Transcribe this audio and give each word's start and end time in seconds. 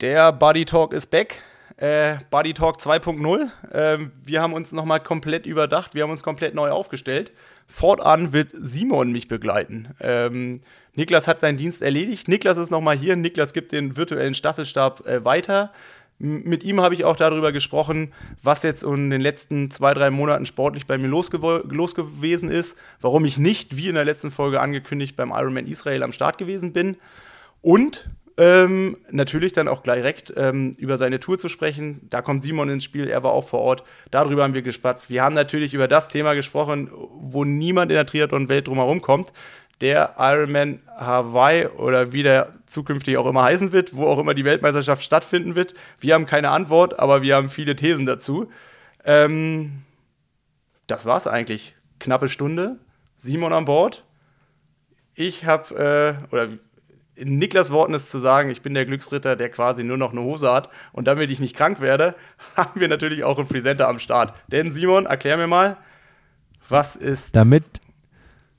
Der 0.00 0.32
Buddy 0.32 0.64
Talk 0.64 0.94
ist 0.94 1.10
back. 1.10 1.42
Äh, 1.76 2.16
Buddy 2.30 2.54
Talk 2.54 2.80
2.0. 2.80 3.50
Ähm, 3.72 4.12
wir 4.24 4.40
haben 4.40 4.54
uns 4.54 4.72
nochmal 4.72 5.00
komplett 5.00 5.44
überdacht. 5.44 5.94
Wir 5.94 6.04
haben 6.04 6.10
uns 6.10 6.22
komplett 6.22 6.54
neu 6.54 6.70
aufgestellt. 6.70 7.32
Fortan 7.68 8.32
wird 8.32 8.50
Simon 8.58 9.12
mich 9.12 9.28
begleiten. 9.28 9.94
Ähm, 10.00 10.62
Niklas 10.94 11.28
hat 11.28 11.40
seinen 11.40 11.58
Dienst 11.58 11.82
erledigt. 11.82 12.28
Niklas 12.28 12.56
ist 12.56 12.70
nochmal 12.70 12.96
hier. 12.96 13.14
Niklas 13.14 13.52
gibt 13.52 13.72
den 13.72 13.98
virtuellen 13.98 14.32
Staffelstab 14.32 15.06
äh, 15.06 15.22
weiter. 15.22 15.70
Mit 16.18 16.64
ihm 16.64 16.80
habe 16.80 16.94
ich 16.94 17.04
auch 17.04 17.16
darüber 17.16 17.52
gesprochen, 17.52 18.14
was 18.42 18.62
jetzt 18.62 18.84
in 18.84 19.10
den 19.10 19.20
letzten 19.20 19.70
zwei, 19.70 19.92
drei 19.92 20.10
Monaten 20.10 20.46
sportlich 20.46 20.86
bei 20.86 20.96
mir 20.96 21.08
los 21.08 21.30
gewesen 21.30 22.50
ist, 22.50 22.76
warum 23.02 23.26
ich 23.26 23.36
nicht, 23.36 23.76
wie 23.76 23.88
in 23.88 23.94
der 23.96 24.04
letzten 24.06 24.30
Folge 24.30 24.62
angekündigt, 24.62 25.14
beim 25.16 25.30
Ironman 25.30 25.66
Israel 25.66 26.02
am 26.02 26.12
Start 26.12 26.38
gewesen 26.38 26.72
bin. 26.72 26.96
Und 27.62 28.08
ähm, 28.40 28.96
natürlich 29.10 29.52
dann 29.52 29.68
auch 29.68 29.82
direkt 29.82 30.32
ähm, 30.34 30.72
über 30.78 30.96
seine 30.96 31.20
Tour 31.20 31.38
zu 31.38 31.50
sprechen. 31.50 32.06
Da 32.08 32.22
kommt 32.22 32.42
Simon 32.42 32.70
ins 32.70 32.84
Spiel, 32.84 33.06
er 33.06 33.22
war 33.22 33.32
auch 33.32 33.46
vor 33.46 33.60
Ort. 33.60 33.84
Darüber 34.10 34.44
haben 34.44 34.54
wir 34.54 34.62
gespatzt. 34.62 35.10
Wir 35.10 35.22
haben 35.22 35.34
natürlich 35.34 35.74
über 35.74 35.88
das 35.88 36.08
Thema 36.08 36.32
gesprochen, 36.32 36.90
wo 36.90 37.44
niemand 37.44 37.90
in 37.90 37.96
der 37.96 38.06
Triathlon-Welt 38.06 38.66
drumherum 38.66 39.02
kommt 39.02 39.32
der 39.80 40.14
Ironman 40.18 40.80
Hawaii 40.98 41.66
oder 41.66 42.12
wie 42.12 42.22
der 42.22 42.52
zukünftig 42.66 43.16
auch 43.16 43.26
immer 43.26 43.44
heißen 43.44 43.72
wird, 43.72 43.96
wo 43.96 44.06
auch 44.06 44.18
immer 44.18 44.34
die 44.34 44.44
Weltmeisterschaft 44.44 45.02
stattfinden 45.02 45.56
wird. 45.56 45.74
Wir 45.98 46.14
haben 46.14 46.26
keine 46.26 46.50
Antwort, 46.50 46.98
aber 46.98 47.22
wir 47.22 47.36
haben 47.36 47.48
viele 47.48 47.76
Thesen 47.76 48.04
dazu. 48.04 48.50
Ähm, 49.04 49.82
das 50.86 51.06
war's 51.06 51.26
eigentlich. 51.26 51.74
Knappe 51.98 52.28
Stunde. 52.28 52.78
Simon 53.16 53.52
an 53.52 53.64
Bord. 53.64 54.04
Ich 55.14 55.46
habe, 55.46 55.74
äh, 56.30 56.32
oder 56.34 56.48
in 57.20 57.38
Niklas 57.38 57.70
Worten 57.70 57.94
ist 57.94 58.10
zu 58.10 58.18
sagen, 58.18 58.50
ich 58.50 58.62
bin 58.62 58.72
der 58.72 58.86
Glücksritter, 58.86 59.36
der 59.36 59.50
quasi 59.50 59.84
nur 59.84 59.98
noch 59.98 60.12
eine 60.12 60.22
Hose 60.22 60.50
hat. 60.50 60.70
Und 60.92 61.06
damit 61.06 61.30
ich 61.30 61.38
nicht 61.38 61.54
krank 61.54 61.80
werde, 61.80 62.14
haben 62.56 62.80
wir 62.80 62.88
natürlich 62.88 63.24
auch 63.24 63.38
einen 63.38 63.48
Presenter 63.48 63.88
am 63.88 63.98
Start. 63.98 64.34
Denn 64.48 64.72
Simon, 64.72 65.06
erklär 65.06 65.36
mir 65.36 65.46
mal, 65.46 65.76
was 66.68 66.96
ist. 66.96 67.36
Damit, 67.36 67.80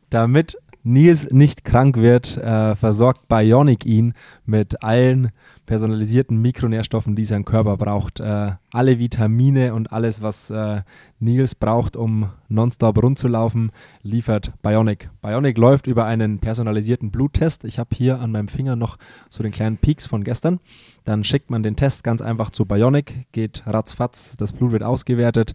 damit 0.10 0.58
Nils 0.84 1.30
nicht 1.32 1.64
krank 1.64 1.98
wird, 1.98 2.38
äh, 2.38 2.76
versorgt 2.76 3.28
Bionic 3.28 3.86
ihn 3.86 4.14
mit 4.46 4.84
allen 4.84 5.32
personalisierten 5.66 6.42
Mikronährstoffen, 6.42 7.16
die 7.16 7.24
sein 7.24 7.46
Körper 7.46 7.78
braucht. 7.78 8.20
Äh, 8.20 8.52
alle 8.72 9.00
Vitamine 9.00 9.74
und 9.74 9.92
alles, 9.92 10.22
was 10.22 10.50
äh, 10.50 10.82
Nils 11.20 11.56
braucht, 11.56 11.96
um 11.96 12.32
nonstop 12.50 13.02
rund 13.02 13.18
zu 13.18 13.28
laufen, 13.28 13.72
liefert 14.02 14.54
Bionic. 14.62 15.10
Bionic 15.22 15.58
läuft 15.58 15.88
über 15.88 16.06
einen 16.06 16.40
personalisierten 16.40 17.12
Bluttest. 17.12 17.64
Ich 17.66 17.80
habe 17.80 17.96
hier 17.96 18.20
an 18.20 18.32
meinem 18.32 18.48
Finger 18.48 18.76
noch 18.76 18.98
so 19.30 19.44
den 19.44 19.52
kleinen 19.52 19.78
Peaks 19.78 20.06
von 20.06 20.24
gestern. 20.24 20.60
Dann 21.06 21.24
schickt 21.24 21.50
man 21.50 21.64
den 21.64 21.76
Test 21.76 22.04
ganz 22.04 22.22
einfach 22.22 22.50
zu 22.50 22.66
Bionic, 22.66 23.28
geht 23.32 23.64
ratzfatz, 23.66 24.36
das 24.38 24.54
Blut 24.54 24.72
wird 24.72 24.84
ausgewertet. 24.84 25.54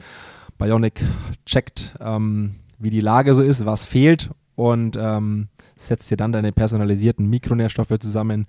Bionic 0.59 1.05
checkt, 1.45 1.97
ähm, 2.01 2.57
wie 2.79 2.91
die 2.91 3.01
Lage 3.01 3.35
so 3.35 3.43
ist, 3.43 3.67
was 3.67 3.85
fehlt 3.85 4.31
und 4.57 4.97
ähm, 4.99 5.49
setzt 5.77 6.11
dir 6.11 6.17
dann 6.17 6.33
deine 6.33 6.51
personalisierten 6.51 7.29
Mikronährstoffe 7.29 7.99
zusammen. 8.01 8.47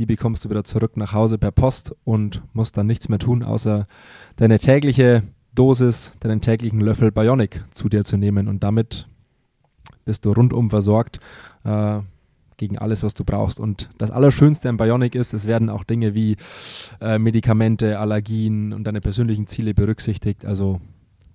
Die 0.00 0.06
bekommst 0.06 0.46
du 0.46 0.48
wieder 0.48 0.64
zurück 0.64 0.96
nach 0.96 1.12
Hause 1.12 1.36
per 1.36 1.50
Post 1.50 1.94
und 2.04 2.40
musst 2.54 2.74
dann 2.78 2.86
nichts 2.86 3.10
mehr 3.10 3.18
tun, 3.18 3.42
außer 3.42 3.86
deine 4.36 4.58
tägliche 4.58 5.24
Dosis, 5.54 6.14
deinen 6.20 6.40
täglichen 6.40 6.80
Löffel 6.80 7.12
Bionic 7.12 7.62
zu 7.72 7.90
dir 7.90 8.02
zu 8.02 8.16
nehmen. 8.16 8.48
Und 8.48 8.62
damit 8.62 9.08
bist 10.06 10.24
du 10.24 10.32
rundum 10.32 10.70
versorgt 10.70 11.20
äh, 11.64 11.98
gegen 12.56 12.78
alles, 12.78 13.02
was 13.02 13.12
du 13.12 13.24
brauchst. 13.24 13.60
Und 13.60 13.90
das 13.98 14.10
Allerschönste 14.10 14.70
am 14.70 14.78
Bionic 14.78 15.14
ist, 15.14 15.34
es 15.34 15.44
werden 15.44 15.68
auch 15.68 15.84
Dinge 15.84 16.14
wie 16.14 16.38
äh, 17.02 17.18
Medikamente, 17.18 17.98
Allergien 17.98 18.72
und 18.72 18.84
deine 18.84 19.02
persönlichen 19.02 19.48
Ziele 19.48 19.74
berücksichtigt. 19.74 20.46
Also 20.46 20.80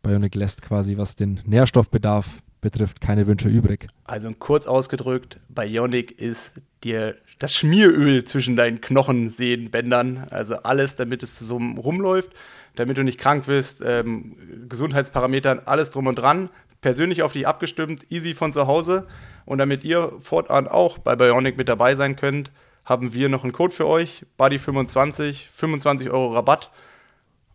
Bionic 0.06 0.36
lässt 0.36 0.62
quasi, 0.62 0.98
was 0.98 1.16
den 1.16 1.42
Nährstoffbedarf 1.46 2.28
betrifft, 2.62 3.02
keine 3.02 3.26
Wünsche 3.26 3.50
übrig. 3.50 3.88
Also 4.04 4.32
kurz 4.38 4.68
ausgedrückt, 4.68 5.40
Bionic 5.50 6.12
ist 6.20 6.62
dir 6.84 7.16
das 7.40 7.56
Schmieröl 7.56 8.24
zwischen 8.24 8.56
deinen 8.56 8.82
Knochensehnenbändern, 8.82 10.28
also 10.30 10.56
alles, 10.58 10.96
damit 10.96 11.24
es 11.24 11.38
so 11.40 11.58
rumläuft, 11.58 12.32
damit 12.76 12.98
du 12.98 13.04
nicht 13.04 13.20
krank 13.20 13.48
wirst, 13.48 13.82
ähm, 13.84 14.68
Gesundheitsparametern, 14.70 15.62
alles 15.66 15.90
drum 15.90 16.08
und 16.08 16.16
dran, 16.16 16.50
persönlich 16.82 17.24
auf 17.24 17.34
dich 17.34 17.48
abgestimmt, 17.48 18.06
easy 18.12 18.36
von 18.36 18.54
zu 18.54 18.68
Hause. 18.68 19.08
Und 19.46 19.58
damit 19.58 19.84
ihr 19.84 20.12
fortan 20.22 20.68
auch 20.68 21.00
bei 21.00 21.16
Bionic 21.16 21.58
mit 21.58 21.68
dabei 21.68 21.96
sein 21.96 22.16
könnt, 22.16 22.52
haben 22.84 23.14
wir 23.14 23.28
noch 23.30 23.44
einen 23.44 23.54
Code 23.54 23.74
für 23.74 23.88
euch, 23.88 24.24
Buddy25, 24.38 25.48
25 25.52 26.12
Euro 26.12 26.34
Rabatt. 26.34 26.70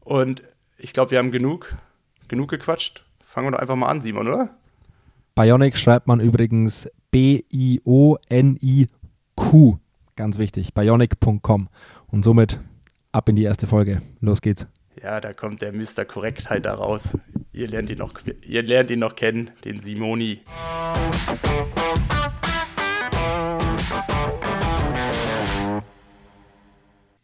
Und 0.01 0.43
ich 0.79 0.93
glaube, 0.93 1.13
wir 1.13 1.19
haben 1.19 1.31
genug, 1.31 1.77
genug 2.31 2.49
gequatscht. 2.49 3.05
Fangen 3.27 3.49
wir 3.49 3.51
doch 3.53 3.59
einfach 3.59 3.77
mal 3.77 3.89
an, 3.89 4.01
Simon, 4.01 4.27
oder? 4.29 4.49
Bionic 5.35 5.77
schreibt 5.77 6.07
man 6.07 6.21
übrigens 6.21 6.89
B-I-O-N-I-Q. 7.11 7.79
Ganz 10.17 10.39
wichtig, 10.39 10.73
bionic.com. 10.73 11.69
Und 12.07 12.25
somit 12.25 12.61
ab 13.13 13.29
in 13.29 13.37
die 13.37 13.45
erste 13.45 13.67
Folge. 13.67 14.01
Los 14.21 14.41
geht's. 14.41 14.67
Ja, 15.03 15.21
da 15.21 15.33
kommt 15.33 15.63
der 15.63 15.73
Mr. 15.73 16.05
Korrektheit 16.07 16.67
da 16.67 16.75
raus. 16.75 17.11
Ihr 17.53 17.69
lernt 17.69 17.91
ihn 17.91 17.99
noch, 17.99 18.13
ihr 18.47 18.63
lernt 18.63 18.91
ihn 18.91 18.99
noch 19.01 19.17
kennen, 19.17 19.51
den 19.65 19.81
Simoni. 19.81 20.41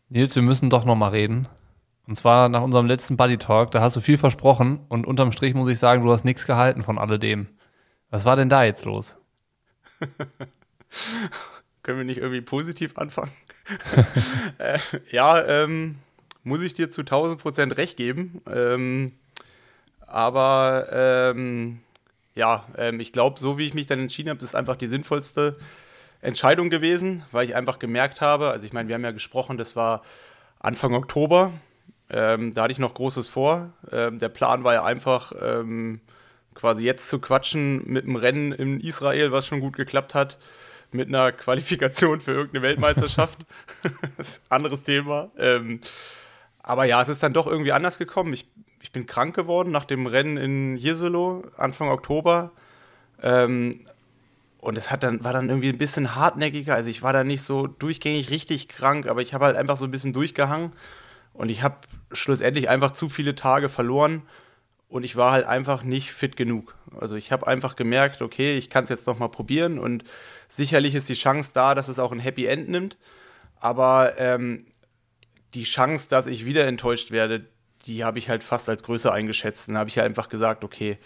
Nils, 0.08 0.34
wir 0.34 0.42
müssen 0.42 0.70
doch 0.70 0.84
noch 0.84 0.96
mal 0.96 1.08
reden. 1.08 1.48
Und 2.06 2.14
zwar 2.14 2.48
nach 2.48 2.62
unserem 2.62 2.86
letzten 2.86 3.16
Buddy 3.16 3.38
Talk, 3.38 3.72
da 3.72 3.80
hast 3.80 3.96
du 3.96 4.00
viel 4.00 4.18
versprochen 4.18 4.80
und 4.88 5.06
unterm 5.06 5.32
Strich 5.32 5.54
muss 5.54 5.68
ich 5.68 5.78
sagen, 5.78 6.04
du 6.04 6.12
hast 6.12 6.24
nichts 6.24 6.46
gehalten 6.46 6.82
von 6.82 6.98
alledem. 6.98 7.48
Was 8.10 8.24
war 8.24 8.36
denn 8.36 8.48
da 8.48 8.64
jetzt 8.64 8.84
los? 8.84 9.16
Können 11.82 11.98
wir 11.98 12.04
nicht 12.04 12.18
irgendwie 12.18 12.40
positiv 12.40 12.96
anfangen? 12.96 13.32
äh, 14.58 14.78
ja, 15.10 15.44
ähm, 15.44 15.96
muss 16.44 16.62
ich 16.62 16.74
dir 16.74 16.90
zu 16.90 17.00
1000 17.00 17.40
Prozent 17.40 17.76
recht 17.76 17.96
geben. 17.96 18.40
Ähm, 18.48 19.12
aber 20.06 20.86
ähm, 20.92 21.80
ja, 22.36 22.64
ähm, 22.78 23.00
ich 23.00 23.12
glaube, 23.12 23.40
so 23.40 23.58
wie 23.58 23.66
ich 23.66 23.74
mich 23.74 23.88
dann 23.88 23.98
entschieden 23.98 24.30
habe, 24.30 24.44
ist 24.44 24.54
einfach 24.54 24.76
die 24.76 24.86
sinnvollste 24.86 25.56
Entscheidung 26.20 26.70
gewesen, 26.70 27.24
weil 27.32 27.48
ich 27.48 27.56
einfach 27.56 27.78
gemerkt 27.78 28.20
habe, 28.20 28.50
also 28.50 28.64
ich 28.64 28.72
meine, 28.72 28.88
wir 28.88 28.94
haben 28.94 29.04
ja 29.04 29.10
gesprochen, 29.10 29.58
das 29.58 29.74
war 29.74 30.02
Anfang 30.60 30.94
Oktober. 30.94 31.52
Ähm, 32.08 32.52
da 32.54 32.62
hatte 32.62 32.72
ich 32.72 32.78
noch 32.78 32.94
Großes 32.94 33.28
vor. 33.28 33.72
Ähm, 33.90 34.18
der 34.18 34.28
Plan 34.28 34.64
war 34.64 34.74
ja 34.74 34.84
einfach, 34.84 35.32
quasi 36.54 36.84
jetzt 36.84 37.08
zu 37.08 37.20
quatschen 37.20 37.82
mit 37.86 38.04
einem 38.04 38.16
Rennen 38.16 38.52
in 38.52 38.80
Israel, 38.80 39.30
was 39.30 39.46
schon 39.46 39.60
gut 39.60 39.76
geklappt 39.76 40.14
hat, 40.14 40.38
mit 40.90 41.08
einer 41.08 41.30
Qualifikation 41.32 42.20
für 42.20 42.32
irgendeine 42.32 42.62
Weltmeisterschaft. 42.62 43.46
anderes 44.48 44.82
Thema. 44.82 45.30
Ähm, 45.38 45.80
aber 46.66 46.84
ja, 46.84 47.00
es 47.00 47.08
ist 47.08 47.22
dann 47.22 47.32
doch 47.32 47.46
irgendwie 47.46 47.72
anders 47.72 47.96
gekommen. 47.96 48.32
Ich, 48.32 48.48
ich 48.80 48.90
bin 48.90 49.06
krank 49.06 49.36
geworden 49.36 49.70
nach 49.70 49.84
dem 49.84 50.06
Rennen 50.06 50.36
in 50.36 50.76
Jesolo 50.76 51.44
Anfang 51.56 51.90
Oktober. 51.90 52.50
Ähm, 53.22 53.84
und 54.58 54.76
es 54.76 54.90
hat 54.90 55.04
dann, 55.04 55.22
war 55.22 55.32
dann 55.32 55.48
irgendwie 55.48 55.68
ein 55.68 55.78
bisschen 55.78 56.16
hartnäckiger. 56.16 56.74
Also 56.74 56.90
ich 56.90 57.02
war 57.02 57.12
da 57.12 57.22
nicht 57.22 57.42
so 57.42 57.68
durchgängig 57.68 58.30
richtig 58.30 58.68
krank, 58.68 59.06
aber 59.06 59.22
ich 59.22 59.32
habe 59.32 59.44
halt 59.44 59.56
einfach 59.56 59.76
so 59.76 59.84
ein 59.84 59.92
bisschen 59.92 60.12
durchgehangen. 60.12 60.72
Und 61.36 61.50
ich 61.50 61.62
habe 61.62 61.76
schlussendlich 62.12 62.68
einfach 62.68 62.92
zu 62.92 63.08
viele 63.08 63.34
Tage 63.34 63.68
verloren 63.68 64.22
und 64.88 65.04
ich 65.04 65.16
war 65.16 65.32
halt 65.32 65.46
einfach 65.46 65.82
nicht 65.82 66.12
fit 66.12 66.36
genug. 66.36 66.74
Also 66.98 67.16
ich 67.16 67.32
habe 67.32 67.46
einfach 67.46 67.76
gemerkt, 67.76 68.22
okay, 68.22 68.56
ich 68.56 68.70
kann 68.70 68.84
es 68.84 68.90
jetzt 68.90 69.06
noch 69.06 69.18
mal 69.18 69.28
probieren 69.28 69.78
und 69.78 70.04
sicherlich 70.48 70.94
ist 70.94 71.08
die 71.08 71.14
Chance 71.14 71.50
da, 71.54 71.74
dass 71.74 71.88
es 71.88 71.98
auch 71.98 72.12
ein 72.12 72.20
Happy 72.20 72.46
End 72.46 72.68
nimmt, 72.68 72.96
aber 73.60 74.18
ähm, 74.18 74.66
die 75.54 75.64
Chance, 75.64 76.08
dass 76.08 76.26
ich 76.26 76.46
wieder 76.46 76.66
enttäuscht 76.66 77.10
werde, 77.10 77.46
die 77.84 78.04
habe 78.04 78.18
ich 78.18 78.28
halt 78.28 78.42
fast 78.42 78.68
als 78.68 78.82
größer 78.82 79.12
eingeschätzt. 79.12 79.68
Dann 79.68 79.78
habe 79.78 79.88
ich 79.88 79.98
halt 79.98 80.06
einfach 80.06 80.28
gesagt, 80.28 80.64
okay, 80.64 80.98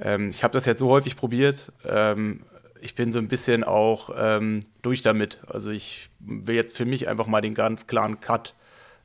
ähm, 0.00 0.30
ich 0.30 0.42
habe 0.42 0.52
das 0.52 0.66
jetzt 0.66 0.78
so 0.78 0.88
häufig 0.88 1.16
probiert, 1.16 1.72
ähm, 1.84 2.44
ich 2.80 2.94
bin 2.94 3.12
so 3.12 3.18
ein 3.18 3.28
bisschen 3.28 3.64
auch 3.64 4.10
ähm, 4.14 4.62
durch 4.82 5.00
damit. 5.00 5.40
Also 5.46 5.70
ich 5.70 6.10
will 6.18 6.54
jetzt 6.54 6.76
für 6.76 6.84
mich 6.84 7.08
einfach 7.08 7.26
mal 7.26 7.40
den 7.40 7.54
ganz 7.54 7.86
klaren 7.86 8.20
Cut, 8.20 8.54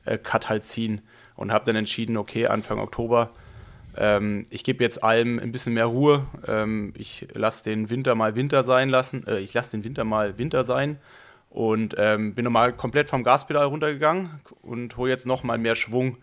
äh, 0.04 0.18
Cut 0.18 0.48
halt 0.48 0.64
ziehen 0.64 1.02
und 1.36 1.52
habe 1.52 1.64
dann 1.64 1.76
entschieden, 1.76 2.16
okay, 2.16 2.46
Anfang 2.46 2.78
Oktober 2.78 3.30
ähm, 3.96 4.46
ich 4.50 4.64
gebe 4.64 4.84
jetzt 4.84 5.02
allem 5.02 5.38
ein 5.38 5.52
bisschen 5.52 5.74
mehr 5.74 5.86
Ruhe. 5.86 6.26
Ähm, 6.46 6.92
ich 6.96 7.26
lasse 7.34 7.64
den 7.64 7.90
Winter 7.90 8.14
mal 8.14 8.36
Winter 8.36 8.62
sein 8.62 8.88
lassen. 8.88 9.26
Äh, 9.26 9.38
ich 9.40 9.52
lasse 9.54 9.72
den 9.72 9.84
Winter 9.84 10.04
mal 10.04 10.38
Winter 10.38 10.64
sein 10.64 10.98
und 11.50 11.96
ähm, 11.98 12.34
bin 12.34 12.44
nochmal 12.44 12.72
komplett 12.72 13.08
vom 13.08 13.24
Gaspedal 13.24 13.66
runtergegangen 13.66 14.40
und 14.62 14.96
hole 14.96 15.10
jetzt 15.10 15.26
nochmal 15.26 15.58
mehr 15.58 15.74
Schwung, 15.74 16.18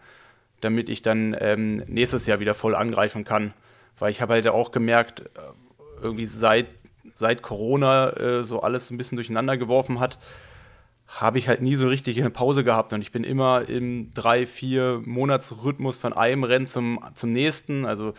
damit 0.62 0.88
ich 0.90 1.02
dann 1.02 1.36
ähm, 1.40 1.84
nächstes 1.88 2.26
Jahr 2.26 2.40
wieder 2.40 2.54
voll 2.54 2.76
angreifen 2.76 3.26
kann. 3.26 3.54
Weil 4.00 4.12
ich 4.12 4.22
habe 4.22 4.34
halt 4.34 4.48
auch 4.48 4.72
gemerkt, 4.72 5.22
äh, 5.22 5.24
irgendwie 6.02 6.26
seit, 6.26 6.68
seit 7.16 7.42
Corona 7.42 8.12
äh, 8.12 8.44
so 8.44 8.62
alles 8.62 8.90
ein 8.92 8.98
bisschen 8.98 9.18
durcheinander 9.18 9.58
geworfen 9.58 10.00
hat, 10.00 10.18
habe 11.08 11.40
ich 11.40 11.48
halt 11.48 11.62
nie 11.62 11.76
so 11.76 11.88
richtig 11.88 12.20
eine 12.20 12.30
Pause 12.30 12.64
gehabt 12.64 12.92
und 12.92 13.02
ich 13.02 13.12
bin 13.12 13.24
immer 13.24 13.68
im 13.70 14.14
drei, 14.14 14.46
vier 14.46 15.02
Monatsrhythmus 15.06 15.98
von 15.98 16.14
einem 16.14 16.44
Rennen 16.44 16.68
zum, 16.68 17.00
zum 17.16 17.32
nächsten. 17.32 17.86
Also 17.86 18.14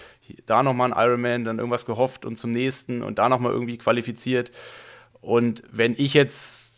da 0.46 0.62
nochmal 0.62 0.92
ein 0.92 0.98
Ironman, 0.98 1.44
dann 1.44 1.58
irgendwas 1.58 1.84
gehofft 1.84 2.24
und 2.24 2.38
zum 2.38 2.50
nächsten 2.50 3.02
und 3.02 3.18
da 3.18 3.28
nochmal 3.28 3.52
irgendwie 3.52 3.76
qualifiziert. 3.76 4.52
Und 5.20 5.62
wenn 5.70 5.94
ich 5.98 6.14
jetzt 6.14 6.70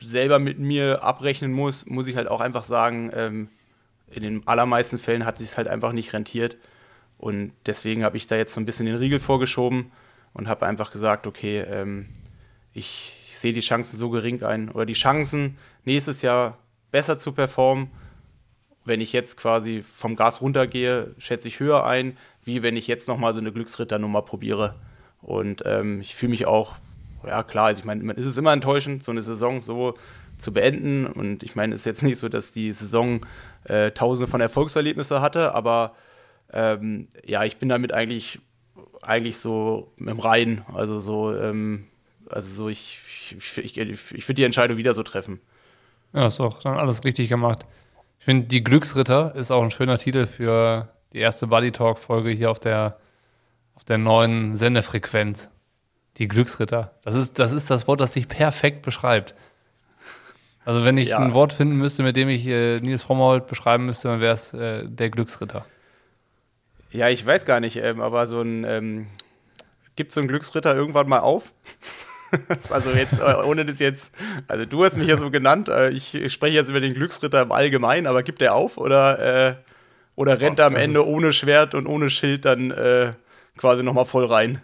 selber 0.00 0.38
mit 0.38 0.60
mir 0.60 1.02
abrechnen 1.02 1.52
muss, 1.52 1.86
muss 1.86 2.06
ich 2.06 2.16
halt 2.16 2.28
auch 2.28 2.40
einfach 2.40 2.64
sagen, 2.64 3.10
ähm, 3.12 3.48
in 4.10 4.22
den 4.22 4.46
allermeisten 4.46 4.98
Fällen 4.98 5.24
hat 5.24 5.38
sich 5.38 5.56
halt 5.56 5.68
einfach 5.68 5.92
nicht 5.92 6.12
rentiert. 6.12 6.56
Und 7.18 7.52
deswegen 7.66 8.04
habe 8.04 8.16
ich 8.16 8.26
da 8.26 8.36
jetzt 8.36 8.54
so 8.54 8.60
ein 8.60 8.64
bisschen 8.64 8.86
den 8.86 8.94
Riegel 8.94 9.18
vorgeschoben 9.18 9.90
und 10.32 10.48
habe 10.48 10.66
einfach 10.66 10.92
gesagt, 10.92 11.26
okay, 11.26 11.60
ähm, 11.60 12.06
ich, 12.72 13.17
ich 13.38 13.42
sehe 13.42 13.52
die 13.52 13.60
Chancen 13.60 13.96
so 13.96 14.10
gering 14.10 14.42
ein 14.42 14.68
oder 14.68 14.84
die 14.84 14.94
Chancen 14.94 15.58
nächstes 15.84 16.22
Jahr 16.22 16.58
besser 16.90 17.20
zu 17.20 17.30
performen, 17.30 17.88
wenn 18.84 19.00
ich 19.00 19.12
jetzt 19.12 19.36
quasi 19.36 19.84
vom 19.84 20.16
Gas 20.16 20.40
runtergehe, 20.40 21.14
schätze 21.18 21.46
ich 21.46 21.60
höher 21.60 21.86
ein, 21.86 22.16
wie 22.42 22.62
wenn 22.64 22.76
ich 22.76 22.88
jetzt 22.88 23.06
nochmal 23.06 23.32
so 23.32 23.38
eine 23.38 23.52
Glücksritternummer 23.52 24.22
probiere. 24.22 24.74
Und 25.22 25.62
ähm, 25.66 26.00
ich 26.00 26.16
fühle 26.16 26.30
mich 26.30 26.46
auch, 26.46 26.78
ja 27.24 27.44
klar, 27.44 27.66
also 27.66 27.78
ich 27.78 27.84
meine, 27.84 28.02
man 28.02 28.16
ist 28.16 28.36
immer 28.36 28.52
enttäuschend, 28.52 29.04
so 29.04 29.12
eine 29.12 29.22
Saison 29.22 29.60
so 29.60 29.94
zu 30.36 30.52
beenden. 30.52 31.06
Und 31.06 31.44
ich 31.44 31.54
meine, 31.54 31.76
es 31.76 31.82
ist 31.82 31.86
jetzt 31.86 32.02
nicht 32.02 32.18
so, 32.18 32.28
dass 32.28 32.50
die 32.50 32.72
Saison 32.72 33.20
äh, 33.64 33.92
tausende 33.92 34.28
von 34.28 34.40
Erfolgserlebnissen 34.40 35.20
hatte, 35.20 35.54
aber 35.54 35.94
ähm, 36.52 37.06
ja, 37.24 37.44
ich 37.44 37.58
bin 37.58 37.68
damit 37.68 37.92
eigentlich, 37.92 38.40
eigentlich 39.00 39.36
so 39.36 39.92
im 39.98 40.18
Reinen. 40.18 40.62
Also 40.74 40.98
so, 40.98 41.36
ähm, 41.36 41.86
also 42.30 42.54
so, 42.54 42.68
ich, 42.68 43.02
ich, 43.36 43.58
ich, 43.58 43.76
ich, 43.78 44.28
würde 44.28 44.34
die 44.34 44.44
Entscheidung 44.44 44.76
wieder 44.76 44.94
so 44.94 45.02
treffen. 45.02 45.40
Ja, 46.12 46.26
ist 46.26 46.38
doch 46.38 46.62
dann 46.62 46.76
alles 46.76 47.04
richtig 47.04 47.28
gemacht. 47.28 47.64
Ich 48.18 48.24
finde, 48.24 48.46
die 48.46 48.64
Glücksritter 48.64 49.34
ist 49.34 49.50
auch 49.50 49.62
ein 49.62 49.70
schöner 49.70 49.98
Titel 49.98 50.26
für 50.26 50.88
die 51.12 51.18
erste 51.18 51.46
Buddy 51.46 51.72
Talk 51.72 51.98
Folge 51.98 52.30
hier 52.30 52.50
auf 52.50 52.60
der, 52.60 52.98
auf 53.74 53.84
der 53.84 53.98
neuen 53.98 54.56
Sendefrequenz. 54.56 55.50
Die 56.16 56.28
Glücksritter. 56.28 56.92
Das 57.02 57.14
ist, 57.14 57.38
das 57.38 57.52
ist 57.52 57.70
das 57.70 57.86
Wort, 57.86 58.00
das 58.00 58.10
dich 58.10 58.28
perfekt 58.28 58.82
beschreibt. 58.82 59.34
Also 60.64 60.84
wenn 60.84 60.96
ich 60.98 61.10
Ja. 61.10 61.18
ein 61.18 61.32
Wort 61.32 61.52
finden 61.52 61.76
müsste, 61.76 62.02
mit 62.02 62.16
dem 62.16 62.28
ich 62.28 62.46
äh, 62.46 62.80
Nils 62.80 63.02
Frommold 63.02 63.46
beschreiben 63.46 63.86
müsste, 63.86 64.08
dann 64.08 64.20
wäre 64.20 64.34
es 64.34 64.52
äh, 64.52 64.86
der 64.86 65.10
Glücksritter. 65.10 65.64
Ja, 66.90 67.08
ich 67.08 67.24
weiß 67.24 67.44
gar 67.46 67.60
nicht, 67.60 67.76
ähm, 67.76 68.00
aber 68.00 68.26
so 68.26 68.40
ein, 68.40 68.64
ähm, 68.64 69.06
gibt 69.96 70.12
so 70.12 70.20
ein 70.20 70.28
Glücksritter 70.28 70.74
irgendwann 70.74 71.08
mal 71.08 71.20
auf? 71.20 71.52
also 72.70 72.90
jetzt, 72.90 73.20
äh, 73.20 73.34
ohne 73.44 73.64
das 73.64 73.78
jetzt, 73.78 74.14
also 74.46 74.64
du 74.64 74.84
hast 74.84 74.96
mich 74.96 75.08
ja 75.08 75.16
so 75.16 75.30
genannt, 75.30 75.68
äh, 75.68 75.90
ich 75.90 76.32
spreche 76.32 76.54
jetzt 76.54 76.68
über 76.68 76.80
den 76.80 76.94
Glücksritter 76.94 77.42
im 77.42 77.52
Allgemeinen, 77.52 78.06
aber 78.06 78.22
gibt 78.22 78.40
der 78.40 78.54
auf 78.54 78.76
oder, 78.76 79.48
äh, 79.48 79.54
oder 80.16 80.40
rennt 80.40 80.58
er 80.58 80.66
am 80.66 80.76
Ende 80.76 81.06
ohne 81.06 81.32
Schwert 81.32 81.74
und 81.74 81.86
ohne 81.86 82.10
Schild 82.10 82.44
dann 82.44 82.70
äh, 82.70 83.12
quasi 83.56 83.82
nochmal 83.82 84.04
voll 84.04 84.26
rein? 84.26 84.60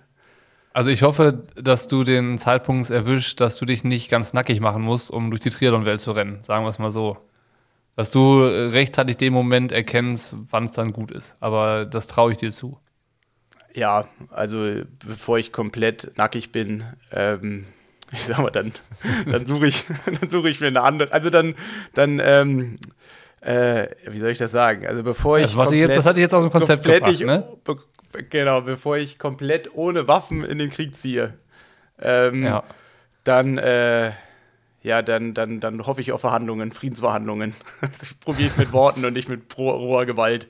Also 0.74 0.90
ich 0.90 1.02
hoffe, 1.02 1.44
dass 1.54 1.86
du 1.86 2.02
den 2.02 2.38
Zeitpunkt 2.38 2.90
erwischst, 2.90 3.40
dass 3.40 3.56
du 3.58 3.64
dich 3.64 3.84
nicht 3.84 4.10
ganz 4.10 4.32
nackig 4.32 4.58
machen 4.60 4.82
musst, 4.82 5.08
um 5.08 5.30
durch 5.30 5.40
die 5.40 5.50
Triathlon-Welt 5.50 6.00
zu 6.00 6.10
rennen. 6.10 6.40
Sagen 6.42 6.64
wir 6.64 6.70
es 6.70 6.80
mal 6.80 6.90
so. 6.90 7.16
Dass 7.94 8.10
du 8.10 8.40
äh, 8.40 8.66
rechtzeitig 8.70 9.16
den 9.16 9.32
Moment 9.32 9.70
erkennst, 9.70 10.34
wann 10.50 10.64
es 10.64 10.72
dann 10.72 10.92
gut 10.92 11.12
ist. 11.12 11.36
Aber 11.38 11.84
das 11.84 12.08
traue 12.08 12.32
ich 12.32 12.38
dir 12.38 12.50
zu. 12.50 12.76
Ja, 13.74 14.06
also 14.30 14.82
bevor 15.04 15.38
ich 15.38 15.50
komplett 15.52 16.12
nackig 16.16 16.52
bin, 16.52 16.84
ähm, 17.12 17.66
ich 18.12 18.24
sag 18.24 18.38
mal, 18.38 18.50
dann, 18.50 18.72
dann 19.30 19.46
suche 19.46 19.66
ich, 19.66 19.84
dann 20.20 20.30
suche 20.30 20.48
ich 20.48 20.60
mir 20.60 20.68
eine 20.68 20.82
andere. 20.82 21.12
Also 21.12 21.30
dann, 21.30 21.54
dann, 21.94 22.20
ähm, 22.22 22.76
äh, 23.40 23.88
wie 24.08 24.18
soll 24.18 24.30
ich 24.30 24.38
das 24.38 24.52
sagen? 24.52 24.86
Also 24.86 25.02
bevor 25.02 25.38
ich 25.38 25.46
Das, 25.46 25.56
was 25.56 25.72
ich 25.72 25.80
jetzt, 25.80 25.96
das 25.96 26.06
hatte 26.06 26.20
ich 26.20 26.22
jetzt 26.22 26.34
aus 26.34 26.44
dem 26.44 26.50
Konzept 26.52 26.84
komplett 26.84 27.04
gebracht, 27.04 27.20
ich, 27.20 27.26
ne? 27.26 27.44
be, 28.12 28.22
genau, 28.22 28.60
bevor 28.60 28.96
ich 28.96 29.18
komplett 29.18 29.74
ohne 29.74 30.06
Waffen 30.08 30.44
in 30.44 30.58
den 30.58 30.70
Krieg 30.70 30.94
ziehe, 30.96 31.34
ähm, 32.00 32.44
Ja. 32.44 32.62
dann, 33.24 33.58
äh, 33.58 34.12
ja, 34.82 35.02
dann, 35.02 35.34
dann, 35.34 35.60
dann 35.60 35.86
hoffe 35.86 36.00
ich 36.00 36.12
auf 36.12 36.20
Verhandlungen, 36.20 36.70
Friedensverhandlungen. 36.70 37.54
Probiere 38.20 38.48
es 38.48 38.56
mit 38.56 38.72
Worten 38.72 39.04
und 39.04 39.14
nicht 39.14 39.28
mit 39.30 39.56
roher 39.56 40.04
Gewalt. 40.06 40.48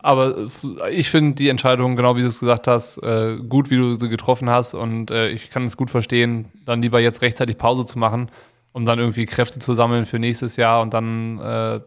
Aber 0.00 0.36
äh, 0.38 0.90
ich 0.90 1.10
finde 1.10 1.34
die 1.34 1.48
Entscheidung, 1.48 1.96
genau 1.96 2.16
wie 2.16 2.22
du 2.22 2.28
es 2.28 2.40
gesagt 2.40 2.66
hast, 2.66 2.98
äh, 2.98 3.36
gut, 3.48 3.70
wie 3.70 3.76
du 3.76 3.94
sie 3.94 4.08
getroffen 4.08 4.48
hast. 4.48 4.74
Und 4.74 5.10
äh, 5.10 5.28
ich 5.28 5.50
kann 5.50 5.64
es 5.64 5.76
gut 5.76 5.90
verstehen, 5.90 6.46
dann 6.64 6.82
lieber 6.82 7.00
jetzt 7.00 7.22
rechtzeitig 7.22 7.58
Pause 7.58 7.84
zu 7.84 7.98
machen, 7.98 8.30
um 8.72 8.84
dann 8.84 8.98
irgendwie 8.98 9.26
Kräfte 9.26 9.58
zu 9.58 9.74
sammeln 9.74 10.06
für 10.06 10.18
nächstes 10.18 10.56
Jahr 10.56 10.80
und 10.82 10.94
dann 10.94 11.38
äh, 11.38 11.80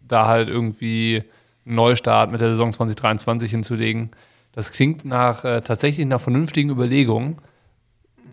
da 0.00 0.26
halt 0.26 0.48
irgendwie 0.48 1.24
einen 1.66 1.74
Neustart 1.74 2.30
mit 2.30 2.40
der 2.40 2.50
Saison 2.50 2.72
2023 2.72 3.50
hinzulegen. 3.50 4.10
Das 4.52 4.72
klingt 4.72 5.04
nach 5.04 5.44
äh, 5.44 5.60
tatsächlich 5.60 6.06
nach 6.06 6.20
vernünftigen 6.20 6.70
Überlegungen, 6.70 7.38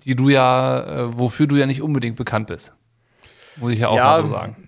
die 0.06 0.16
du 0.16 0.30
ja, 0.30 0.84
äh, 0.84 1.20
wofür 1.20 1.48
du 1.48 1.56
ja 1.56 1.66
nicht 1.66 1.82
unbedingt 1.82 2.16
bekannt 2.16 2.48
bist. 2.48 2.74
Muss 3.58 3.74
ich 3.74 3.80
ja 3.80 3.90
auch 3.90 3.98
Ja, 3.98 4.04
mal 4.06 4.22
so 4.24 4.30
sagen. 4.30 4.65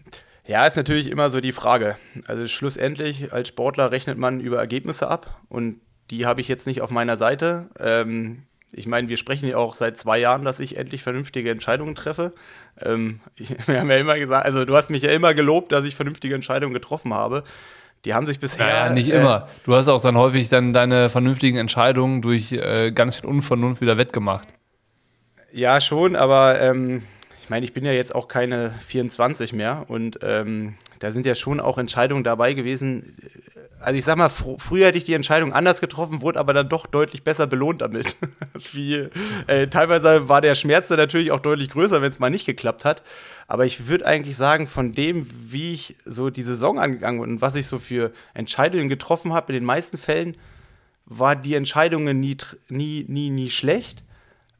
Ja, 0.47 0.65
ist 0.65 0.77
natürlich 0.77 1.11
immer 1.11 1.29
so 1.29 1.41
die 1.41 1.51
Frage. 1.51 1.97
Also 2.25 2.47
schlussendlich 2.47 3.33
als 3.33 3.49
Sportler 3.49 3.91
rechnet 3.91 4.17
man 4.17 4.39
über 4.39 4.57
Ergebnisse 4.57 5.09
ab 5.09 5.41
und 5.49 5.81
die 6.09 6.25
habe 6.25 6.39
ich 6.39 6.47
jetzt 6.47 6.67
nicht 6.67 6.81
auf 6.81 6.89
meiner 6.89 7.17
Seite. 7.17 7.69
Ähm, 7.79 8.43
ich 8.71 8.87
meine, 8.87 9.09
wir 9.09 9.17
sprechen 9.17 9.49
ja 9.49 9.57
auch 9.57 9.75
seit 9.75 9.97
zwei 9.97 10.19
Jahren, 10.19 10.45
dass 10.45 10.61
ich 10.61 10.77
endlich 10.77 11.03
vernünftige 11.03 11.51
Entscheidungen 11.51 11.95
treffe. 11.95 12.31
Ähm, 12.81 13.19
ich, 13.35 13.49
wir 13.67 13.79
haben 13.79 13.91
ja 13.91 13.97
immer 13.97 14.17
gesagt, 14.17 14.45
also 14.45 14.63
du 14.63 14.75
hast 14.75 14.89
mich 14.89 15.03
ja 15.03 15.11
immer 15.11 15.33
gelobt, 15.33 15.73
dass 15.73 15.83
ich 15.83 15.95
vernünftige 15.95 16.35
Entscheidungen 16.35 16.73
getroffen 16.73 17.13
habe. 17.13 17.43
Die 18.05 18.13
haben 18.13 18.27
sich 18.27 18.39
bisher. 18.39 18.67
Ja, 18.67 18.89
nicht 18.89 19.11
äh, 19.11 19.19
immer. 19.19 19.49
Du 19.65 19.73
hast 19.73 19.89
auch 19.89 20.01
dann 20.01 20.17
häufig 20.17 20.47
dann 20.47 20.71
deine 20.71 21.09
vernünftigen 21.09 21.57
Entscheidungen 21.57 22.21
durch 22.21 22.53
äh, 22.53 22.91
ganz 22.91 23.17
viel 23.17 23.29
Unvernunft 23.29 23.81
wieder 23.81 23.97
wettgemacht. 23.97 24.47
Ja, 25.51 25.81
schon, 25.81 26.15
aber 26.15 26.61
ähm, 26.61 27.03
ich 27.47 27.49
meine, 27.49 27.65
ich 27.65 27.71
bin 27.73 27.85
ja 27.85 27.93
jetzt 27.93 28.13
auch 28.13 28.27
keine 28.27 28.71
24 28.87 29.53
mehr 29.53 29.85
und 29.87 30.19
ähm, 30.21 30.75
da 30.99 31.11
sind 31.11 31.25
ja 31.25 31.33
schon 31.33 31.61
auch 31.61 31.77
Entscheidungen 31.77 32.25
dabei 32.25 32.53
gewesen. 32.53 33.15
Also 33.79 33.97
ich 33.97 34.03
sag 34.03 34.17
mal, 34.17 34.27
fr 34.27 34.57
früher 34.57 34.87
hätte 34.87 34.97
ich 34.97 35.05
die 35.05 35.13
Entscheidung 35.13 35.53
anders 35.53 35.79
getroffen, 35.79 36.21
wurde 36.21 36.41
aber 36.41 36.53
dann 36.53 36.67
doch 36.67 36.87
deutlich 36.87 37.23
besser 37.23 37.47
belohnt 37.47 37.79
damit. 37.79 38.17
Wie, 38.73 39.07
äh, 39.47 39.67
teilweise 39.69 40.27
war 40.27 40.41
der 40.41 40.55
Schmerz 40.55 40.89
dann 40.89 40.97
natürlich 40.97 41.31
auch 41.31 41.39
deutlich 41.39 41.69
größer, 41.69 42.01
wenn 42.01 42.11
es 42.11 42.19
mal 42.19 42.29
nicht 42.29 42.45
geklappt 42.45 42.83
hat. 42.83 43.01
Aber 43.47 43.65
ich 43.65 43.87
würde 43.87 44.05
eigentlich 44.05 44.35
sagen, 44.35 44.67
von 44.67 44.91
dem, 44.91 45.25
wie 45.31 45.73
ich 45.73 45.95
so 46.03 46.29
die 46.29 46.43
Saison 46.43 46.77
angegangen 46.77 47.21
bin 47.21 47.29
und 47.29 47.41
was 47.41 47.55
ich 47.55 47.67
so 47.67 47.79
für 47.79 48.11
Entscheidungen 48.33 48.89
getroffen 48.89 49.31
habe, 49.31 49.53
in 49.53 49.61
den 49.61 49.65
meisten 49.65 49.97
Fällen 49.97 50.35
war 51.05 51.37
die 51.37 51.55
Entscheidungen 51.55 52.19
nie, 52.19 52.35
nie, 52.67 53.05
nie, 53.07 53.29
nie 53.29 53.49
schlecht. 53.49 54.03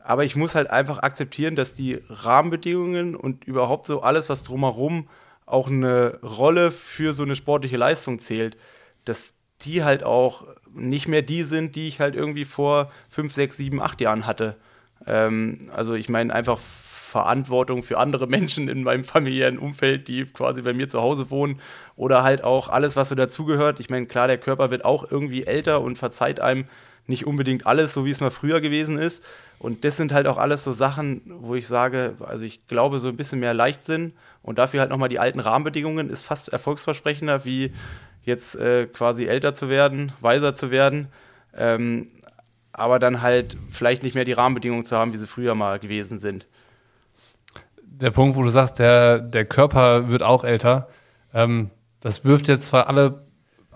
Aber 0.07 0.23
ich 0.23 0.37
muss 0.37 0.55
halt 0.55 0.69
einfach 0.69 0.99
akzeptieren, 0.99 1.57
dass 1.57 1.73
die 1.73 1.99
Rahmenbedingungen 2.07 3.13
und 3.13 3.43
überhaupt 3.43 3.85
so 3.85 4.03
alles, 4.03 4.29
was 4.29 4.41
drumherum 4.41 5.09
auch 5.45 5.67
eine 5.67 6.19
Rolle 6.21 6.71
für 6.71 7.11
so 7.11 7.23
eine 7.23 7.35
sportliche 7.35 7.75
Leistung 7.75 8.17
zählt, 8.17 8.55
dass 9.03 9.33
die 9.63 9.83
halt 9.83 10.05
auch 10.05 10.45
nicht 10.73 11.09
mehr 11.09 11.23
die 11.23 11.43
sind, 11.43 11.75
die 11.75 11.89
ich 11.89 11.99
halt 11.99 12.15
irgendwie 12.15 12.45
vor 12.45 12.89
fünf, 13.09 13.33
sechs, 13.33 13.57
sieben, 13.57 13.81
acht 13.81 13.99
Jahren 13.99 14.25
hatte. 14.25 14.55
Ähm, 15.05 15.57
also 15.73 15.93
ich 15.93 16.07
meine 16.07 16.33
einfach 16.33 16.57
Verantwortung 16.57 17.83
für 17.83 17.97
andere 17.97 18.27
Menschen 18.29 18.69
in 18.69 18.83
meinem 18.83 19.03
familiären 19.03 19.59
Umfeld, 19.59 20.07
die 20.07 20.23
quasi 20.23 20.61
bei 20.61 20.71
mir 20.71 20.87
zu 20.87 21.01
Hause 21.01 21.29
wohnen 21.31 21.59
oder 21.97 22.23
halt 22.23 22.45
auch 22.45 22.69
alles, 22.69 22.95
was 22.95 23.09
so 23.09 23.15
dazugehört. 23.15 23.81
Ich 23.81 23.89
meine, 23.89 24.05
klar, 24.05 24.29
der 24.29 24.37
Körper 24.37 24.71
wird 24.71 24.85
auch 24.85 25.11
irgendwie 25.11 25.43
älter 25.43 25.81
und 25.81 25.97
verzeiht 25.97 26.39
einem 26.39 26.63
nicht 27.07 27.25
unbedingt 27.25 27.65
alles, 27.65 27.93
so 27.93 28.05
wie 28.05 28.11
es 28.11 28.19
mal 28.19 28.31
früher 28.31 28.61
gewesen 28.61 28.97
ist. 28.97 29.23
Und 29.59 29.83
das 29.83 29.97
sind 29.97 30.13
halt 30.13 30.27
auch 30.27 30.37
alles 30.37 30.63
so 30.63 30.71
Sachen, 30.71 31.21
wo 31.25 31.55
ich 31.55 31.67
sage, 31.67 32.15
also 32.19 32.43
ich 32.43 32.67
glaube, 32.67 32.99
so 32.99 33.07
ein 33.07 33.17
bisschen 33.17 33.39
mehr 33.39 33.53
Leichtsinn 33.53 34.13
und 34.43 34.59
dafür 34.59 34.81
halt 34.81 34.91
nochmal 34.91 35.09
die 35.09 35.19
alten 35.19 35.39
Rahmenbedingungen 35.39 36.09
ist 36.09 36.23
fast 36.23 36.49
erfolgsversprechender, 36.49 37.43
wie 37.43 37.71
jetzt 38.23 38.55
äh, 38.55 38.85
quasi 38.85 39.25
älter 39.25 39.55
zu 39.55 39.69
werden, 39.69 40.11
weiser 40.21 40.53
zu 40.53 40.69
werden. 40.69 41.07
Ähm, 41.55 42.09
aber 42.71 42.99
dann 42.99 43.23
halt 43.23 43.57
vielleicht 43.71 44.03
nicht 44.03 44.13
mehr 44.13 44.25
die 44.25 44.33
Rahmenbedingungen 44.33 44.85
zu 44.85 44.95
haben, 44.95 45.11
wie 45.13 45.17
sie 45.17 45.25
früher 45.25 45.55
mal 45.55 45.79
gewesen 45.79 46.19
sind. 46.19 46.45
Der 47.81 48.11
Punkt, 48.11 48.35
wo 48.35 48.43
du 48.43 48.49
sagst, 48.49 48.77
der, 48.77 49.19
der 49.19 49.45
Körper 49.45 50.09
wird 50.09 50.21
auch 50.21 50.43
älter, 50.43 50.87
ähm, 51.33 51.71
das 52.01 52.25
wirft 52.25 52.47
jetzt 52.47 52.67
zwar 52.67 52.87
alle 52.87 53.26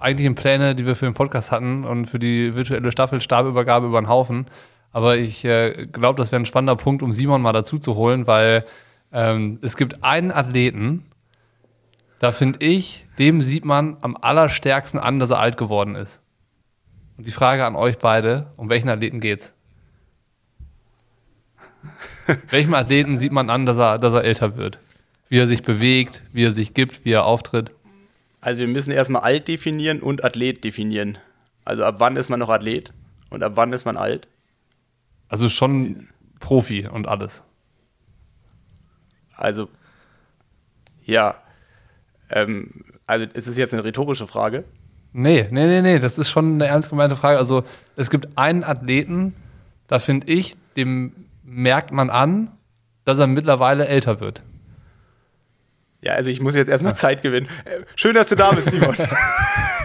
eigentlichen 0.01 0.36
Pläne, 0.36 0.75
die 0.75 0.86
wir 0.86 0.96
für 0.96 1.05
den 1.05 1.13
Podcast 1.13 1.51
hatten 1.51 1.84
und 1.84 2.08
für 2.08 2.20
die 2.20 2.55
virtuelle 2.55 2.91
Staffelstabübergabe 2.91 3.88
über 3.88 4.01
den 4.01 4.10
Haufen, 4.10 4.46
aber 4.91 5.17
ich 5.17 5.46
äh, 5.46 5.88
glaube, 5.88 6.17
das 6.17 6.31
wäre 6.31 6.41
ein 6.41 6.46
spannender 6.46 6.75
Punkt, 6.75 7.01
um 7.03 7.13
Simon 7.13 7.41
mal 7.41 7.53
dazu 7.53 7.77
zu 7.77 7.96
holen, 7.96 8.27
weil 8.27 8.65
ähm, 9.12 9.60
es 9.62 9.77
gibt 9.77 10.03
einen 10.03 10.31
Athleten, 10.31 11.05
da 12.20 12.31
finde 12.31 12.65
ich, 12.65 13.05
dem 13.17 13.41
sieht 13.41 13.65
man 13.65 13.98
am 14.01 14.17
allerstärksten 14.20 15.00
an, 15.00 15.20
dass 15.20 15.29
er 15.29 15.39
alt 15.39 15.58
geworden 15.58 15.96
ist. 15.96 16.22
Und 17.17 17.25
die 17.25 17.31
Frage 17.31 17.65
an 17.65 17.75
euch 17.75 17.98
beide, 17.98 18.51
um 18.58 18.70
welchen 18.70 18.89
Athleten 18.89 19.20
geht's? 19.20 19.53
Welchem 22.50 22.74
Athleten 22.74 23.17
sieht 23.17 23.31
man 23.31 23.50
an, 23.50 23.65
dass 23.65 23.77
er, 23.77 23.98
dass 23.98 24.13
er 24.13 24.24
älter 24.24 24.55
wird? 24.55 24.79
wie 25.31 25.39
er 25.39 25.48
sich 25.48 25.63
bewegt, 25.63 26.22
wie 26.34 26.43
er 26.43 26.51
sich 26.51 26.74
gibt, 26.74 27.05
wie 27.05 27.13
er 27.13 27.24
auftritt. 27.24 27.72
Also 28.41 28.60
wir 28.60 28.67
müssen 28.67 28.91
erstmal 28.91 29.21
alt 29.21 29.48
definieren 29.48 30.01
und 30.01 30.24
Athlet 30.24 30.63
definieren. 30.63 31.19
Also 31.63 31.83
ab 31.83 31.95
wann 32.00 32.15
ist 32.17 32.29
man 32.29 32.39
noch 32.39 32.50
Athlet 32.50 32.93
und 33.29 33.43
ab 33.43 33.53
wann 33.55 33.71
ist 33.71 33.86
man 33.86 33.98
alt? 33.98 34.27
Also 35.29 35.48
schon 35.48 36.10
Profi 36.39 36.88
und 36.88 37.07
alles. 37.07 37.43
Also, 39.36 39.69
ja. 41.05 41.36
Ähm, 42.29 42.83
also 43.05 43.25
ist 43.33 43.48
es 43.48 43.57
jetzt 43.57 43.74
eine 43.74 43.83
rhetorische 43.83 44.27
Frage? 44.27 44.63
Nee, 45.13 45.48
nee, 45.51 45.67
nee, 45.67 45.81
nee, 45.81 46.00
das 46.00 46.17
ist 46.17 46.29
schon 46.29 46.55
eine 46.55 46.65
ernst 46.65 46.89
gemeinte 46.89 47.15
Frage. 47.15 47.38
Also 47.38 47.63
es 47.95 48.10
gibt 48.10 48.38
einen 48.38 48.63
Athleten, 48.63 49.36
da 49.88 50.00
finde 50.00 50.27
ich, 50.27 50.55
dem 50.77 51.27
merkt 51.43 51.91
man 51.91 52.10
an, 52.10 52.51
dass 53.05 53.19
er 53.19 53.27
mittlerweile 53.27 53.88
älter 53.88 54.19
wird. 54.19 54.43
Ja, 56.03 56.13
also 56.13 56.31
ich 56.31 56.41
muss 56.41 56.55
jetzt 56.55 56.67
erstmal 56.70 56.96
Zeit 56.96 57.22
gewinnen. 57.22 57.48
Äh, 57.65 57.81
schön, 57.96 58.15
dass 58.15 58.29
du 58.29 58.36
da 58.36 58.51
bist, 58.53 58.72
Simon. 58.72 58.96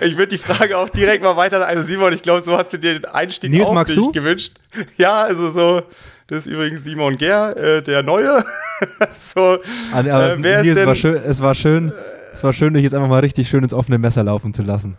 ich 0.00 0.16
würde 0.16 0.28
die 0.28 0.38
Frage 0.38 0.76
auch 0.78 0.88
direkt 0.88 1.22
mal 1.24 1.36
weiter. 1.36 1.66
Also 1.66 1.82
Simon, 1.82 2.12
ich 2.12 2.22
glaube, 2.22 2.40
so 2.42 2.56
hast 2.56 2.72
du 2.72 2.78
dir 2.78 2.98
den 3.00 3.04
Einstieg 3.06 3.50
Nils, 3.50 3.68
auch 3.68 3.72
magst 3.74 3.96
nicht 3.96 4.06
du? 4.06 4.12
gewünscht. 4.12 4.54
Ja, 4.96 5.22
also 5.22 5.50
so, 5.50 5.82
das 6.28 6.46
ist 6.46 6.48
übrigens 6.52 6.84
Simon 6.84 7.16
Ger, 7.16 7.56
äh, 7.56 7.82
der 7.82 8.02
Neue. 8.02 8.44
so, 9.14 9.58
aber 9.92 10.08
äh, 10.08 10.28
es, 10.30 10.36
wer 10.42 10.62
Nils, 10.62 10.76
ist 10.76 10.78
es, 10.78 10.86
war 10.86 10.94
denn, 10.94 10.96
schön, 10.96 11.22
es 11.24 11.42
war 11.42 11.54
schön, 11.54 11.92
es 12.34 12.44
war 12.44 12.52
schön, 12.52 12.74
dich 12.74 12.82
jetzt 12.84 12.94
einfach 12.94 13.08
mal 13.08 13.20
richtig 13.20 13.48
schön 13.48 13.62
ins 13.64 13.74
offene 13.74 13.98
Messer 13.98 14.22
laufen 14.22 14.54
zu 14.54 14.62
lassen. 14.62 14.96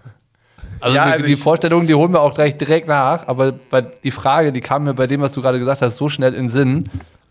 Also, 0.79 0.95
Ja, 0.97 1.05
die, 1.05 1.11
also 1.13 1.25
die 1.27 1.33
ich- 1.33 1.39
Vorstellung, 1.41 1.87
die 1.87 1.93
holen 1.95 2.11
wir 2.11 2.19
auch 2.21 2.33
gleich 2.33 2.57
direkt 2.57 2.87
nach, 2.89 3.27
aber 3.27 3.53
bei, 3.53 3.81
die 3.81 4.11
Frage, 4.11 4.51
die 4.51 4.59
kam 4.61 4.83
mir 4.83 4.93
bei 4.93 5.07
dem, 5.07 5.21
was 5.21 5.31
du 5.31 5.41
gerade 5.41 5.59
gesagt 5.59 5.81
hast, 5.81 5.95
so 5.95 6.09
schnell 6.09 6.33
in 6.33 6.45
den 6.45 6.49
Sinn. 6.49 6.83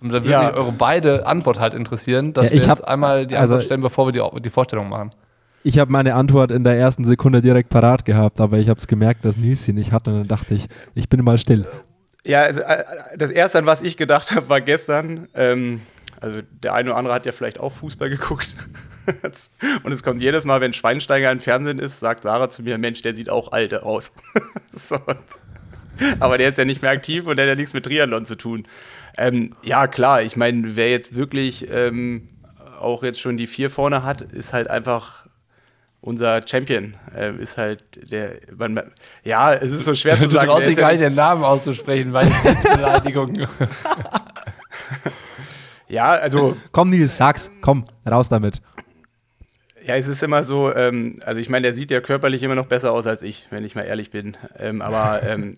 Und 0.02 0.08
da 0.08 0.14
würde 0.24 0.30
Ja. 0.30 0.42
mich 0.48 0.56
eure 0.56 0.72
beide 0.72 1.26
Antwort 1.26 1.60
halt 1.60 1.74
interessieren, 1.74 2.32
dass 2.32 2.46
Ja, 2.46 2.50
wir 2.50 2.56
ich 2.56 2.62
jetzt 2.66 2.80
hab- 2.80 2.88
einmal 2.88 3.26
die 3.26 3.36
also- 3.36 3.54
Antwort 3.54 3.64
stellen, 3.66 3.80
bevor 3.82 4.06
wir 4.06 4.12
die, 4.12 4.40
die 4.42 4.50
Vorstellung 4.50 4.88
machen. 4.88 5.10
Ich 5.64 5.78
habe 5.78 5.92
meine 5.92 6.14
Antwort 6.14 6.50
in 6.50 6.64
der 6.64 6.76
ersten 6.76 7.04
Sekunde 7.04 7.40
direkt 7.40 7.68
parat 7.68 8.04
gehabt, 8.04 8.40
aber 8.40 8.58
ich 8.58 8.68
habe 8.68 8.78
es 8.80 8.88
gemerkt, 8.88 9.24
dass 9.24 9.36
Nils 9.36 9.64
sie 9.64 9.72
nicht 9.72 9.92
hat 9.92 10.08
und 10.08 10.14
dann 10.14 10.26
dachte 10.28 10.54
ich, 10.54 10.66
ich 10.94 11.08
bin 11.08 11.22
mal 11.22 11.38
still. 11.38 11.66
Ja, 12.24 12.42
also, 12.42 12.60
äh, 12.62 12.82
das 13.16 13.30
erste, 13.30 13.58
an 13.58 13.66
was 13.66 13.80
ich 13.82 13.96
gedacht 13.96 14.32
habe, 14.32 14.48
war 14.48 14.60
gestern. 14.60 15.28
Ähm, 15.34 15.80
also 16.20 16.40
der 16.62 16.74
eine 16.74 16.90
oder 16.90 16.98
andere 16.98 17.14
hat 17.14 17.26
ja 17.26 17.32
vielleicht 17.32 17.60
auch 17.60 17.70
Fußball 17.72 18.08
geguckt. 18.10 18.56
Und 19.84 19.92
es 19.92 20.02
kommt 20.02 20.22
jedes 20.22 20.44
Mal, 20.44 20.60
wenn 20.60 20.72
Schweinsteiger 20.72 21.30
im 21.32 21.40
Fernsehen 21.40 21.78
ist, 21.80 21.98
sagt 22.00 22.22
Sarah 22.24 22.50
zu 22.50 22.62
mir, 22.62 22.78
Mensch, 22.78 23.02
der 23.02 23.14
sieht 23.14 23.30
auch 23.30 23.50
alt 23.52 23.74
aus. 23.82 24.12
so. 24.70 24.96
Aber 26.20 26.38
der 26.38 26.48
ist 26.48 26.58
ja 26.58 26.64
nicht 26.64 26.82
mehr 26.82 26.90
aktiv 26.90 27.26
und 27.26 27.36
der 27.36 27.44
hat 27.46 27.50
ja 27.50 27.54
nichts 27.56 27.72
mit 27.72 27.84
Triathlon 27.84 28.24
zu 28.26 28.36
tun. 28.36 28.64
Ähm, 29.18 29.54
ja, 29.62 29.86
klar, 29.86 30.22
ich 30.22 30.36
meine, 30.36 30.76
wer 30.76 30.90
jetzt 30.90 31.14
wirklich 31.14 31.68
ähm, 31.70 32.28
auch 32.80 33.02
jetzt 33.02 33.20
schon 33.20 33.36
die 33.36 33.46
vier 33.46 33.70
vorne 33.70 34.02
hat, 34.04 34.22
ist 34.22 34.52
halt 34.52 34.68
einfach 34.70 35.26
unser 36.00 36.40
Champion. 36.46 36.94
Ähm, 37.14 37.38
ist 37.38 37.56
halt 37.58 38.10
der, 38.10 38.38
man, 38.56 38.80
ja, 39.22 39.52
es 39.54 39.70
ist 39.70 39.84
so 39.84 39.94
schwer 39.94 40.18
zu 40.18 40.26
Du 40.28 40.34
sagen. 40.34 40.46
traust 40.48 40.62
der 40.62 40.68
dich 40.68 40.78
gar 40.78 40.90
nicht- 40.92 41.00
nicht, 41.00 41.10
den 41.10 41.14
Namen 41.14 41.44
auszusprechen, 41.44 42.12
weil 42.12 42.26
es 42.28 42.44
ist 42.44 42.62
Beleidigung. 42.76 43.36
Ja, 45.88 46.12
also 46.12 46.56
Komm 46.72 46.90
Nils, 46.90 47.16
sag's, 47.18 47.50
komm, 47.60 47.84
raus 48.10 48.28
damit. 48.30 48.62
Ja, 49.84 49.96
es 49.96 50.06
ist 50.08 50.22
immer 50.22 50.42
so, 50.42 50.74
ähm, 50.74 51.18
also 51.26 51.40
ich 51.40 51.50
meine, 51.50 51.62
der 51.64 51.74
sieht 51.74 51.90
ja 51.90 52.00
körperlich 52.00 52.42
immer 52.42 52.54
noch 52.54 52.66
besser 52.66 52.92
aus 52.92 53.06
als 53.06 53.22
ich, 53.22 53.48
wenn 53.50 53.64
ich 53.64 53.74
mal 53.74 53.82
ehrlich 53.82 54.10
bin. 54.10 54.36
Ähm, 54.58 54.80
aber 54.80 55.22
ähm, 55.22 55.56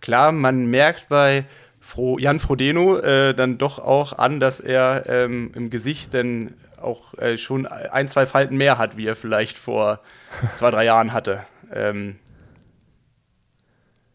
klar, 0.00 0.32
man 0.32 0.66
merkt 0.66 1.08
bei 1.08 1.44
Fro 1.92 2.18
Jan 2.18 2.38
Frodeno 2.38 2.96
äh, 2.96 3.34
dann 3.34 3.58
doch 3.58 3.78
auch 3.78 4.14
an, 4.14 4.40
dass 4.40 4.60
er 4.60 5.04
ähm, 5.10 5.50
im 5.54 5.68
Gesicht 5.68 6.14
dann 6.14 6.54
auch 6.80 7.12
äh, 7.18 7.36
schon 7.36 7.66
ein, 7.66 8.08
zwei 8.08 8.24
Falten 8.24 8.56
mehr 8.56 8.78
hat, 8.78 8.96
wie 8.96 9.06
er 9.06 9.14
vielleicht 9.14 9.58
vor 9.58 10.00
zwei, 10.56 10.70
drei 10.70 10.86
Jahren 10.86 11.12
hatte. 11.12 11.40
Ähm, 11.70 12.16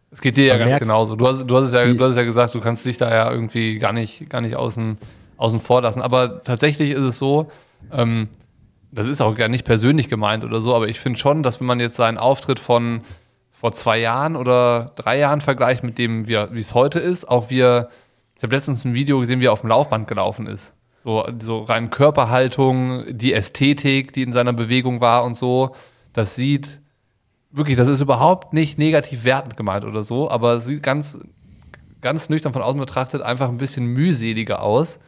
Es 0.09 0.21
geht 0.21 0.37
dir 0.37 0.45
ja 0.45 0.57
ganz 0.57 0.79
genauso. 0.79 1.15
Du 1.15 1.27
hast, 1.27 1.43
du, 1.45 1.55
hast 1.55 1.65
es 1.65 1.73
ja, 1.73 1.85
du 1.85 2.03
hast 2.03 2.11
es 2.11 2.17
ja 2.17 2.23
gesagt, 2.23 2.55
du 2.55 2.61
kannst 2.61 2.83
dich 2.83 2.97
da 2.97 3.13
ja 3.13 3.31
irgendwie 3.31 3.77
gar 3.77 3.93
nicht, 3.93 4.27
gar 4.27 4.41
nicht 4.41 4.55
außen, 4.55 4.97
außen 5.37 5.59
vor 5.59 5.83
lassen. 5.83 6.01
Aber 6.01 6.41
tatsächlich 6.43 6.89
ist 6.89 7.01
es 7.01 7.19
so, 7.19 7.51
ähm, 7.91 8.27
das 8.91 9.05
ist 9.05 9.21
auch 9.21 9.35
gar 9.35 9.49
nicht 9.49 9.65
persönlich 9.65 10.09
gemeint 10.09 10.43
oder 10.43 10.61
so, 10.61 10.73
aber 10.73 10.87
ich 10.87 10.99
finde 10.99 11.19
schon, 11.19 11.43
dass 11.43 11.59
wenn 11.59 11.67
man 11.67 11.79
jetzt 11.79 11.95
seinen 11.95 12.17
Auftritt 12.17 12.59
von 12.59 13.01
vor 13.59 13.73
zwei 13.73 13.97
Jahren 13.99 14.35
oder 14.35 14.91
drei 14.95 15.17
Jahren 15.17 15.41
vergleicht 15.41 15.83
mit 15.83 15.97
dem, 15.97 16.27
wie 16.27 16.35
es 16.35 16.75
heute 16.75 16.99
ist, 16.99 17.25
auch 17.27 17.49
wie 17.49 17.61
er, 17.61 17.89
ich 18.35 18.43
habe 18.43 18.55
letztens 18.55 18.85
ein 18.85 18.93
Video 18.93 19.19
gesehen, 19.19 19.39
wie 19.39 19.45
er 19.47 19.51
auf 19.51 19.61
dem 19.61 19.69
Laufband 19.71 20.07
gelaufen 20.07 20.45
ist. 20.45 20.73
So, 21.03 21.27
so 21.41 21.61
rein 21.63 21.89
Körperhaltung, 21.89 23.05
die 23.09 23.33
Ästhetik, 23.33 24.13
die 24.13 24.21
in 24.21 24.31
seiner 24.33 24.53
Bewegung 24.53 25.01
war 25.01 25.23
und 25.23 25.33
so, 25.35 25.75
das 26.13 26.35
sieht 26.35 26.79
wirklich, 27.49 27.77
das 27.77 27.87
ist 27.87 27.99
überhaupt 28.01 28.53
nicht 28.53 28.77
negativ 28.77 29.23
wertend 29.23 29.57
gemeint 29.57 29.85
oder 29.85 30.03
so, 30.03 30.29
aber 30.29 30.59
sieht 30.59 30.83
ganz, 30.83 31.17
ganz 32.01 32.29
nüchtern 32.29 32.53
von 32.53 32.61
außen 32.61 32.79
betrachtet 32.79 33.23
einfach 33.23 33.49
ein 33.49 33.57
bisschen 33.57 33.85
mühseliger 33.87 34.61
aus, 34.61 34.99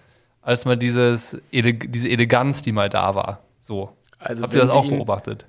als 0.41 0.65
mal 0.65 0.77
dieses, 0.77 1.39
ele 1.51 1.73
diese 1.75 2.09
Eleganz, 2.09 2.63
die 2.63 2.71
mal 2.71 2.89
da 2.89 3.13
war. 3.13 3.41
So. 3.61 3.91
Also 4.17 4.41
Habt 4.41 4.53
ihr 4.53 4.61
das 4.61 4.69
auch 4.71 4.83
wir 4.85 4.91
ihn- 4.91 4.97
beobachtet? 4.97 5.45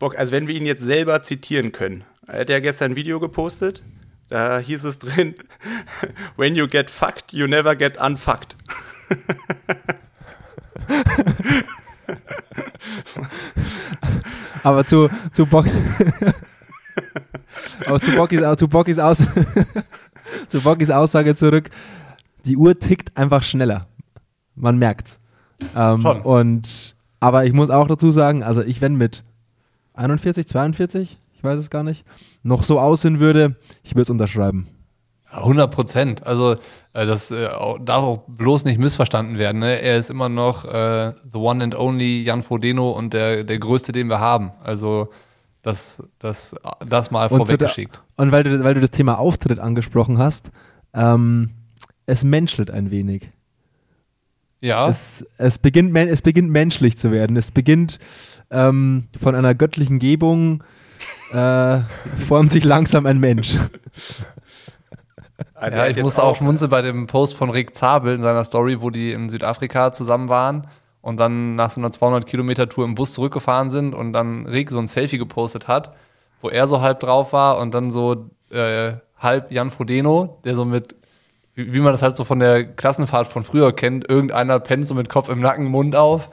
Bock, 0.00 0.18
also 0.18 0.32
wenn 0.32 0.48
wir 0.48 0.54
ihn 0.56 0.64
jetzt 0.66 0.82
selber 0.82 1.22
zitieren 1.22 1.72
können. 1.72 2.04
Er 2.32 2.42
hat 2.42 2.48
ja 2.48 2.60
gestern 2.60 2.92
ein 2.92 2.96
Video 2.96 3.18
gepostet, 3.18 3.82
da 4.28 4.60
hieß 4.60 4.84
es 4.84 5.00
drin, 5.00 5.34
when 6.36 6.54
you 6.54 6.68
get 6.68 6.88
fucked, 6.88 7.32
you 7.32 7.48
never 7.48 7.74
get 7.74 8.00
unfucked. 8.00 8.56
Aber 14.62 14.86
zu, 14.86 15.10
zu 15.32 15.46
Bock. 15.46 15.66
Aber 17.86 18.00
zu 18.00 18.14
Bockys, 18.14 18.40
zu 18.58 18.68
Bockys, 18.68 19.00
Aus 19.00 19.26
zu 20.48 20.60
Bockys 20.60 20.90
Aussage 20.90 21.34
zurück. 21.34 21.70
Die 22.44 22.56
Uhr 22.56 22.78
tickt 22.78 23.16
einfach 23.16 23.42
schneller. 23.42 23.88
Man 24.54 24.78
merkt's. 24.78 25.18
Ähm, 25.74 26.02
Schon. 26.02 26.20
und, 26.22 26.94
aber 27.18 27.44
ich 27.44 27.52
muss 27.52 27.70
auch 27.70 27.88
dazu 27.88 28.12
sagen, 28.12 28.44
also 28.44 28.62
ich, 28.62 28.80
wenn 28.80 28.94
mit 28.94 29.24
41, 29.94 30.46
42, 30.46 31.18
ich 31.40 31.44
weiß 31.44 31.58
es 31.58 31.70
gar 31.70 31.82
nicht, 31.82 32.04
noch 32.42 32.62
so 32.64 32.78
aussehen 32.78 33.18
würde, 33.18 33.56
ich 33.82 33.92
würde 33.92 34.02
es 34.02 34.10
unterschreiben. 34.10 34.68
100 35.30 35.70
Prozent. 35.70 36.26
Also 36.26 36.56
äh, 36.92 37.06
das 37.06 37.30
äh, 37.30 37.48
darf 37.80 38.04
auch 38.04 38.24
bloß 38.28 38.66
nicht 38.66 38.78
missverstanden 38.78 39.38
werden. 39.38 39.60
Ne? 39.60 39.80
Er 39.80 39.96
ist 39.96 40.10
immer 40.10 40.28
noch 40.28 40.66
äh, 40.66 41.14
the 41.32 41.38
one 41.38 41.64
and 41.64 41.74
only 41.74 42.22
Jan 42.22 42.42
Frodeno 42.42 42.90
und 42.90 43.14
der, 43.14 43.44
der 43.44 43.58
größte, 43.58 43.92
den 43.92 44.08
wir 44.08 44.20
haben. 44.20 44.50
Also 44.62 45.08
das, 45.62 46.02
das, 46.18 46.54
das 46.86 47.10
mal 47.10 47.30
vorweggeschickt. 47.30 48.02
und 48.18 48.32
weil, 48.32 48.42
du, 48.42 48.62
weil 48.62 48.74
du 48.74 48.80
das 48.80 48.90
Thema 48.90 49.18
Auftritt 49.18 49.60
angesprochen 49.60 50.18
hast, 50.18 50.50
ähm, 50.92 51.52
es 52.04 52.22
menschelt 52.22 52.70
ein 52.70 52.90
wenig. 52.90 53.30
Ja, 54.60 54.88
Es, 54.88 55.24
es, 55.38 55.56
beginnt, 55.56 55.96
es 55.96 56.20
beginnt 56.20 56.50
menschlich 56.50 56.98
zu 56.98 57.10
werden. 57.10 57.34
Es 57.38 57.50
beginnt 57.50 57.98
ähm, 58.50 59.04
von 59.18 59.34
einer 59.34 59.54
göttlichen 59.54 59.98
Gebung, 59.98 60.62
äh, 60.62 60.64
formt 62.28 62.52
sich 62.52 62.64
langsam 62.64 63.06
ein 63.06 63.18
Mensch. 63.18 63.56
Also 65.54 65.78
ja 65.78 65.86
ich 65.86 66.02
musste 66.02 66.22
auch 66.22 66.36
schmunzeln 66.36 66.70
bei 66.70 66.82
dem 66.82 67.06
Post 67.06 67.34
von 67.34 67.50
Rick 67.50 67.76
Zabel 67.76 68.14
in 68.14 68.22
seiner 68.22 68.44
Story, 68.44 68.80
wo 68.80 68.90
die 68.90 69.12
in 69.12 69.28
Südafrika 69.28 69.92
zusammen 69.92 70.28
waren 70.28 70.66
und 71.02 71.20
dann 71.20 71.56
nach 71.56 71.70
so 71.70 71.80
einer 71.80 71.92
200 71.92 72.26
Kilometer 72.26 72.68
Tour 72.68 72.84
im 72.84 72.94
Bus 72.94 73.12
zurückgefahren 73.12 73.70
sind 73.70 73.94
und 73.94 74.12
dann 74.12 74.46
Rick 74.46 74.70
so 74.70 74.78
ein 74.78 74.86
Selfie 74.86 75.18
gepostet 75.18 75.68
hat, 75.68 75.94
wo 76.42 76.48
er 76.48 76.68
so 76.68 76.80
halb 76.80 77.00
drauf 77.00 77.32
war 77.32 77.58
und 77.58 77.74
dann 77.74 77.90
so 77.90 78.30
äh, 78.50 78.94
halb 79.18 79.52
Jan 79.52 79.70
Frodeno, 79.70 80.40
der 80.44 80.54
so 80.54 80.64
mit, 80.64 80.94
wie, 81.54 81.74
wie 81.74 81.80
man 81.80 81.92
das 81.92 82.02
halt 82.02 82.16
so 82.16 82.24
von 82.24 82.38
der 82.38 82.64
Klassenfahrt 82.64 83.26
von 83.26 83.44
früher 83.44 83.72
kennt, 83.72 84.08
irgendeiner 84.08 84.58
pennt 84.60 84.86
so 84.86 84.94
mit 84.94 85.08
Kopf 85.08 85.28
im 85.28 85.40
Nacken, 85.40 85.66
Mund 85.66 85.96
auf 85.96 86.30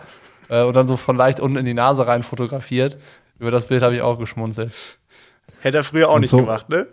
äh, 0.49 0.63
und 0.63 0.75
dann 0.75 0.87
so 0.87 0.97
von 0.97 1.15
leicht 1.15 1.39
unten 1.39 1.57
in 1.57 1.65
die 1.65 1.73
Nase 1.73 2.07
rein 2.07 2.23
fotografiert. 2.23 2.97
Über 3.39 3.51
das 3.51 3.65
Bild 3.67 3.83
habe 3.83 3.95
ich 3.95 4.01
auch 4.01 4.17
geschmunzelt. 4.17 4.71
Hätte 5.61 5.77
er 5.77 5.83
früher 5.83 6.09
auch 6.09 6.15
Und 6.15 6.21
nicht 6.21 6.29
so- 6.29 6.37
gemacht, 6.37 6.69
ne? 6.69 6.87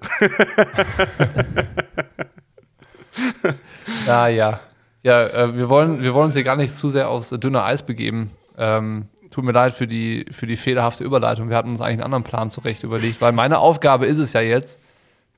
Ja, 4.06 4.28
ja. 4.28 4.60
Ja, 5.02 5.22
äh, 5.26 5.56
wir, 5.56 5.68
wollen, 5.68 6.02
wir 6.02 6.14
wollen 6.14 6.26
uns 6.26 6.34
hier 6.34 6.44
gar 6.44 6.56
nicht 6.56 6.76
zu 6.76 6.88
sehr 6.88 7.10
aufs 7.10 7.28
dünne 7.30 7.62
Eis 7.62 7.82
begeben. 7.84 8.30
Ähm, 8.56 9.08
tut 9.30 9.44
mir 9.44 9.52
leid 9.52 9.74
für 9.74 9.86
die, 9.86 10.24
für 10.30 10.46
die 10.46 10.56
fehlerhafte 10.56 11.04
Überleitung. 11.04 11.50
Wir 11.50 11.56
hatten 11.56 11.68
uns 11.70 11.80
eigentlich 11.82 11.94
einen 11.96 12.04
anderen 12.04 12.24
Plan 12.24 12.50
zurecht 12.50 12.84
überlegt, 12.84 13.20
weil 13.20 13.32
meine 13.32 13.58
Aufgabe 13.58 14.06
ist 14.06 14.16
es 14.18 14.32
ja 14.32 14.40
jetzt, 14.40 14.80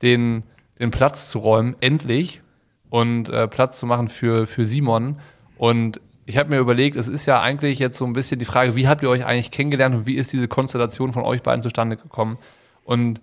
den, 0.01 0.43
den 0.79 0.91
Platz 0.91 1.29
zu 1.29 1.39
räumen, 1.39 1.75
endlich, 1.81 2.41
und 2.89 3.27
äh, 3.27 3.49
Platz 3.49 3.79
zu 3.79 3.85
machen 3.85 4.07
für, 4.07 4.47
für 4.47 4.65
Simon. 4.67 5.19
Und 5.57 5.99
ich 6.27 6.37
habe 6.37 6.49
mir 6.49 6.59
überlegt, 6.59 6.97
es 6.97 7.07
ist 7.07 7.25
ja 7.25 7.41
eigentlich 7.41 7.79
jetzt 7.79 7.97
so 7.97 8.05
ein 8.05 8.11
bisschen 8.11 8.37
die 8.37 8.45
Frage, 8.45 8.75
wie 8.75 8.87
habt 8.89 9.01
ihr 9.01 9.09
euch 9.09 9.25
eigentlich 9.25 9.49
kennengelernt 9.49 9.95
und 9.95 10.07
wie 10.07 10.15
ist 10.15 10.33
diese 10.33 10.49
Konstellation 10.49 11.13
von 11.13 11.23
euch 11.23 11.41
beiden 11.41 11.63
zustande 11.63 11.95
gekommen? 11.95 12.37
Und 12.83 13.21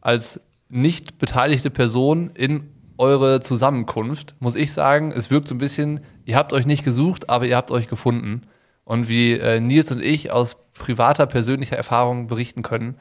als 0.00 0.40
nicht 0.70 1.18
beteiligte 1.18 1.68
Person 1.68 2.30
in 2.34 2.70
eure 2.96 3.42
Zusammenkunft, 3.42 4.36
muss 4.40 4.56
ich 4.56 4.72
sagen, 4.72 5.12
es 5.12 5.30
wirkt 5.30 5.48
so 5.48 5.54
ein 5.54 5.58
bisschen, 5.58 6.00
ihr 6.24 6.36
habt 6.36 6.54
euch 6.54 6.64
nicht 6.64 6.82
gesucht, 6.82 7.28
aber 7.28 7.44
ihr 7.46 7.56
habt 7.56 7.70
euch 7.70 7.88
gefunden. 7.88 8.42
Und 8.84 9.10
wie 9.10 9.32
äh, 9.32 9.60
Nils 9.60 9.92
und 9.92 10.02
ich 10.02 10.30
aus 10.30 10.56
privater, 10.72 11.26
persönlicher 11.26 11.76
Erfahrung 11.76 12.26
berichten 12.26 12.62
können, 12.62 12.96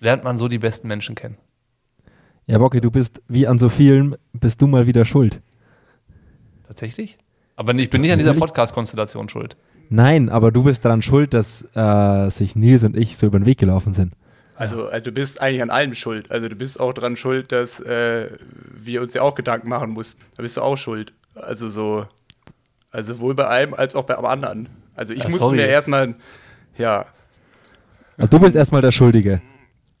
lernt 0.00 0.24
man 0.24 0.36
so 0.36 0.48
die 0.48 0.58
besten 0.58 0.88
Menschen 0.88 1.14
kennen. 1.14 1.36
Ja, 2.46 2.58
Bocki, 2.58 2.80
du 2.80 2.90
bist 2.90 3.22
wie 3.28 3.46
an 3.46 3.58
so 3.58 3.68
vielen, 3.68 4.16
bist 4.32 4.60
du 4.60 4.66
mal 4.66 4.88
wieder 4.88 5.04
schuld. 5.04 5.40
Tatsächlich? 6.66 7.18
Aber 7.60 7.74
ich 7.74 7.90
bin 7.90 8.00
nicht 8.00 8.10
an 8.10 8.18
dieser 8.18 8.32
Podcast-Konstellation 8.32 9.28
schuld. 9.28 9.54
Nein, 9.90 10.30
aber 10.30 10.50
du 10.50 10.62
bist 10.62 10.82
daran 10.86 11.02
schuld, 11.02 11.34
dass 11.34 11.62
äh, 11.74 12.30
sich 12.30 12.56
Nils 12.56 12.84
und 12.84 12.96
ich 12.96 13.18
so 13.18 13.26
über 13.26 13.38
den 13.38 13.44
Weg 13.44 13.58
gelaufen 13.58 13.92
sind. 13.92 14.14
Also, 14.56 14.86
also 14.88 15.04
du 15.04 15.12
bist 15.12 15.42
eigentlich 15.42 15.60
an 15.60 15.68
allem 15.68 15.92
schuld. 15.92 16.30
Also 16.30 16.48
du 16.48 16.54
bist 16.56 16.80
auch 16.80 16.94
daran 16.94 17.16
schuld, 17.16 17.52
dass 17.52 17.78
äh, 17.80 18.30
wir 18.72 19.02
uns 19.02 19.12
ja 19.12 19.20
auch 19.20 19.34
Gedanken 19.34 19.68
machen 19.68 19.90
mussten. 19.90 20.22
Da 20.36 20.42
bist 20.42 20.56
du 20.56 20.62
auch 20.62 20.76
schuld. 20.76 21.12
Also 21.34 21.68
so, 21.68 22.06
also 22.90 23.12
sowohl 23.14 23.34
bei 23.34 23.46
einem 23.46 23.74
als 23.74 23.94
auch 23.94 24.04
bei 24.04 24.14
anderen. 24.16 24.70
Also 24.94 25.12
ich 25.12 25.18
Ja, 25.18 25.24
musste 25.26 25.40
sorry. 25.40 25.56
mir 25.56 25.66
erstmal, 25.66 26.14
ja, 26.78 27.04
Also 28.16 28.30
du 28.30 28.38
bist 28.38 28.56
erstmal 28.56 28.80
der 28.80 28.92
Schuldige. 28.92 29.42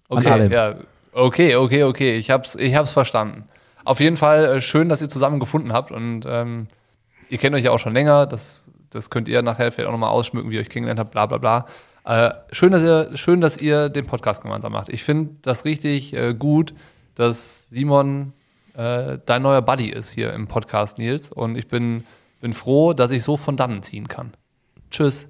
An 0.08 0.18
Okay, 0.18 0.28
allem. 0.30 0.50
ja. 0.50 0.76
Okay, 1.12 1.56
okay, 1.56 1.82
okay. 1.84 2.16
Ich 2.16 2.30
hab's, 2.30 2.54
ich 2.54 2.74
hab's 2.74 2.92
verstanden. 2.92 3.44
Auf 3.84 4.00
jeden 4.00 4.16
Fall 4.16 4.44
äh, 4.46 4.60
schön, 4.62 4.88
dass 4.88 5.02
ihr 5.02 5.10
zusammen 5.10 5.40
gefunden 5.40 5.72
habt 5.74 5.90
und 5.90 6.22
ähm, 6.26 6.68
ihr 7.30 7.38
kennt 7.38 7.54
euch 7.54 7.64
ja 7.64 7.70
auch 7.70 7.78
schon 7.78 7.94
länger. 7.94 8.26
Das, 8.26 8.64
das 8.90 9.08
könnt 9.08 9.28
ihr 9.28 9.40
nachher 9.42 9.72
vielleicht 9.72 9.88
auch 9.88 9.92
nochmal 9.92 10.10
ausschmücken, 10.10 10.50
wie 10.50 10.56
ihr 10.56 10.60
euch 10.60 10.68
kennengelernt 10.68 11.00
habt, 11.00 11.12
bla 11.12 11.26
bla 11.26 11.38
bla. 11.38 11.66
Äh, 12.04 12.34
schön, 12.52 12.72
dass 12.72 12.82
ihr, 12.82 13.16
schön, 13.16 13.40
dass 13.40 13.56
ihr 13.56 13.88
den 13.88 14.06
Podcast 14.06 14.42
gemeinsam 14.42 14.72
macht. 14.72 14.88
Ich 14.88 15.04
finde 15.04 15.36
das 15.42 15.64
richtig 15.64 16.12
äh, 16.14 16.34
gut, 16.34 16.74
dass 17.14 17.68
Simon 17.70 18.32
äh, 18.74 19.18
dein 19.24 19.42
neuer 19.42 19.62
Buddy 19.62 19.88
ist 19.88 20.10
hier 20.10 20.32
im 20.32 20.46
Podcast, 20.46 20.98
Nils. 20.98 21.30
Und 21.30 21.56
ich 21.56 21.68
bin, 21.68 22.04
bin 22.40 22.52
froh, 22.52 22.92
dass 22.92 23.10
ich 23.10 23.22
so 23.22 23.36
von 23.36 23.56
dannen 23.56 23.82
ziehen 23.82 24.08
kann. 24.08 24.32
Tschüss. 24.90 25.28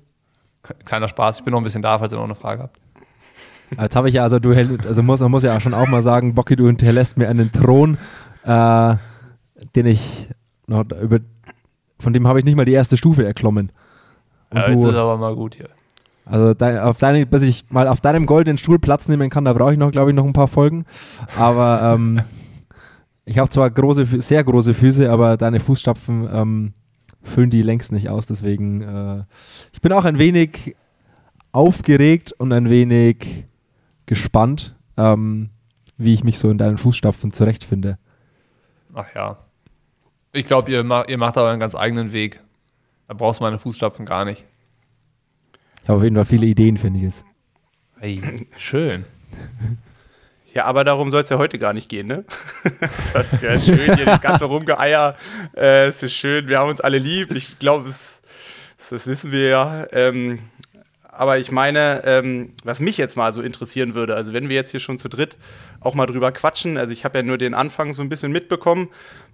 Kleiner 0.85 1.09
Spaß, 1.09 1.39
ich 1.39 1.45
bin 1.45 1.53
noch 1.53 1.61
ein 1.61 1.65
bisschen 1.65 1.83
da, 1.83 1.99
falls 1.99 2.13
ihr 2.13 2.17
noch 2.17 2.25
eine 2.25 2.35
Frage 2.35 2.63
habt. 2.63 2.79
Jetzt 3.79 3.97
habe 3.97 4.09
ich 4.09 4.15
ja, 4.15 4.25
also 4.25 4.39
du, 4.39 4.51
also 4.53 5.03
muss, 5.03 5.21
man 5.21 5.31
muss 5.31 5.43
ja 5.43 5.59
schon 5.61 5.75
auch 5.75 5.87
mal 5.87 6.03
sagen, 6.03 6.35
Bocki, 6.35 6.57
du 6.57 6.67
hinterlässt 6.67 7.17
mir 7.17 7.29
einen 7.29 7.51
Thron, 7.53 7.99
äh, 8.45 8.97
den 9.75 9.87
ich 9.87 10.29
noch 10.67 10.85
über, 11.01 11.21
von 12.01 12.13
dem 12.13 12.27
habe 12.27 12.39
ich 12.39 12.45
nicht 12.45 12.57
mal 12.57 12.65
die 12.65 12.73
erste 12.73 12.97
Stufe 12.97 13.25
erklommen. 13.25 13.71
Und 14.51 14.57
Ja, 14.59 14.69
jetzt 14.69 14.85
ist 14.85 14.93
du, 14.93 14.99
aber 14.99 15.17
mal 15.17 15.35
gut 15.35 15.55
hier. 15.55 15.69
also 16.25 16.55
dein, 16.55 16.79
auf 16.79 16.99
deine, 16.99 17.27
bis 17.27 17.43
ich 17.43 17.71
mal 17.71 17.87
auf 17.89 18.01
deinem 18.01 18.27
goldenen 18.27 18.59
Stuhl 18.59 18.79
Platz 18.79 19.09
nehmen 19.09 19.31
kann, 19.31 19.45
da 19.45 19.53
brauche 19.53 19.73
ich 19.73 19.79
noch, 19.79 19.91
glaube 19.91 20.11
ich, 20.11 20.17
noch 20.17 20.25
ein 20.25 20.33
paar 20.33 20.49
Folgen. 20.49 20.87
Aber 21.39 21.81
ähm, 21.95 22.23
ich 23.25 23.39
habe 23.39 23.49
zwar 23.49 23.71
große, 23.71 24.21
sehr 24.21 24.43
große 24.43 24.75
Füße, 24.75 25.11
aber 25.11 25.37
deine 25.37 25.61
Fußstapfen 25.61 26.29
ähm, 26.33 26.73
füllen 27.23 27.51
die 27.51 27.63
längst 27.63 27.93
nicht 27.93 28.09
aus. 28.09 28.27
Deswegen, 28.27 28.83
äh, 28.83 29.25
ich 29.73 29.81
bin 29.81 29.93
auch 29.93 30.05
ein 30.05 30.19
wenig 30.19 30.77
aufgeregt 31.53 32.33
und 32.33 32.53
ein 32.53 32.71
wenig 32.71 33.45
gespannt, 34.07 34.75
ähm, 34.97 35.51
wie 35.97 36.15
ich 36.15 36.25
mich 36.25 36.39
so 36.39 36.51
in 36.51 36.59
deinen 36.59 36.79
Fußstapfen 36.79 37.33
zurechtfinde. 37.33 37.99
Ach 38.95 39.07
ja. 39.15 39.39
Ich 40.33 40.45
glaube, 40.45 40.71
ihr, 40.71 40.85
ma 40.85 41.03
ihr 41.09 41.19
macht 41.19 41.37
aber 41.37 41.51
einen 41.51 41.61
ganz 41.61 41.75
eigenen 41.75 42.13
Weg. 42.13 42.41
Da 43.09 43.15
brauchst 43.15 43.41
du 43.41 43.45
meine 43.45 43.59
Fußstapfen 43.59 44.07
gar 44.07 44.25
nicht. 44.25 44.45
Ich 45.83 45.89
habe 45.89 45.99
auf 45.99 46.05
jeden 46.05 46.15
Fall 46.15 46.25
viele 46.25 46.47
Ideen 46.47 46.77
für 46.77 46.91
Nils. 46.91 47.25
Hey, 47.99 48.23
schön. 48.57 49.05
Ja, 50.53 50.65
aber 50.65 50.83
darum 50.83 51.13
soll 51.13 51.23
es 51.23 51.31
ja 51.31 51.39
heute 51.39 51.61
gar 51.61 51.73
nicht 51.73 51.89
gehen, 51.89 52.09
ne? 52.09 52.25
das 53.13 53.35
ist 53.35 53.43
ja 53.45 53.57
schön, 53.57 53.95
hier 53.95 54.05
das 54.05 54.21
ganze 54.21 54.47
Rumgeeier. 54.47 55.15
Äh, 55.57 55.87
es 55.87 56.03
ist 56.03 56.15
schön, 56.15 56.49
wir 56.49 56.59
haben 56.59 56.71
uns 56.71 56.81
alle 56.81 56.99
lieb. 56.99 57.31
Ich 57.37 57.61
glaube, 57.61 57.87
das, 57.87 58.19
das 58.91 59.07
wissen 59.07 59.31
wir 59.31 59.49
ja. 59.49 59.87
Ähm, 59.93 60.41
aber 61.21 61.39
ich 61.39 61.53
meine, 61.53 62.03
ähm, 62.05 62.51
was 62.65 62.81
mich 62.81 62.97
jetzt 62.97 63.17
mal 63.17 63.33
so 63.33 63.43
interessieren 63.43 63.95
würde, 63.95 64.17
also 64.17 64.33
wenn 64.33 64.49
wir 64.49 64.57
jetzt 64.57 64.71
hier 64.71 64.81
schon 64.81 64.97
zu 64.97 65.09
dritt 65.09 65.37
auch 65.81 65.95
mal 65.95 66.07
drüber 66.07 66.33
quatschen, 66.33 66.79
also 66.79 66.93
ich 66.93 67.05
habe 67.05 67.19
ja 67.19 67.23
nur 67.23 67.37
den 67.37 67.53
Anfang 67.53 67.93
so 67.95 68.03
ein 68.03 68.09
bisschen 68.09 68.33
mitbekommen. 68.33 68.89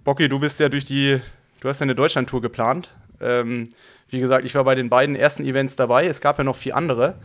Bocky, 0.07 0.29
du 0.29 0.39
bist 0.39 0.57
ja 0.61 0.69
durch 0.69 0.85
die, 0.85 1.19
du 1.59 1.67
hast 1.67 1.81
ja 1.81 1.83
eine 1.83 1.93
Deutschlandtour 1.93 2.41
geplant. 2.41 2.95
Ähm, 3.19 3.67
wie 4.07 4.21
gesagt, 4.21 4.45
ich 4.45 4.55
war 4.55 4.63
bei 4.63 4.73
den 4.73 4.87
beiden 4.87 5.17
ersten 5.17 5.43
Events 5.43 5.75
dabei. 5.75 6.05
Es 6.05 6.21
gab 6.21 6.37
ja 6.37 6.45
noch 6.45 6.55
vier 6.55 6.77
andere. 6.77 7.15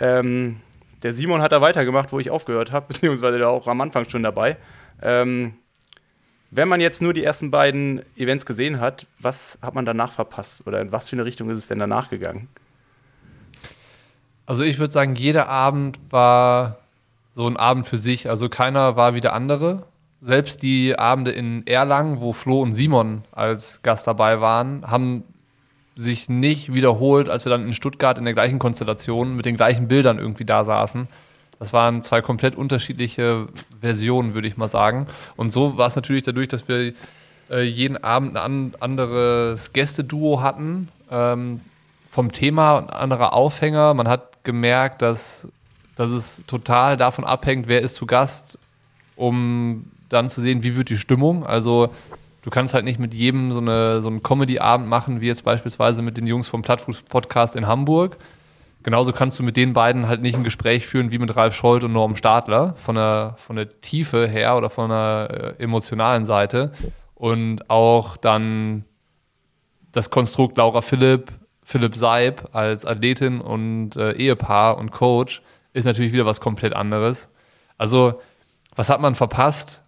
Ähm, 0.00 0.56
der 1.04 1.12
Simon 1.12 1.40
hat 1.40 1.52
da 1.52 1.60
weitergemacht, 1.60 2.10
wo 2.10 2.18
ich 2.18 2.32
aufgehört 2.32 2.72
habe, 2.72 2.86
beziehungsweise 2.92 3.38
der 3.38 3.48
auch 3.48 3.68
am 3.68 3.80
Anfang 3.80 4.08
schon 4.08 4.24
dabei. 4.24 4.56
Ähm, 5.00 5.54
wenn 6.50 6.66
man 6.66 6.80
jetzt 6.80 7.00
nur 7.00 7.14
die 7.14 7.22
ersten 7.22 7.52
beiden 7.52 8.02
Events 8.16 8.44
gesehen 8.44 8.80
hat, 8.80 9.06
was 9.20 9.56
hat 9.62 9.76
man 9.76 9.84
danach 9.84 10.10
verpasst? 10.10 10.66
Oder 10.66 10.80
in 10.80 10.90
was 10.90 11.08
für 11.08 11.14
eine 11.14 11.26
Richtung 11.26 11.48
ist 11.48 11.58
es 11.58 11.68
denn 11.68 11.78
danach 11.78 12.10
gegangen? 12.10 12.48
Also 14.46 14.64
ich 14.64 14.80
würde 14.80 14.92
sagen, 14.92 15.14
jeder 15.14 15.48
Abend 15.48 16.00
war 16.10 16.78
so 17.34 17.46
ein 17.46 17.56
Abend 17.56 17.86
für 17.86 17.98
sich. 17.98 18.28
Also 18.28 18.48
keiner 18.48 18.96
war 18.96 19.14
wie 19.14 19.20
der 19.20 19.32
andere. 19.32 19.86
Selbst 20.26 20.64
die 20.64 20.98
Abende 20.98 21.30
in 21.30 21.64
Erlangen, 21.68 22.20
wo 22.20 22.32
Flo 22.32 22.60
und 22.60 22.72
Simon 22.72 23.22
als 23.30 23.80
Gast 23.82 24.08
dabei 24.08 24.40
waren, 24.40 24.84
haben 24.90 25.22
sich 25.94 26.28
nicht 26.28 26.74
wiederholt, 26.74 27.28
als 27.28 27.44
wir 27.44 27.50
dann 27.50 27.64
in 27.64 27.72
Stuttgart 27.72 28.18
in 28.18 28.24
der 28.24 28.34
gleichen 28.34 28.58
Konstellation 28.58 29.36
mit 29.36 29.46
den 29.46 29.56
gleichen 29.56 29.86
Bildern 29.86 30.18
irgendwie 30.18 30.44
da 30.44 30.64
saßen. 30.64 31.06
Das 31.60 31.72
waren 31.72 32.02
zwei 32.02 32.22
komplett 32.22 32.56
unterschiedliche 32.56 33.46
Versionen, 33.80 34.34
würde 34.34 34.48
ich 34.48 34.56
mal 34.56 34.66
sagen. 34.66 35.06
Und 35.36 35.52
so 35.52 35.76
war 35.76 35.86
es 35.86 35.94
natürlich 35.94 36.24
dadurch, 36.24 36.48
dass 36.48 36.66
wir 36.66 36.92
äh, 37.48 37.62
jeden 37.62 38.02
Abend 38.02 38.36
ein 38.36 38.42
an 38.42 38.74
anderes 38.80 39.72
Gästeduo 39.72 40.40
hatten. 40.40 40.88
Ähm, 41.08 41.60
vom 42.08 42.32
Thema 42.32 42.78
ein 42.78 42.90
anderer 42.90 43.32
Aufhänger. 43.32 43.94
Man 43.94 44.08
hat 44.08 44.42
gemerkt, 44.42 45.02
dass, 45.02 45.46
dass 45.94 46.10
es 46.10 46.42
total 46.48 46.96
davon 46.96 47.24
abhängt, 47.24 47.68
wer 47.68 47.80
ist 47.80 47.94
zu 47.94 48.06
Gast, 48.06 48.58
um 49.14 49.92
dann 50.08 50.28
zu 50.28 50.40
sehen, 50.40 50.62
wie 50.62 50.76
wird 50.76 50.88
die 50.88 50.98
Stimmung. 50.98 51.46
Also 51.46 51.90
du 52.42 52.50
kannst 52.50 52.74
halt 52.74 52.84
nicht 52.84 52.98
mit 52.98 53.14
jedem 53.14 53.52
so, 53.52 53.60
eine, 53.60 54.02
so 54.02 54.08
einen 54.08 54.22
Comedy-Abend 54.22 54.88
machen, 54.88 55.20
wie 55.20 55.26
jetzt 55.26 55.44
beispielsweise 55.44 56.02
mit 56.02 56.16
den 56.16 56.26
Jungs 56.26 56.48
vom 56.48 56.62
Plattfuß-Podcast 56.62 57.56
in 57.56 57.66
Hamburg. 57.66 58.16
Genauso 58.82 59.12
kannst 59.12 59.38
du 59.38 59.42
mit 59.42 59.56
den 59.56 59.72
beiden 59.72 60.06
halt 60.06 60.22
nicht 60.22 60.36
ein 60.36 60.44
Gespräch 60.44 60.86
führen 60.86 61.10
wie 61.10 61.18
mit 61.18 61.34
Ralf 61.34 61.56
Scholz 61.56 61.82
und 61.82 61.92
Norm 61.92 62.14
Stadler, 62.14 62.74
von 62.76 62.94
der, 62.94 63.34
von 63.36 63.56
der 63.56 63.80
Tiefe 63.80 64.28
her 64.28 64.56
oder 64.56 64.70
von 64.70 64.90
der 64.90 65.54
äh, 65.58 65.62
emotionalen 65.62 66.24
Seite. 66.24 66.70
Und 67.16 67.68
auch 67.68 68.16
dann 68.16 68.84
das 69.90 70.10
Konstrukt 70.10 70.56
Laura 70.58 70.82
Philipp, 70.82 71.32
Philipp 71.64 71.96
Seib 71.96 72.54
als 72.54 72.84
Athletin 72.84 73.40
und 73.40 73.96
äh, 73.96 74.12
Ehepaar 74.12 74.78
und 74.78 74.92
Coach 74.92 75.42
ist 75.72 75.84
natürlich 75.84 76.12
wieder 76.12 76.26
was 76.26 76.40
komplett 76.40 76.72
anderes. 76.72 77.28
Also, 77.78 78.20
was 78.76 78.88
hat 78.88 79.00
man 79.00 79.16
verpasst? 79.16 79.82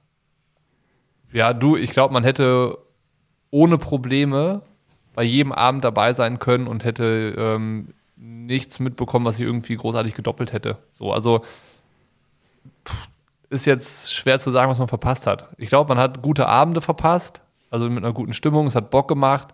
Ja, 1.32 1.52
du, 1.52 1.76
ich 1.76 1.90
glaube, 1.90 2.12
man 2.12 2.24
hätte 2.24 2.78
ohne 3.50 3.78
Probleme 3.78 4.62
bei 5.14 5.24
jedem 5.24 5.52
Abend 5.52 5.84
dabei 5.84 6.12
sein 6.12 6.38
können 6.38 6.66
und 6.66 6.84
hätte 6.84 7.34
ähm, 7.36 7.88
nichts 8.16 8.80
mitbekommen, 8.80 9.24
was 9.24 9.36
sich 9.36 9.46
irgendwie 9.46 9.76
großartig 9.76 10.14
gedoppelt 10.14 10.52
hätte. 10.52 10.78
So, 10.92 11.12
also 11.12 11.40
pff, 12.86 13.08
ist 13.50 13.66
jetzt 13.66 14.12
schwer 14.12 14.38
zu 14.38 14.50
sagen, 14.50 14.70
was 14.70 14.78
man 14.78 14.88
verpasst 14.88 15.26
hat. 15.26 15.48
Ich 15.56 15.68
glaube, 15.68 15.88
man 15.88 16.02
hat 16.02 16.22
gute 16.22 16.46
Abende 16.46 16.80
verpasst, 16.80 17.42
also 17.70 17.88
mit 17.88 18.04
einer 18.04 18.12
guten 18.12 18.32
Stimmung, 18.32 18.66
es 18.66 18.74
hat 18.74 18.90
Bock 18.90 19.08
gemacht. 19.08 19.48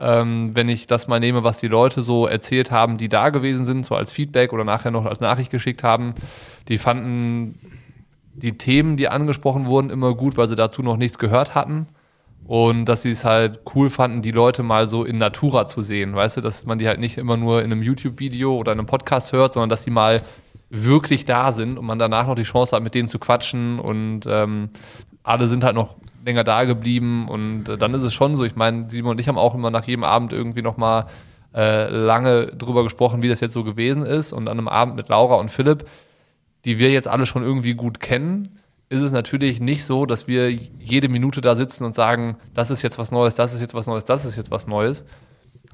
Ähm, 0.00 0.54
wenn 0.54 0.68
ich 0.68 0.86
das 0.86 1.08
mal 1.08 1.18
nehme, 1.18 1.42
was 1.42 1.58
die 1.58 1.66
Leute 1.66 2.02
so 2.02 2.26
erzählt 2.26 2.70
haben, 2.70 2.98
die 2.98 3.08
da 3.08 3.30
gewesen 3.30 3.66
sind, 3.66 3.84
so 3.84 3.96
als 3.96 4.12
Feedback 4.12 4.52
oder 4.52 4.62
nachher 4.62 4.92
noch 4.92 5.06
als 5.06 5.18
Nachricht 5.18 5.50
geschickt 5.50 5.82
haben, 5.82 6.14
die 6.68 6.78
fanden 6.78 7.58
die 8.38 8.58
Themen, 8.58 8.96
die 8.96 9.08
angesprochen 9.08 9.66
wurden, 9.66 9.90
immer 9.90 10.14
gut, 10.14 10.36
weil 10.36 10.48
sie 10.48 10.56
dazu 10.56 10.82
noch 10.82 10.96
nichts 10.96 11.18
gehört 11.18 11.54
hatten. 11.54 11.88
Und 12.46 12.86
dass 12.86 13.02
sie 13.02 13.10
es 13.10 13.26
halt 13.26 13.60
cool 13.74 13.90
fanden, 13.90 14.22
die 14.22 14.30
Leute 14.30 14.62
mal 14.62 14.88
so 14.88 15.04
in 15.04 15.18
Natura 15.18 15.66
zu 15.66 15.82
sehen. 15.82 16.14
Weißt 16.14 16.38
du, 16.38 16.40
dass 16.40 16.64
man 16.64 16.78
die 16.78 16.88
halt 16.88 16.98
nicht 16.98 17.18
immer 17.18 17.36
nur 17.36 17.62
in 17.62 17.70
einem 17.70 17.82
YouTube-Video 17.82 18.56
oder 18.56 18.72
in 18.72 18.78
einem 18.78 18.86
Podcast 18.86 19.32
hört, 19.32 19.52
sondern 19.52 19.68
dass 19.68 19.84
die 19.84 19.90
mal 19.90 20.22
wirklich 20.70 21.26
da 21.26 21.52
sind 21.52 21.76
und 21.78 21.84
man 21.84 21.98
danach 21.98 22.26
noch 22.26 22.36
die 22.36 22.44
Chance 22.44 22.74
hat, 22.74 22.82
mit 22.82 22.94
denen 22.94 23.08
zu 23.08 23.18
quatschen. 23.18 23.78
Und 23.78 24.20
ähm, 24.26 24.70
alle 25.22 25.46
sind 25.48 25.62
halt 25.62 25.74
noch 25.74 25.96
länger 26.24 26.44
da 26.44 26.64
geblieben. 26.64 27.28
Und 27.28 27.68
äh, 27.68 27.76
dann 27.76 27.92
ist 27.92 28.02
es 28.02 28.14
schon 28.14 28.34
so, 28.34 28.44
ich 28.44 28.56
meine, 28.56 28.88
Simon 28.88 29.12
und 29.12 29.20
ich 29.20 29.28
haben 29.28 29.38
auch 29.38 29.54
immer 29.54 29.70
nach 29.70 29.84
jedem 29.84 30.04
Abend 30.04 30.32
irgendwie 30.32 30.62
noch 30.62 30.78
mal 30.78 31.06
äh, 31.54 31.88
lange 31.88 32.46
drüber 32.46 32.82
gesprochen, 32.82 33.22
wie 33.22 33.28
das 33.28 33.40
jetzt 33.40 33.52
so 33.52 33.64
gewesen 33.64 34.04
ist. 34.04 34.32
Und 34.32 34.48
an 34.48 34.58
einem 34.58 34.68
Abend 34.68 34.96
mit 34.96 35.08
Laura 35.08 35.34
und 35.36 35.50
Philipp, 35.50 35.84
die 36.64 36.78
wir 36.78 36.90
jetzt 36.90 37.08
alle 37.08 37.26
schon 37.26 37.42
irgendwie 37.42 37.74
gut 37.74 38.00
kennen, 38.00 38.48
ist 38.90 39.02
es 39.02 39.12
natürlich 39.12 39.60
nicht 39.60 39.84
so, 39.84 40.06
dass 40.06 40.26
wir 40.26 40.50
jede 40.50 41.08
Minute 41.08 41.40
da 41.40 41.54
sitzen 41.56 41.84
und 41.84 41.94
sagen, 41.94 42.36
das 42.54 42.70
ist 42.70 42.82
jetzt 42.82 42.98
was 42.98 43.10
Neues, 43.10 43.34
das 43.34 43.52
ist 43.52 43.60
jetzt 43.60 43.74
was 43.74 43.86
Neues, 43.86 44.04
das 44.04 44.24
ist 44.24 44.36
jetzt 44.36 44.50
was 44.50 44.66
Neues. 44.66 45.04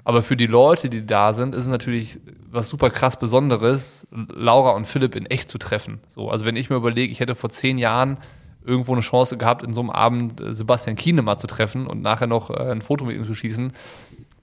Aber 0.02 0.20
für 0.22 0.36
die 0.36 0.46
Leute, 0.46 0.90
die 0.90 1.06
da 1.06 1.32
sind, 1.32 1.54
ist 1.54 1.62
es 1.62 1.68
natürlich 1.68 2.18
was 2.50 2.68
super 2.68 2.90
krass 2.90 3.18
Besonderes, 3.18 4.06
Laura 4.10 4.72
und 4.72 4.86
Philipp 4.86 5.16
in 5.16 5.26
echt 5.26 5.48
zu 5.48 5.58
treffen. 5.58 6.00
So, 6.08 6.30
also 6.30 6.44
wenn 6.44 6.56
ich 6.56 6.70
mir 6.70 6.76
überlege, 6.76 7.10
ich 7.10 7.20
hätte 7.20 7.34
vor 7.34 7.50
zehn 7.50 7.78
Jahren 7.78 8.18
irgendwo 8.64 8.92
eine 8.92 9.00
Chance 9.02 9.36
gehabt, 9.36 9.62
in 9.62 9.72
so 9.72 9.80
einem 9.80 9.90
Abend 9.90 10.40
äh, 10.40 10.54
Sebastian 10.54 10.96
Kiene 10.96 11.36
zu 11.36 11.46
treffen 11.46 11.86
und 11.86 12.02
nachher 12.02 12.26
noch 12.26 12.50
äh, 12.50 12.70
ein 12.70 12.82
Foto 12.82 13.04
mit 13.04 13.16
ihm 13.16 13.24
zu 13.24 13.34
schießen, 13.34 13.72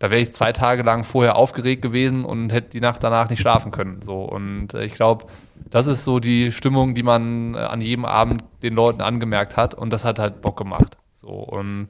da 0.02 0.10
wäre 0.10 0.20
ich 0.20 0.34
zwei 0.34 0.52
Tage 0.52 0.82
lang 0.82 1.04
vorher 1.04 1.36
aufgeregt 1.36 1.84
gewesen 1.84 2.26
und 2.26 2.52
hätte 2.52 2.70
die 2.70 2.82
Nacht 2.82 3.04
danach 3.04 3.30
nicht 3.30 3.40
schlafen 3.40 3.72
können. 3.72 4.02
So. 4.02 4.24
Und 4.24 4.74
äh, 4.74 4.84
ich 4.84 4.96
glaube, 4.96 5.28
das 5.70 5.86
ist 5.86 6.06
so 6.06 6.20
die 6.20 6.52
Stimmung, 6.52 6.96
die 6.96 7.04
man 7.04 7.54
äh, 7.54 7.60
an 7.60 7.82
jedem 7.82 8.06
Abend 8.06 8.44
den 8.64 8.74
Leuten 8.74 9.02
angemerkt 9.02 9.58
hat 9.58 9.76
und 9.76 9.94
das 9.94 10.04
hat 10.04 10.18
halt 10.18 10.42
Bock 10.42 10.58
gemacht. 10.58 10.98
So. 11.14 11.28
Und 11.28 11.90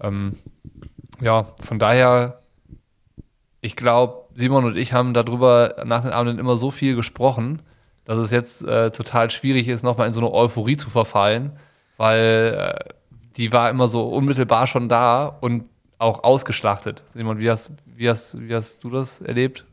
ähm, 0.00 0.36
ja, 1.20 1.46
von 1.62 1.78
daher, 1.78 2.42
ich 3.60 3.76
glaube, 3.76 4.24
Simon 4.34 4.64
und 4.64 4.76
ich 4.76 4.92
haben 4.92 5.14
darüber 5.14 5.76
nach 5.84 6.02
den 6.02 6.10
Abenden 6.10 6.40
immer 6.40 6.56
so 6.56 6.72
viel 6.72 6.96
gesprochen, 6.96 7.62
dass 8.04 8.18
es 8.18 8.32
jetzt 8.32 8.64
äh, 8.64 8.90
total 8.90 9.30
schwierig 9.30 9.68
ist, 9.68 9.84
nochmal 9.84 10.08
in 10.08 10.12
so 10.12 10.18
eine 10.18 10.34
Euphorie 10.34 10.76
zu 10.76 10.90
verfallen, 10.90 11.52
weil 11.98 12.74
äh, 12.74 12.94
die 13.36 13.52
war 13.52 13.70
immer 13.70 13.86
so 13.86 14.08
unmittelbar 14.08 14.66
schon 14.66 14.88
da 14.88 15.26
und 15.40 15.66
auch 15.98 16.24
ausgeschlachtet. 16.24 17.02
Simon, 17.14 17.38
wie 17.38 17.50
hast, 17.50 17.70
wie 17.96 18.08
hast, 18.08 18.40
wie 18.40 18.54
hast 18.54 18.82
du 18.84 18.90
das 18.90 19.20
erlebt? 19.20 19.64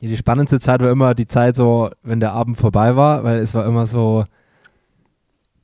Ja, 0.00 0.08
die 0.08 0.16
spannendste 0.16 0.60
Zeit 0.60 0.80
war 0.80 0.90
immer 0.90 1.14
die 1.14 1.26
Zeit 1.26 1.56
so, 1.56 1.90
wenn 2.02 2.20
der 2.20 2.32
Abend 2.32 2.58
vorbei 2.58 2.94
war, 2.96 3.24
weil 3.24 3.38
es 3.38 3.54
war 3.54 3.66
immer 3.66 3.86
so, 3.86 4.24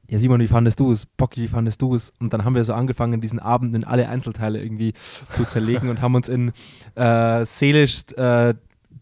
ja 0.08 0.18
Simon, 0.18 0.40
wie 0.40 0.48
fandest 0.48 0.80
du 0.80 0.90
es? 0.90 1.06
Bocky, 1.06 1.42
wie 1.42 1.48
fandest 1.48 1.80
du 1.82 1.94
es? 1.94 2.12
Und 2.18 2.32
dann 2.32 2.44
haben 2.44 2.54
wir 2.54 2.64
so 2.64 2.74
angefangen, 2.74 3.20
diesen 3.20 3.38
Abend 3.38 3.74
in 3.74 3.84
alle 3.84 4.08
Einzelteile 4.08 4.62
irgendwie 4.62 4.92
zu 5.30 5.44
zerlegen 5.44 5.88
und 5.88 6.00
haben 6.00 6.14
uns 6.14 6.28
in 6.28 6.52
äh, 6.94 7.44
seelisch 7.44 8.04
äh, 8.16 8.54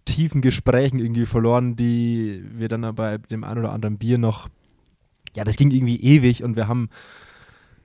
tiefen 0.04 0.42
Gesprächen 0.42 0.98
irgendwie 0.98 1.26
verloren, 1.26 1.76
die 1.76 2.44
wir 2.52 2.68
dann 2.68 2.94
bei 2.94 3.18
dem 3.18 3.44
ein 3.44 3.58
oder 3.58 3.72
anderen 3.72 3.98
Bier 3.98 4.18
noch, 4.18 4.48
ja, 5.35 5.44
das 5.44 5.56
ging 5.56 5.70
irgendwie 5.70 6.00
ewig 6.00 6.44
und 6.44 6.56
wir 6.56 6.68
haben 6.68 6.90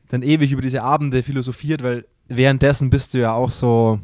dann 0.10 0.22
ewig 0.22 0.52
über 0.52 0.62
diese 0.62 0.84
Abende 0.84 1.24
philosophiert, 1.24 1.84
weil 1.84 2.06
währenddessen 2.28 2.90
bist 2.90 3.14
du 3.14 3.20
ja 3.20 3.34
auch 3.34 3.52
so, 3.52 4.00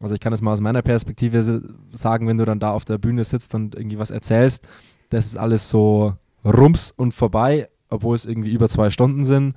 also 0.00 0.14
ich 0.14 0.20
kann 0.20 0.32
es 0.32 0.40
mal 0.40 0.52
aus 0.52 0.60
meiner 0.60 0.82
Perspektive 0.82 1.62
sagen, 1.90 2.26
wenn 2.26 2.38
du 2.38 2.44
dann 2.44 2.60
da 2.60 2.72
auf 2.72 2.84
der 2.84 2.98
Bühne 2.98 3.24
sitzt 3.24 3.54
und 3.54 3.74
irgendwie 3.74 3.98
was 3.98 4.10
erzählst, 4.10 4.66
das 5.10 5.26
ist 5.26 5.36
alles 5.36 5.68
so 5.68 6.14
rums 6.44 6.92
und 6.92 7.12
vorbei, 7.12 7.68
obwohl 7.88 8.14
es 8.14 8.26
irgendwie 8.26 8.52
über 8.52 8.68
zwei 8.68 8.90
Stunden 8.90 9.24
sind. 9.24 9.54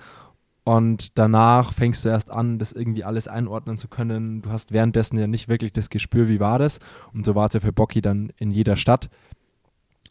Und 0.65 1.17
danach 1.17 1.73
fängst 1.73 2.05
du 2.05 2.09
erst 2.09 2.31
an, 2.31 2.57
das 2.57 2.71
irgendwie 2.71 3.03
alles 3.03 3.27
einordnen 3.27 3.77
zu 3.77 3.89
können. 3.89 4.41
Du 4.41 4.49
hast 4.49 4.71
währenddessen 4.71 5.17
ja 5.17 5.27
nicht 5.27 5.49
wirklich 5.49 5.73
das 5.73 5.89
Gespür, 5.89 6.29
wie 6.29 6.39
war 6.39 6.57
das. 6.57 6.79
Und 7.13 7.25
so 7.25 7.35
war 7.35 7.47
es 7.47 7.53
ja 7.53 7.59
für 7.59 7.73
Bocky 7.73 8.01
dann 8.01 8.31
in 8.37 8.49
jeder 8.49 8.77
Stadt. 8.77 9.09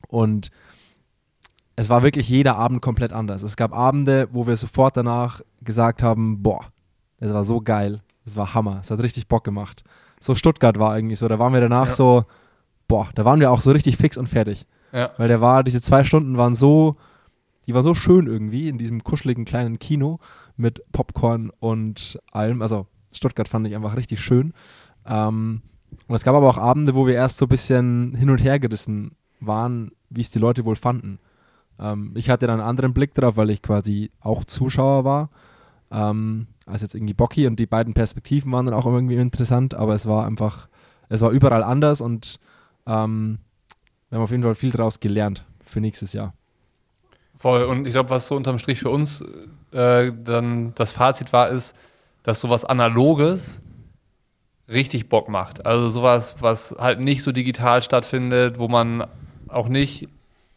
Und 0.09 0.51
es 1.77 1.89
war 1.89 2.03
wirklich 2.03 2.29
jeder 2.29 2.57
Abend 2.57 2.83
komplett 2.83 3.13
anders. 3.13 3.43
Es 3.43 3.57
gab 3.57 3.73
Abende, 3.73 4.29
wo 4.33 4.47
wir 4.47 4.57
sofort 4.57 4.97
danach 4.97 5.41
gesagt 5.63 6.03
haben, 6.03 6.43
boah, 6.43 6.67
es 7.19 7.33
war 7.33 7.45
so 7.45 7.61
geil. 7.61 8.03
Es 8.25 8.37
war 8.37 8.55
Hammer. 8.55 8.81
Es 8.83 8.91
hat 8.91 9.03
richtig 9.03 9.29
Bock 9.29 9.45
gemacht. 9.45 9.85
So 10.21 10.35
Stuttgart 10.35 10.79
war 10.79 10.97
irgendwie 10.97 11.15
so. 11.15 11.27
Da 11.29 11.39
waren 11.39 11.53
wir 11.53 11.61
danach 11.61 11.87
ja. 11.87 11.93
so, 11.93 12.25
boah, 12.89 13.09
da 13.15 13.25
waren 13.25 13.41
wir 13.41 13.51
auch 13.51 13.61
so 13.61 13.71
richtig 13.71 13.97
fix 13.97 14.17
und 14.17 14.29
fertig. 14.29 14.67
Ja. 14.93 15.11
Weil 15.17 15.29
der 15.29 15.41
war, 15.41 15.65
diese 15.65 15.81
zwei 15.81 16.05
Stunden 16.05 16.37
waren 16.37 16.55
so, 16.55 16.97
die 17.67 17.75
waren 17.75 17.85
so 17.85 17.95
schön 17.95 18.27
irgendwie 18.27 18.69
in 18.69 18.79
diesem 18.79 19.03
kuscheligen 19.03 19.45
kleinen 19.45 19.79
Kino 19.79 20.19
mit 20.57 20.83
Popcorn 20.93 21.51
und 21.59 22.21
allem. 22.31 22.61
Also 22.61 22.87
Stuttgart 23.13 23.49
fand 23.49 23.67
ich 23.67 23.75
einfach 23.75 23.97
richtig 23.97 24.21
schön. 24.21 24.53
Ähm, 25.07 25.63
und 26.07 26.15
es 26.15 26.25
gab 26.25 26.35
aber 26.35 26.49
auch 26.49 26.59
Abende, 26.59 26.95
wo 26.95 27.07
wir 27.07 27.15
erst 27.15 27.39
so 27.39 27.47
ein 27.47 27.51
bisschen 27.51 28.15
hin 28.15 28.31
und 28.31 28.43
her 28.43 28.59
gerissen 28.59 29.13
waren, 29.41 29.93
wie 30.11 30.21
es 30.21 30.31
die 30.31 30.39
Leute 30.39 30.65
wohl 30.65 30.77
fanden. 30.77 31.19
Ähm, 31.79 32.13
ich 32.15 32.31
hatte 32.31 32.47
dann 32.47 32.61
einen 32.61 32.69
anderen 32.69 32.95
Blick 32.95 33.15
drauf, 33.15 33.37
weil 33.37 33.51
ich 33.51 33.63
quasi 33.63 34.11
auch 34.21 34.45
Zuschauer 34.45 35.05
war 35.05 35.31
ähm, 35.93 36.47
als 36.67 36.83
jetzt 36.83 36.95
irgendwie 36.95 37.15
Bocky 37.15 37.47
und 37.47 37.59
die 37.59 37.67
beiden 37.67 37.95
Perspektiven 37.95 38.51
waren 38.51 38.67
dann 38.67 38.75
auch 38.75 38.87
irgendwie 38.87 39.17
interessant, 39.17 39.75
aber 39.75 39.95
es 39.95 40.07
war 40.07 40.27
einfach, 40.27 40.69
es 41.09 41.21
war 41.21 41.31
überall 41.31 41.63
anders 41.63 42.01
und 42.01 42.41
ähm, 42.87 43.39
wir 44.09 44.17
haben 44.17 44.25
auf 44.25 44.31
jeden 44.31 44.43
Fall 44.43 44.55
viel 44.55 44.71
daraus 44.71 45.01
gelernt 45.01 45.45
für 45.65 45.81
nächstes 45.81 46.13
Jahr. 46.13 46.35
Voll, 47.37 47.65
und 47.65 47.87
ich 47.87 47.93
glaube, 47.93 48.11
was 48.11 48.27
so 48.27 48.37
unterm 48.37 48.59
Strich 48.59 48.81
für 48.81 48.91
uns 48.91 49.23
äh, 49.73 50.13
dann 50.13 50.75
das 50.75 50.93
Fazit 50.93 51.33
war, 51.33 51.49
ist, 51.49 51.75
dass 52.23 52.41
sowas 52.41 52.65
Analoges 52.65 53.61
richtig 54.69 55.09
Bock 55.09 55.29
macht. 55.29 55.67
Also 55.67 55.89
sowas, 55.89 56.37
was 56.41 56.75
halt 56.79 57.01
nicht 57.01 57.23
so 57.23 57.33
digital 57.33 57.83
stattfindet, 57.83 58.59
wo 58.59 58.69
man 58.69 59.07
auch 59.49 59.69
nicht. 59.69 60.09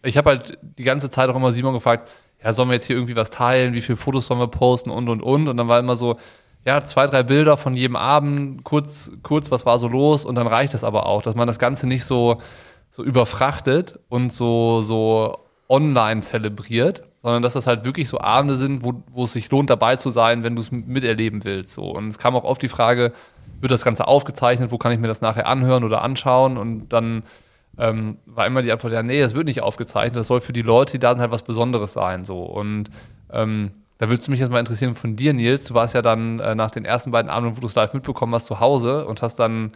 Ich 0.06 0.18
habe 0.18 0.30
halt 0.32 0.58
die 0.62 0.84
ganze 0.84 1.10
Zeit 1.10 1.30
auch 1.30 1.36
immer 1.36 1.52
Simon 1.52 1.74
gefragt, 1.74 2.08
ja, 2.44 2.54
sollen 2.54 2.70
wir 2.70 2.76
jetzt 2.76 2.86
hier 2.86 2.96
irgendwie 2.96 3.16
was 3.16 3.30
teilen, 3.30 3.74
wie 3.74 3.82
viele 3.82 3.96
Fotos 3.96 4.28
sollen 4.28 4.40
wir 4.40 4.48
posten 4.48 4.92
und 4.92 5.10
und 5.10 5.22
und. 5.22 5.50
Und 5.50 5.58
dann 5.58 5.68
war 5.68 5.80
immer 5.80 5.96
so, 5.96 6.18
ja, 6.66 6.84
zwei, 6.84 7.08
drei 7.08 7.24
Bilder 7.24 7.58
von 7.58 7.76
jedem 7.76 7.96
Abend, 7.96 8.64
kurz, 8.64 9.12
kurz, 9.24 9.52
was 9.52 9.66
war 9.66 9.78
so 9.78 9.88
los 9.88 10.26
und 10.26 10.36
dann 10.36 10.48
reicht 10.48 10.74
das 10.74 10.84
aber 10.84 11.06
auch, 11.06 11.22
dass 11.22 11.36
man 11.36 11.48
das 11.48 11.60
Ganze 11.60 11.88
nicht 11.88 12.06
so, 12.06 12.38
so 12.90 13.04
überfrachtet 13.04 14.00
und 14.10 14.34
so, 14.34 14.82
so 14.82 15.38
online 15.70 16.22
zelebriert, 16.22 17.04
sondern 17.22 17.44
dass 17.44 17.54
das 17.54 17.68
halt 17.68 17.86
wirklich 17.86 18.10
so 18.10 18.20
Abende 18.20 18.56
sind, 18.56 18.84
wo, 18.84 19.04
wo 19.12 19.24
es 19.24 19.34
sich 19.34 19.50
lohnt, 19.50 19.70
dabei 19.70 19.96
zu 19.96 20.10
sein, 20.12 20.44
wenn 20.44 20.56
du 20.56 20.62
es 20.62 20.72
miterleben 20.72 21.44
willst. 21.44 21.74
So. 21.74 21.90
Und 21.90 22.08
es 22.08 22.18
kam 22.18 22.36
auch 22.36 22.44
oft 22.44 22.62
die 22.62 22.68
Frage, 22.68 23.14
wird 23.62 23.72
das 23.72 23.84
Ganze 23.84 24.08
aufgezeichnet, 24.08 24.72
wo 24.72 24.78
kann 24.78 24.92
ich 24.92 25.00
mir 25.00 25.08
das 25.08 25.22
nachher 25.22 25.48
anhören 25.48 25.84
oder 25.84 26.02
anschauen? 26.02 26.58
Und 26.58 26.90
dann 26.90 27.24
ähm, 27.78 28.18
war 28.26 28.48
immer 28.48 28.62
die 28.62 28.72
Antwort, 28.72 28.94
ja, 28.94 29.04
nee, 29.04 29.22
das 29.22 29.36
wird 29.36 29.48
nicht 29.48 29.62
aufgezeichnet, 29.62 30.18
das 30.18 30.28
soll 30.28 30.42
für 30.42 30.54
die 30.54 30.62
Leute, 30.62 30.94
die 30.94 31.00
da 31.00 31.12
sind, 31.12 31.22
halt 31.22 31.32
was 31.32 31.44
Besonderes 31.44 31.94
sein. 31.94 32.24
So. 32.24 32.44
Und 32.44 32.90
ähm, 33.32 33.72
da 33.98 34.10
würde 34.10 34.22
es 34.22 34.28
mich 34.28 34.40
jetzt 34.40 34.52
mal 34.52 34.60
interessieren 34.60 34.96
von 34.96 35.16
dir, 35.16 35.34
Nils. 35.34 35.66
Du 35.66 35.74
warst 35.74 35.94
ja 35.94 36.02
dann 36.02 36.40
äh, 36.40 36.56
nach 36.56 36.72
den 36.72 36.86
ersten 36.86 37.12
beiden 37.12 37.30
Abenden, 37.30 37.56
wo 37.56 37.62
du 37.62 37.68
es 37.68 37.76
live 37.76 37.94
mitbekommen 37.94 38.34
hast, 38.34 38.46
zu 38.46 38.60
Hause 38.60 39.06
und 39.06 39.22
hast 39.22 39.36
dann 39.38 39.74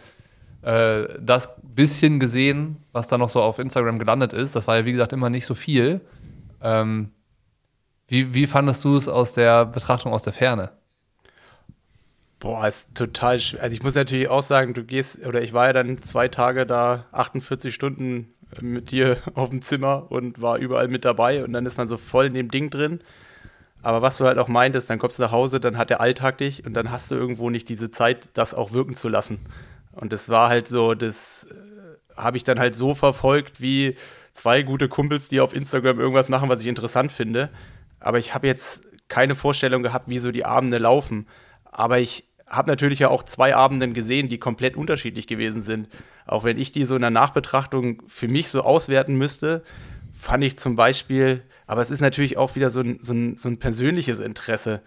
äh, 0.62 1.04
das 1.20 1.48
bisschen 1.62 2.20
gesehen, 2.20 2.76
was 2.92 3.08
da 3.08 3.16
noch 3.16 3.28
so 3.28 3.42
auf 3.42 3.58
Instagram 3.58 3.98
gelandet 3.98 4.32
ist. 4.32 4.54
Das 4.56 4.66
war 4.66 4.76
ja, 4.76 4.84
wie 4.84 4.92
gesagt, 4.92 5.12
immer 5.12 5.30
nicht 5.30 5.46
so 5.46 5.54
viel. 5.54 6.00
Ähm, 6.62 7.10
wie, 8.08 8.34
wie 8.34 8.46
fandest 8.46 8.84
du 8.84 8.96
es 8.96 9.08
aus 9.08 9.32
der 9.32 9.64
Betrachtung 9.66 10.12
aus 10.12 10.22
der 10.22 10.32
Ferne? 10.32 10.70
Boah, 12.40 12.66
ist 12.66 12.94
total 12.94 13.38
schwer. 13.38 13.62
Also 13.62 13.74
ich 13.74 13.82
muss 13.82 13.94
natürlich 13.94 14.28
auch 14.28 14.42
sagen, 14.42 14.72
du 14.72 14.82
gehst, 14.82 15.26
oder 15.26 15.42
ich 15.42 15.52
war 15.52 15.66
ja 15.66 15.72
dann 15.74 16.02
zwei 16.02 16.26
Tage 16.28 16.64
da, 16.64 17.04
48 17.12 17.72
Stunden 17.72 18.32
mit 18.60 18.90
dir 18.90 19.18
auf 19.34 19.50
dem 19.50 19.60
Zimmer 19.60 20.10
und 20.10 20.40
war 20.40 20.56
überall 20.56 20.88
mit 20.88 21.04
dabei 21.04 21.44
und 21.44 21.52
dann 21.52 21.66
ist 21.66 21.76
man 21.76 21.86
so 21.86 21.98
voll 21.98 22.26
in 22.26 22.34
dem 22.34 22.50
Ding 22.50 22.70
drin. 22.70 23.00
Aber 23.82 24.00
was 24.00 24.16
du 24.16 24.24
halt 24.24 24.38
auch 24.38 24.48
meintest, 24.48 24.88
dann 24.88 24.98
kommst 24.98 25.18
du 25.18 25.22
nach 25.22 25.32
Hause, 25.32 25.60
dann 25.60 25.76
hat 25.76 25.90
der 25.90 26.00
Alltag 26.00 26.38
dich 26.38 26.64
und 26.64 26.72
dann 26.74 26.90
hast 26.90 27.10
du 27.10 27.14
irgendwo 27.14 27.50
nicht 27.50 27.68
diese 27.68 27.90
Zeit, 27.90 28.30
das 28.34 28.54
auch 28.54 28.72
wirken 28.72 28.96
zu 28.96 29.08
lassen. 29.08 29.40
Und 29.92 30.12
das 30.12 30.30
war 30.30 30.48
halt 30.48 30.66
so, 30.66 30.94
das 30.94 31.46
äh, 31.50 32.16
habe 32.16 32.38
ich 32.38 32.44
dann 32.44 32.58
halt 32.58 32.74
so 32.74 32.94
verfolgt 32.94 33.60
wie 33.60 33.96
zwei 34.32 34.62
gute 34.62 34.88
Kumpels, 34.88 35.28
die 35.28 35.40
auf 35.40 35.54
Instagram 35.54 36.00
irgendwas 36.00 36.30
machen, 36.30 36.48
was 36.48 36.62
ich 36.62 36.68
interessant 36.68 37.12
finde. 37.12 37.50
Aber 38.00 38.18
ich 38.18 38.34
habe 38.34 38.46
jetzt 38.46 38.82
keine 39.08 39.34
Vorstellung 39.34 39.82
gehabt, 39.82 40.08
wie 40.08 40.18
so 40.18 40.30
die 40.30 40.46
Abende 40.46 40.78
laufen. 40.78 41.26
Aber 41.64 41.98
ich 41.98 42.24
habe 42.50 42.68
natürlich 42.68 42.98
ja 42.98 43.08
auch 43.08 43.22
zwei 43.22 43.54
Abenden 43.54 43.94
gesehen, 43.94 44.28
die 44.28 44.38
komplett 44.38 44.76
unterschiedlich 44.76 45.26
gewesen 45.26 45.62
sind. 45.62 45.88
Auch 46.26 46.44
wenn 46.44 46.58
ich 46.58 46.72
die 46.72 46.84
so 46.84 46.96
in 46.96 47.00
der 47.00 47.10
Nachbetrachtung 47.10 48.02
für 48.08 48.28
mich 48.28 48.50
so 48.50 48.62
auswerten 48.62 49.16
müsste, 49.16 49.62
fand 50.12 50.44
ich 50.44 50.58
zum 50.58 50.76
Beispiel, 50.76 51.42
aber 51.66 51.80
es 51.80 51.90
ist 51.90 52.00
natürlich 52.00 52.36
auch 52.36 52.56
wieder 52.56 52.68
so 52.68 52.80
ein, 52.80 52.98
so 53.00 53.12
ein, 53.12 53.36
so 53.36 53.48
ein 53.48 53.58
persönliches 53.58 54.20
Interesse. 54.20 54.82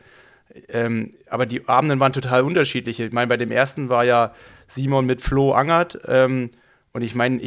Ähm, 0.69 1.13
aber 1.29 1.45
die 1.45 1.67
Abenden 1.67 1.99
waren 1.99 2.13
total 2.13 2.43
unterschiedlich. 2.43 2.99
Ich 2.99 3.11
meine, 3.13 3.27
bei 3.27 3.37
dem 3.37 3.51
ersten 3.51 3.89
war 3.89 4.03
ja 4.03 4.33
Simon 4.67 5.05
mit 5.05 5.21
Flo 5.21 5.53
Angert. 5.53 5.99
Ähm, 6.05 6.51
und 6.91 7.01
ich 7.01 7.15
meine, 7.15 7.41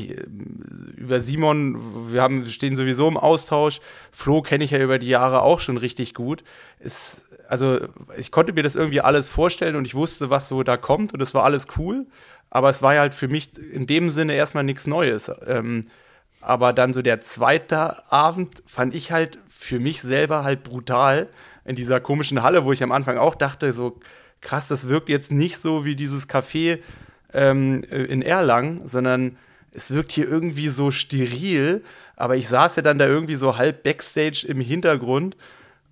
über 0.96 1.20
Simon, 1.20 2.12
wir 2.12 2.20
haben, 2.20 2.44
stehen 2.46 2.74
sowieso 2.74 3.06
im 3.06 3.16
Austausch. 3.16 3.78
Flo 4.10 4.42
kenne 4.42 4.64
ich 4.64 4.72
ja 4.72 4.80
über 4.80 4.98
die 4.98 5.06
Jahre 5.06 5.42
auch 5.42 5.60
schon 5.60 5.76
richtig 5.76 6.14
gut. 6.14 6.42
Es, 6.80 7.25
also 7.48 7.80
ich 8.16 8.30
konnte 8.30 8.52
mir 8.52 8.62
das 8.62 8.76
irgendwie 8.76 9.00
alles 9.00 9.28
vorstellen 9.28 9.76
und 9.76 9.84
ich 9.84 9.94
wusste, 9.94 10.30
was 10.30 10.48
so 10.48 10.62
da 10.62 10.76
kommt 10.76 11.12
und 11.12 11.20
es 11.22 11.34
war 11.34 11.44
alles 11.44 11.66
cool. 11.76 12.06
Aber 12.50 12.70
es 12.70 12.80
war 12.82 12.96
halt 12.96 13.14
für 13.14 13.28
mich 13.28 13.50
in 13.58 13.86
dem 13.86 14.12
Sinne 14.12 14.34
erstmal 14.34 14.64
nichts 14.64 14.86
Neues. 14.86 15.30
Ähm, 15.46 15.82
aber 16.40 16.72
dann 16.72 16.94
so 16.94 17.02
der 17.02 17.20
zweite 17.20 18.10
Abend 18.12 18.62
fand 18.66 18.94
ich 18.94 19.10
halt 19.10 19.38
für 19.48 19.80
mich 19.80 20.00
selber 20.00 20.44
halt 20.44 20.62
brutal 20.62 21.28
in 21.64 21.74
dieser 21.74 21.98
komischen 22.00 22.42
Halle, 22.42 22.64
wo 22.64 22.72
ich 22.72 22.82
am 22.82 22.92
Anfang 22.92 23.18
auch 23.18 23.34
dachte, 23.34 23.72
so 23.72 23.98
krass, 24.40 24.68
das 24.68 24.88
wirkt 24.88 25.08
jetzt 25.08 25.32
nicht 25.32 25.58
so 25.58 25.84
wie 25.84 25.96
dieses 25.96 26.28
Café 26.28 26.78
ähm, 27.34 27.82
in 27.82 28.22
Erlangen, 28.22 28.86
sondern 28.86 29.36
es 29.72 29.90
wirkt 29.90 30.12
hier 30.12 30.28
irgendwie 30.28 30.68
so 30.68 30.90
steril. 30.90 31.82
Aber 32.14 32.36
ich 32.36 32.48
saß 32.48 32.76
ja 32.76 32.82
dann 32.82 32.98
da 32.98 33.06
irgendwie 33.06 33.34
so 33.34 33.56
halb 33.56 33.82
backstage 33.82 34.46
im 34.48 34.60
Hintergrund 34.60 35.36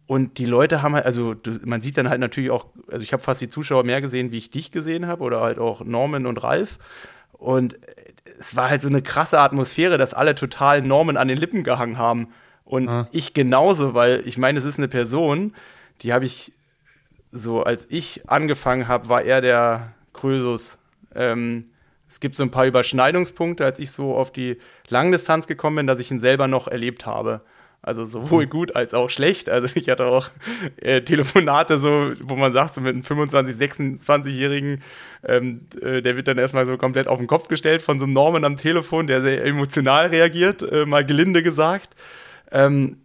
und 0.07 0.39
die 0.39 0.47
Leute 0.47 0.83
haben 0.83 0.95
halt, 0.95 1.07
also 1.07 1.35
du, 1.35 1.59
man 1.65 1.81
sieht 1.81 1.97
dann 1.97 2.09
halt 2.09 2.21
natürlich 2.21 2.51
auch, 2.51 2.67
also 2.91 3.03
ich 3.03 3.13
habe 3.13 3.23
fast 3.23 3.41
die 3.41 3.49
Zuschauer 3.49 3.85
mehr 3.85 4.01
gesehen, 4.01 4.33
wie 4.33 4.39
ich 4.39 4.51
dich 4.51 4.71
gesehen 4.71 5.07
habe 5.07 5.23
oder 5.23 5.41
halt 5.41 5.59
auch 5.59 5.85
Norman 5.85 6.27
und 6.27 6.43
Ralf. 6.43 6.79
Und 7.33 7.79
es 8.39 8.55
war 8.55 8.71
halt 8.71 8.83
so 8.83 8.89
eine 8.89 9.03
krasse 9.03 9.39
Atmosphäre, 9.39 9.99
dass 9.99 10.15
alle 10.15 10.35
total 10.35 10.83
Norman 10.83 11.17
an 11.17 11.29
den 11.29 11.39
Lippen 11.39 11.65
gehangen 11.65 11.99
haben. 11.99 12.29
Und 12.65 12.89
ah. 12.89 13.09
ich 13.13 13.35
genauso, 13.35 13.95
weil 13.95 14.23
ich 14.27 14.37
meine, 14.37 14.59
es 14.59 14.65
ist 14.65 14.79
eine 14.79 14.89
Person, 14.89 15.55
die 16.03 16.13
habe 16.13 16.27
ich 16.27 16.53
so, 17.31 17.63
als 17.63 17.87
ich 17.91 18.29
angefangen 18.29 18.89
habe, 18.89 19.09
war 19.09 19.23
er 19.23 19.41
der 19.41 19.95
Krösus. 20.13 20.79
Ähm, 21.15 21.67
es 22.09 22.21
gibt 22.21 22.37
so 22.37 22.43
ein 22.43 22.51
paar 22.51 22.67
Überschneidungspunkte, 22.67 23.65
als 23.65 23.79
ich 23.79 23.91
so 23.91 24.15
auf 24.15 24.31
die 24.31 24.59
Langdistanz 24.89 25.47
gekommen 25.47 25.77
bin, 25.77 25.87
dass 25.87 25.99
ich 25.99 26.11
ihn 26.11 26.21
selber 26.21 26.47
noch 26.47 26.69
erlebt 26.69 27.07
habe. 27.07 27.43
Also 27.85 28.07
sowohl 28.07 28.47
gut 28.47 28.77
als 28.77 28.95
auch 28.95 29.11
schlecht. 29.11 29.51
Also 29.51 29.69
ich 29.75 29.91
hatte 29.91 30.07
auch 30.07 30.31
äh, 30.77 31.03
Telefonate 31.03 31.79
so, 31.79 32.13
wo 32.23 32.35
man 32.35 32.55
sagt, 32.55 32.75
so 32.75 32.81
mit 32.81 32.95
einem 32.95 33.05
25, 33.05 33.57
26-Jährigen, 33.57 34.83
ähm, 35.23 35.67
äh, 35.83 36.01
der 36.01 36.17
wird 36.17 36.27
dann 36.27 36.39
erstmal 36.39 36.65
so 36.65 36.79
komplett 36.79 37.09
auf 37.09 37.19
den 37.19 37.27
Kopf 37.27 37.49
gestellt 37.49 37.83
von 37.83 37.99
so 37.99 38.07
einem 38.07 38.15
Norman 38.15 38.45
am 38.47 38.57
Telefon, 38.57 39.07
der 39.07 39.21
sehr 39.21 39.45
emotional 39.45 40.07
reagiert, 40.07 40.63
äh, 40.63 40.87
mal 40.87 41.05
gelinde 41.05 41.43
gesagt. 41.43 41.95
Ähm, 42.51 42.97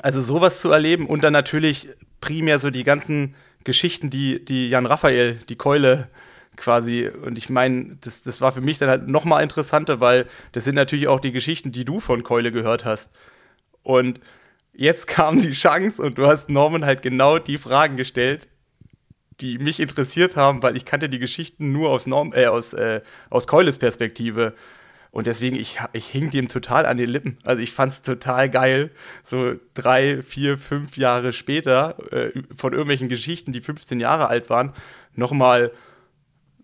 also 0.00 0.22
sowas 0.22 0.62
zu 0.62 0.70
erleben 0.70 1.06
und 1.06 1.22
dann 1.22 1.34
natürlich 1.34 1.88
primär 2.22 2.58
so 2.58 2.70
die 2.70 2.84
ganzen 2.84 3.34
Geschichten, 3.64 4.08
die, 4.08 4.42
die 4.42 4.68
Jan 4.70 4.86
Raphael, 4.86 5.34
die 5.50 5.56
Keule 5.56 6.08
quasi. 6.56 7.06
Und 7.06 7.36
ich 7.36 7.50
meine, 7.50 7.98
das, 8.00 8.22
das 8.22 8.40
war 8.40 8.52
für 8.52 8.62
mich 8.62 8.78
dann 8.78 8.88
halt 8.88 9.08
nochmal 9.08 9.42
interessanter, 9.42 10.00
weil 10.00 10.24
das 10.52 10.64
sind 10.64 10.76
natürlich 10.76 11.08
auch 11.08 11.20
die 11.20 11.32
Geschichten, 11.32 11.70
die 11.70 11.84
du 11.84 12.00
von 12.00 12.22
Keule 12.22 12.50
gehört 12.50 12.86
hast. 12.86 13.10
Und 13.82 14.20
jetzt 14.72 15.06
kam 15.06 15.40
die 15.40 15.52
Chance 15.52 16.02
und 16.02 16.18
du 16.18 16.26
hast 16.26 16.48
Norman 16.48 16.84
halt 16.84 17.02
genau 17.02 17.38
die 17.38 17.58
Fragen 17.58 17.96
gestellt, 17.96 18.48
die 19.40 19.58
mich 19.58 19.80
interessiert 19.80 20.36
haben, 20.36 20.62
weil 20.62 20.76
ich 20.76 20.84
kannte 20.84 21.08
die 21.08 21.18
Geschichten 21.18 21.72
nur 21.72 21.90
aus, 21.90 22.06
Norm, 22.06 22.32
äh, 22.34 22.46
aus, 22.46 22.72
äh, 22.72 23.00
aus 23.30 23.46
Keules 23.46 23.78
Perspektive. 23.78 24.54
Und 25.10 25.26
deswegen, 25.26 25.56
ich, 25.56 25.78
ich 25.92 26.06
hing 26.06 26.30
dem 26.30 26.48
total 26.48 26.86
an 26.86 26.96
den 26.96 27.10
Lippen. 27.10 27.38
Also 27.42 27.60
ich 27.60 27.72
fand 27.72 27.92
es 27.92 28.02
total 28.02 28.48
geil, 28.48 28.90
so 29.22 29.54
drei, 29.74 30.22
vier, 30.22 30.56
fünf 30.56 30.96
Jahre 30.96 31.32
später 31.32 31.96
äh, 32.12 32.30
von 32.56 32.72
irgendwelchen 32.72 33.08
Geschichten, 33.08 33.52
die 33.52 33.60
15 33.60 34.00
Jahre 34.00 34.28
alt 34.28 34.48
waren, 34.48 34.72
nochmal 35.14 35.72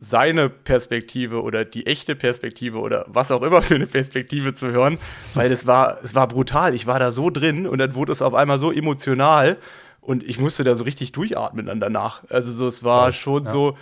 seine 0.00 0.48
Perspektive 0.48 1.42
oder 1.42 1.64
die 1.64 1.86
echte 1.86 2.14
Perspektive 2.14 2.78
oder 2.78 3.04
was 3.08 3.30
auch 3.30 3.42
immer 3.42 3.62
für 3.62 3.74
eine 3.74 3.86
Perspektive 3.86 4.54
zu 4.54 4.70
hören, 4.70 4.98
weil 5.34 5.50
es 5.50 5.66
war, 5.66 5.98
es 6.04 6.14
war 6.14 6.28
brutal. 6.28 6.74
Ich 6.74 6.86
war 6.86 7.00
da 7.00 7.10
so 7.10 7.30
drin 7.30 7.66
und 7.66 7.78
dann 7.78 7.94
wurde 7.94 8.12
es 8.12 8.22
auf 8.22 8.34
einmal 8.34 8.58
so 8.58 8.70
emotional 8.70 9.58
und 10.00 10.22
ich 10.22 10.38
musste 10.38 10.62
da 10.62 10.74
so 10.74 10.84
richtig 10.84 11.12
durchatmen 11.12 11.66
dann 11.66 11.80
danach. 11.80 12.22
Also 12.30 12.52
so, 12.52 12.66
es 12.66 12.84
war 12.84 13.12
schon 13.12 13.44
ja. 13.44 13.50
so, 13.50 13.76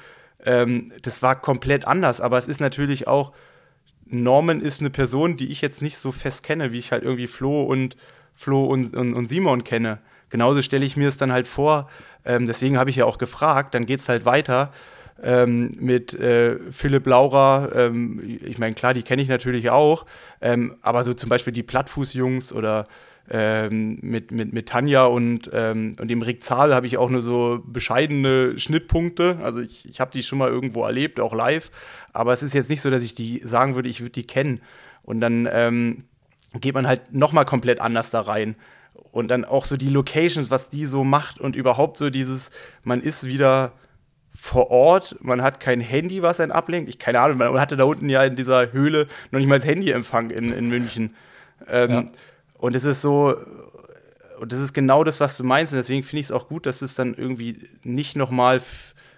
ähm, 0.44 0.90
das 1.02 1.22
war 1.22 1.36
komplett 1.40 1.86
anders, 1.86 2.20
aber 2.20 2.38
es 2.38 2.48
ist 2.48 2.60
natürlich 2.60 3.06
auch, 3.06 3.32
Norman 4.06 4.60
ist 4.60 4.80
eine 4.80 4.90
Person, 4.90 5.36
die 5.36 5.50
ich 5.50 5.60
jetzt 5.60 5.82
nicht 5.82 5.98
so 5.98 6.12
fest 6.12 6.44
kenne, 6.44 6.72
wie 6.72 6.78
ich 6.78 6.92
halt 6.92 7.02
irgendwie 7.02 7.26
Flo 7.26 7.64
und 7.64 7.96
Flo 8.32 8.64
und, 8.64 8.96
und, 8.96 9.14
und 9.14 9.28
Simon 9.28 9.64
kenne. 9.64 9.98
Genauso 10.30 10.62
stelle 10.62 10.84
ich 10.84 10.96
mir 10.96 11.08
es 11.08 11.16
dann 11.18 11.32
halt 11.32 11.48
vor. 11.48 11.88
Ähm, 12.24 12.46
deswegen 12.46 12.78
habe 12.78 12.90
ich 12.90 12.96
ja 12.96 13.04
auch 13.04 13.18
gefragt, 13.18 13.74
dann 13.74 13.86
geht 13.86 14.00
es 14.00 14.08
halt 14.08 14.24
weiter 14.24 14.72
ähm, 15.22 15.70
mit 15.78 16.14
äh, 16.14 16.58
Philipp 16.70 17.06
Laurer, 17.06 17.70
ähm, 17.74 18.22
ich 18.44 18.58
meine, 18.58 18.74
klar, 18.74 18.94
die 18.94 19.02
kenne 19.02 19.22
ich 19.22 19.28
natürlich 19.28 19.70
auch, 19.70 20.06
ähm, 20.40 20.76
aber 20.82 21.04
so 21.04 21.14
zum 21.14 21.28
Beispiel 21.28 21.52
die 21.52 21.62
Plattfußjungs 21.62 22.52
oder 22.52 22.86
ähm, 23.28 23.98
mit, 24.02 24.30
mit, 24.30 24.52
mit 24.52 24.68
Tanja 24.68 25.04
und, 25.04 25.50
ähm, 25.52 25.96
und 26.00 26.08
dem 26.08 26.22
Rick 26.22 26.44
Zahl 26.44 26.74
habe 26.74 26.86
ich 26.86 26.96
auch 26.96 27.10
nur 27.10 27.22
so 27.22 27.60
bescheidene 27.66 28.58
Schnittpunkte. 28.58 29.38
Also 29.42 29.60
ich, 29.60 29.88
ich 29.88 30.00
habe 30.00 30.10
die 30.12 30.22
schon 30.22 30.38
mal 30.38 30.48
irgendwo 30.48 30.84
erlebt, 30.84 31.18
auch 31.18 31.34
live, 31.34 31.70
aber 32.12 32.32
es 32.32 32.42
ist 32.42 32.54
jetzt 32.54 32.70
nicht 32.70 32.82
so, 32.82 32.90
dass 32.90 33.02
ich 33.02 33.14
die 33.14 33.40
sagen 33.44 33.74
würde, 33.74 33.88
ich 33.88 34.00
würde 34.00 34.12
die 34.12 34.26
kennen. 34.26 34.60
Und 35.02 35.20
dann 35.20 35.48
ähm, 35.50 36.04
geht 36.60 36.74
man 36.74 36.86
halt 36.86 37.12
nochmal 37.12 37.44
komplett 37.44 37.80
anders 37.80 38.10
da 38.10 38.20
rein. 38.20 38.56
Und 39.10 39.28
dann 39.28 39.44
auch 39.44 39.64
so 39.64 39.76
die 39.76 39.88
Locations, 39.88 40.50
was 40.50 40.68
die 40.68 40.86
so 40.86 41.02
macht 41.02 41.40
und 41.40 41.56
überhaupt 41.56 41.96
so 41.96 42.10
dieses, 42.10 42.50
man 42.84 43.00
ist 43.00 43.26
wieder 43.26 43.72
vor 44.38 44.70
Ort, 44.70 45.16
man 45.20 45.42
hat 45.42 45.60
kein 45.60 45.80
Handy, 45.80 46.22
was 46.22 46.40
einen 46.40 46.52
ablenkt. 46.52 46.88
Ich 46.88 46.98
keine 46.98 47.20
Ahnung, 47.20 47.38
man 47.38 47.60
hatte 47.60 47.76
da 47.76 47.84
unten 47.84 48.08
ja 48.08 48.22
in 48.22 48.36
dieser 48.36 48.72
Höhle 48.72 49.06
noch 49.30 49.38
nicht 49.38 49.48
mal 49.48 49.58
das 49.58 49.66
Handyempfang 49.66 50.30
in, 50.30 50.52
in 50.52 50.68
München. 50.68 51.16
Ähm, 51.68 51.90
ja. 51.90 52.06
Und 52.54 52.74
es 52.74 52.84
ist 52.84 53.02
so, 53.02 53.34
und 54.40 54.52
das 54.52 54.60
ist 54.60 54.72
genau 54.72 55.04
das, 55.04 55.20
was 55.20 55.36
du 55.36 55.44
meinst. 55.44 55.72
Und 55.72 55.78
deswegen 55.78 56.02
finde 56.02 56.20
ich 56.20 56.26
es 56.26 56.32
auch 56.32 56.48
gut, 56.48 56.66
dass 56.66 56.82
es 56.82 56.94
dann 56.94 57.14
irgendwie 57.14 57.68
nicht 57.82 58.16
nochmal 58.16 58.60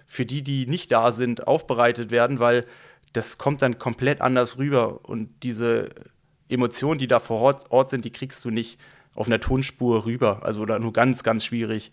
für 0.05 0.25
die, 0.25 0.41
die 0.41 0.65
nicht 0.65 0.91
da 0.91 1.11
sind, 1.11 1.47
aufbereitet 1.47 2.11
werden, 2.11 2.39
weil 2.39 2.65
das 3.13 3.37
kommt 3.37 3.61
dann 3.61 3.77
komplett 3.77 4.21
anders 4.21 4.57
rüber. 4.57 5.01
Und 5.03 5.29
diese 5.43 5.89
Emotionen, 6.47 6.99
die 6.99 7.07
da 7.07 7.19
vor 7.19 7.41
Ort, 7.41 7.71
Ort 7.71 7.89
sind, 7.89 8.05
die 8.05 8.11
kriegst 8.11 8.43
du 8.45 8.49
nicht 8.49 8.79
auf 9.15 9.27
einer 9.27 9.39
Tonspur 9.39 10.05
rüber. 10.05 10.41
Also 10.43 10.61
oder 10.61 10.79
nur 10.79 10.93
ganz, 10.93 11.23
ganz 11.23 11.45
schwierig. 11.45 11.91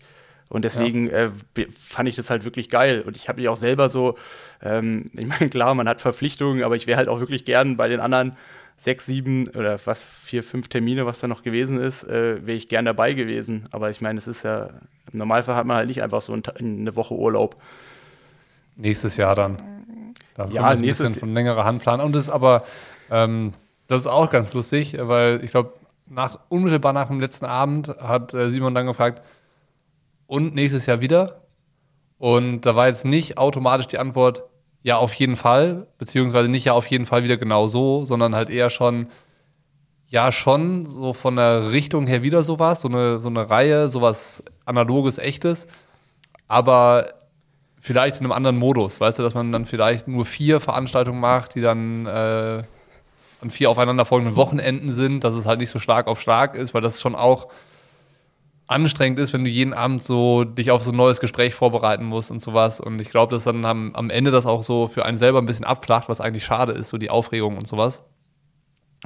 Und 0.49 0.63
deswegen 0.63 1.07
ja. 1.07 1.25
äh, 1.25 1.31
fand 1.77 2.07
ich 2.07 2.15
das 2.15 2.29
halt 2.29 2.45
wirklich 2.45 2.69
geil. 2.69 3.03
Und 3.05 3.17
ich 3.17 3.27
habe 3.27 3.39
mich 3.39 3.49
auch 3.49 3.57
selber 3.57 3.89
so, 3.89 4.17
ähm, 4.61 5.11
ich 5.13 5.25
meine, 5.25 5.49
klar, 5.49 5.73
man 5.75 5.89
hat 5.89 6.01
Verpflichtungen, 6.01 6.63
aber 6.63 6.75
ich 6.75 6.87
wäre 6.87 6.97
halt 6.97 7.09
auch 7.09 7.19
wirklich 7.19 7.45
gern 7.45 7.77
bei 7.77 7.87
den 7.87 7.99
anderen 7.99 8.37
sechs, 8.77 9.07
sieben 9.07 9.47
oder 9.49 9.79
was, 9.85 10.03
vier, 10.03 10.43
fünf 10.43 10.67
Termine, 10.67 11.05
was 11.05 11.19
da 11.19 11.27
noch 11.27 11.43
gewesen 11.43 11.79
ist, 11.79 12.03
äh, 12.03 12.45
wäre 12.45 12.57
ich 12.57 12.69
gern 12.69 12.85
dabei 12.85 13.13
gewesen. 13.13 13.63
Aber 13.71 13.89
ich 13.89 14.01
meine, 14.01 14.19
es 14.19 14.27
ist 14.27 14.43
ja, 14.43 14.69
im 15.11 15.19
Normalfall 15.19 15.55
hat 15.55 15.65
man 15.65 15.77
halt 15.77 15.87
nicht 15.87 16.03
einfach 16.03 16.21
so 16.21 16.33
eine 16.33 16.95
Woche 16.95 17.15
Urlaub. 17.15 17.57
Nächstes 18.75 19.17
Jahr 19.17 19.35
dann. 19.35 19.57
Da 20.35 20.47
ja, 20.49 20.67
ein 20.67 20.81
bisschen 20.81 21.09
von 21.09 21.33
längerer 21.33 21.65
Hand 21.65 21.81
planen. 21.81 22.03
Und 22.03 22.15
das 22.15 22.25
ist 22.25 22.29
aber, 22.29 22.63
ähm, 23.09 23.53
das 23.87 24.01
ist 24.01 24.07
auch 24.07 24.29
ganz 24.29 24.53
lustig, 24.53 24.95
weil 24.99 25.43
ich 25.43 25.49
glaube, 25.49 25.73
nach, 26.05 26.37
unmittelbar 26.49 26.93
nach 26.93 27.07
dem 27.07 27.19
letzten 27.19 27.45
Abend 27.45 27.89
hat 27.99 28.33
äh, 28.33 28.51
Simon 28.51 28.75
dann 28.75 28.85
gefragt, 28.85 29.21
und 30.27 30.53
nächstes 30.53 30.85
Jahr 30.85 31.01
wieder. 31.01 31.41
Und 32.19 32.61
da 32.61 32.75
war 32.75 32.87
jetzt 32.87 33.05
nicht 33.05 33.37
automatisch 33.37 33.87
die 33.87 33.97
Antwort, 33.97 34.43
ja, 34.81 34.97
auf 34.97 35.13
jeden 35.13 35.35
Fall, 35.35 35.87
beziehungsweise 35.97 36.49
nicht 36.49 36.65
ja 36.65 36.73
auf 36.73 36.85
jeden 36.87 37.05
Fall 37.05 37.23
wieder 37.23 37.37
genau 37.37 37.67
so, 37.67 38.05
sondern 38.05 38.35
halt 38.35 38.49
eher 38.49 38.69
schon, 38.69 39.07
ja, 40.07 40.31
schon 40.31 40.85
so 40.85 41.13
von 41.13 41.35
der 41.35 41.71
Richtung 41.71 42.07
her 42.07 42.23
wieder 42.23 42.43
sowas, 42.43 42.81
so 42.81 42.87
eine, 42.87 43.19
so 43.19 43.27
eine 43.27 43.49
Reihe, 43.49 43.89
sowas 43.89 44.43
analoges, 44.65 45.17
echtes, 45.17 45.67
aber 46.47 47.13
vielleicht 47.79 48.17
in 48.17 48.25
einem 48.25 48.31
anderen 48.31 48.57
Modus, 48.57 48.99
weißt 48.99 49.19
du, 49.19 49.23
dass 49.23 49.33
man 49.33 49.51
dann 49.51 49.65
vielleicht 49.65 50.07
nur 50.07 50.25
vier 50.25 50.59
Veranstaltungen 50.59 51.19
macht, 51.19 51.55
die 51.55 51.61
dann 51.61 52.05
äh, 52.05 52.63
an 53.41 53.49
vier 53.49 53.69
aufeinanderfolgenden 53.69 54.35
Wochenenden 54.35 54.93
sind, 54.93 55.23
dass 55.23 55.35
es 55.35 55.45
halt 55.45 55.59
nicht 55.59 55.69
so 55.69 55.79
stark 55.79 56.07
auf 56.07 56.19
stark 56.19 56.55
ist, 56.55 56.73
weil 56.73 56.81
das 56.81 57.01
schon 57.01 57.15
auch 57.15 57.47
anstrengend 58.67 59.19
ist, 59.19 59.33
wenn 59.33 59.43
du 59.43 59.49
jeden 59.49 59.73
Abend 59.73 60.03
so 60.03 60.43
dich 60.43 60.71
auf 60.71 60.83
so 60.83 60.91
ein 60.91 60.97
neues 60.97 61.19
Gespräch 61.19 61.55
vorbereiten 61.55 62.05
musst 62.05 62.31
und 62.31 62.41
sowas. 62.41 62.79
Und 62.79 63.01
ich 63.01 63.09
glaube, 63.09 63.33
dass 63.33 63.45
dann 63.45 63.65
am, 63.65 63.95
am 63.95 64.09
Ende 64.09 64.29
das 64.29 64.45
auch 64.45 64.63
so 64.63 64.87
für 64.87 65.05
einen 65.05 65.17
selber 65.17 65.39
ein 65.39 65.45
bisschen 65.45 65.65
abflacht, 65.65 66.09
was 66.09 66.21
eigentlich 66.21 66.43
schade 66.43 66.73
ist, 66.73 66.89
so 66.89 66.97
die 66.97 67.09
Aufregung 67.09 67.57
und 67.57 67.67
sowas. 67.67 68.03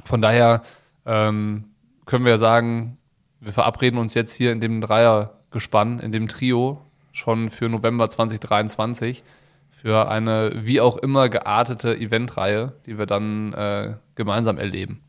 Von 0.04 0.20
daher 0.20 0.62
ähm, 1.06 1.66
können 2.06 2.26
wir 2.26 2.38
sagen, 2.38 2.98
wir 3.40 3.52
verabreden 3.52 3.98
uns 3.98 4.14
jetzt 4.14 4.34
hier 4.34 4.52
in 4.52 4.60
dem 4.60 4.80
Dreiergespann, 4.80 6.00
in 6.00 6.12
dem 6.12 6.28
Trio, 6.28 6.80
schon 7.12 7.50
für 7.50 7.68
November 7.68 8.08
2023 8.08 9.22
für 9.70 10.08
eine 10.08 10.52
wie 10.54 10.80
auch 10.80 10.96
immer 10.96 11.28
geartete 11.28 11.96
Eventreihe, 11.96 12.72
die 12.86 12.98
wir 12.98 13.06
dann 13.06 13.52
äh, 13.52 13.94
gemeinsam 14.14 14.58
erleben. 14.58 15.02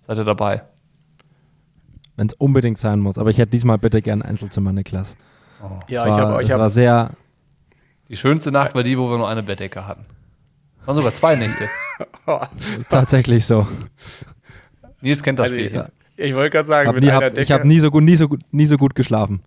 Seid 0.00 0.18
ihr 0.18 0.24
dabei? 0.24 0.62
Wenn 2.20 2.26
es 2.26 2.34
unbedingt 2.34 2.76
sein 2.76 3.00
muss. 3.00 3.16
Aber 3.16 3.30
ich 3.30 3.38
hätte 3.38 3.50
diesmal 3.50 3.78
bitte 3.78 4.02
gern 4.02 4.20
Einzelzimmer, 4.20 4.74
Niklas. 4.74 5.16
Oh. 5.62 5.80
Ja, 5.88 6.02
war, 6.02 6.08
ich 6.08 6.20
habe. 6.20 6.42
Es 6.42 6.50
hab, 6.50 6.60
war 6.60 6.68
sehr. 6.68 7.12
Die 8.10 8.16
schönste 8.16 8.52
Nacht 8.52 8.74
war 8.74 8.82
die, 8.82 8.98
wo 8.98 9.08
wir 9.08 9.16
nur 9.16 9.26
eine 9.26 9.42
Bettdecke 9.42 9.86
hatten. 9.86 10.04
Das 10.76 10.88
waren 10.88 10.96
sogar 10.96 11.14
zwei 11.14 11.34
Nächte. 11.34 11.70
Tatsächlich 12.90 13.46
so. 13.46 13.66
Nils 15.00 15.22
kennt 15.22 15.38
das 15.38 15.44
also 15.44 15.56
Spielchen. 15.56 15.84
Ich, 16.16 16.26
ich 16.26 16.34
wollte 16.34 16.50
gerade 16.50 16.68
sagen, 16.68 16.88
hab 16.90 16.96
nie, 16.96 17.10
hab, 17.10 17.38
ich 17.38 17.50
habe 17.52 17.66
nie 17.66 17.80
so 17.80 17.90
gut, 17.90 18.02
nie 18.02 18.16
so 18.16 18.28
gut, 18.28 18.42
nie 18.50 18.66
so 18.66 18.76
gut 18.76 18.94
geschlafen. 18.94 19.40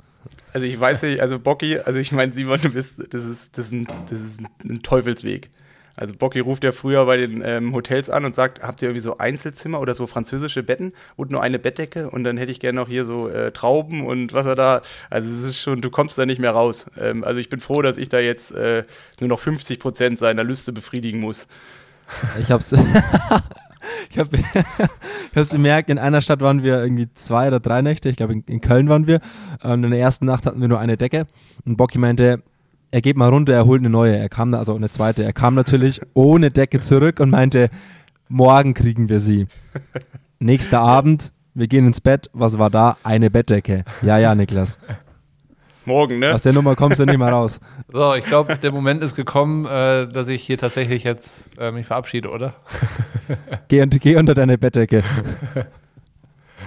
Also 0.52 0.66
ich 0.66 0.80
weiß 0.80 1.04
nicht, 1.04 1.22
also 1.22 1.38
Bocky, 1.38 1.78
also 1.78 2.00
ich 2.00 2.12
meine, 2.12 2.34
Simon, 2.34 2.60
du 2.60 2.70
bist, 2.70 2.96
das 3.12 3.24
ist, 3.24 3.56
das 3.56 3.68
ist 3.68 3.72
ein, 3.72 3.88
das 4.10 4.20
ist 4.20 4.42
ein 4.64 4.82
Teufelsweg. 4.82 5.52
Also 5.96 6.16
Bocky 6.16 6.40
ruft 6.40 6.64
ja 6.64 6.72
früher 6.72 7.06
bei 7.06 7.18
den 7.18 7.42
ähm, 7.46 7.74
Hotels 7.74 8.10
an 8.10 8.26
und 8.26 8.34
sagt, 8.34 8.64
habt 8.64 8.82
ihr 8.82 8.90
irgendwie 8.90 9.04
so 9.04 9.18
Einzelzimmer 9.20 9.80
oder 9.80 9.94
so 9.94 10.08
französische 10.08 10.64
Betten 10.64 10.94
und 11.16 11.32
nur 11.32 11.42
eine 11.42 11.60
Bettdecke 11.60 12.10
und 12.10 12.24
dann 12.24 12.38
hätte 12.38 12.52
ich 12.52 12.60
gerne 12.60 12.80
noch 12.80 12.88
hier 12.88 13.06
so 13.06 13.30
äh, 13.30 13.52
Trauben 13.52 14.06
und 14.06 14.34
was 14.34 14.46
er 14.46 14.56
da. 14.56 14.82
Also 15.10 15.32
es 15.32 15.44
ist 15.44 15.60
schon, 15.60 15.82
du 15.82 15.92
kommst 15.92 16.18
da 16.18 16.26
nicht 16.26 16.40
mehr 16.40 16.52
raus. 16.52 16.88
Ähm, 17.00 17.24
also 17.24 17.40
ich 17.40 17.50
bin 17.50 17.60
froh, 17.60 17.82
dass 17.82 17.98
ich 17.98 18.10
da 18.10 18.20
jetzt 18.20 18.56
äh, 18.56 18.84
nur 19.20 19.30
noch 19.30 19.40
50 19.40 19.80
Prozent 19.80 20.20
seiner 20.20 20.44
Lüste 20.44 20.74
befriedigen 20.74 21.20
muss. 21.20 21.48
Ich 22.40 22.52
hab's. 22.52 22.74
ich 24.10 24.18
habe 24.18 24.38
es 25.36 25.50
gemerkt, 25.52 25.90
in 25.90 26.00
einer 26.00 26.22
Stadt 26.22 26.42
waren 26.42 26.64
wir 26.64 26.82
irgendwie 26.82 27.10
zwei 27.14 27.48
oder 27.48 27.60
drei 27.60 27.82
Nächte, 27.82 28.10
ich 28.10 28.16
glaube 28.16 28.34
in, 28.34 28.44
in, 28.48 28.62
Köln 28.62 28.90
waren 28.90 29.08
wir. 29.08 29.22
Und 29.62 29.84
in 29.84 29.92
der 29.92 30.00
ersten 30.00 30.26
Nacht 30.26 30.46
hatten 30.46 30.62
wir 30.62 30.68
nur 30.68 30.80
eine 30.80 30.98
Decke. 30.98 31.28
Und 31.66 31.78
Bocky 31.78 31.98
meinte, 31.98 32.42
er 32.94 33.02
geht 33.02 33.18
mal 33.18 33.30
runter, 33.30 33.56
er 33.56 33.66
holt 33.66 33.82
eine 33.82 33.90
neue. 33.90 34.16
Er 34.16 34.30
kam, 34.30 34.54
also 34.54 34.76
eine 34.76 34.88
zweite. 34.88 35.24
Er 35.24 35.34
kam 35.34 35.56
natürlich 35.56 36.00
ohne 36.14 36.52
Decke 36.52 36.80
zurück 36.80 37.20
und 37.20 37.32
meinte, 37.32 37.72
morgen 38.30 38.76
kriegen 38.76 39.10
wir 39.10 39.20
sie. 39.20 39.48
Nächster 40.38 40.80
Abend, 40.80 41.34
wir 41.56 41.68
gehen 41.68 41.88
ins 41.88 42.02
Bett. 42.02 42.30
Was 42.34 42.60
war 42.60 42.70
da? 42.70 42.98
Eine 43.02 43.32
Bettdecke. 43.32 43.84
Ja, 44.04 44.20
ja, 44.20 44.36
Niklas. 44.36 44.78
Morgen, 45.86 46.20
ne? 46.20 46.36
Aus 46.36 46.44
der 46.44 46.54
Nummer 46.54 46.76
kommst 46.76 47.00
du 47.00 47.06
nicht 47.06 47.18
mehr 47.18 47.30
raus. 47.30 47.60
So, 47.92 48.16
ich 48.16 48.26
glaube, 48.26 48.58
der 48.58 48.72
Moment 48.72 49.04
ist 49.04 49.16
gekommen, 49.16 49.66
äh, 49.66 50.08
dass 50.08 50.28
ich 50.28 50.42
hier 50.44 50.58
tatsächlich 50.58 51.04
jetzt 51.04 51.50
äh, 51.60 51.72
mich 51.72 51.86
verabschiede, 51.86 52.30
oder? 52.30 52.56
Geh, 53.68 53.86
geh 53.86 54.16
unter 54.16 54.34
deine 54.34 54.58
Bettdecke. 54.58 55.04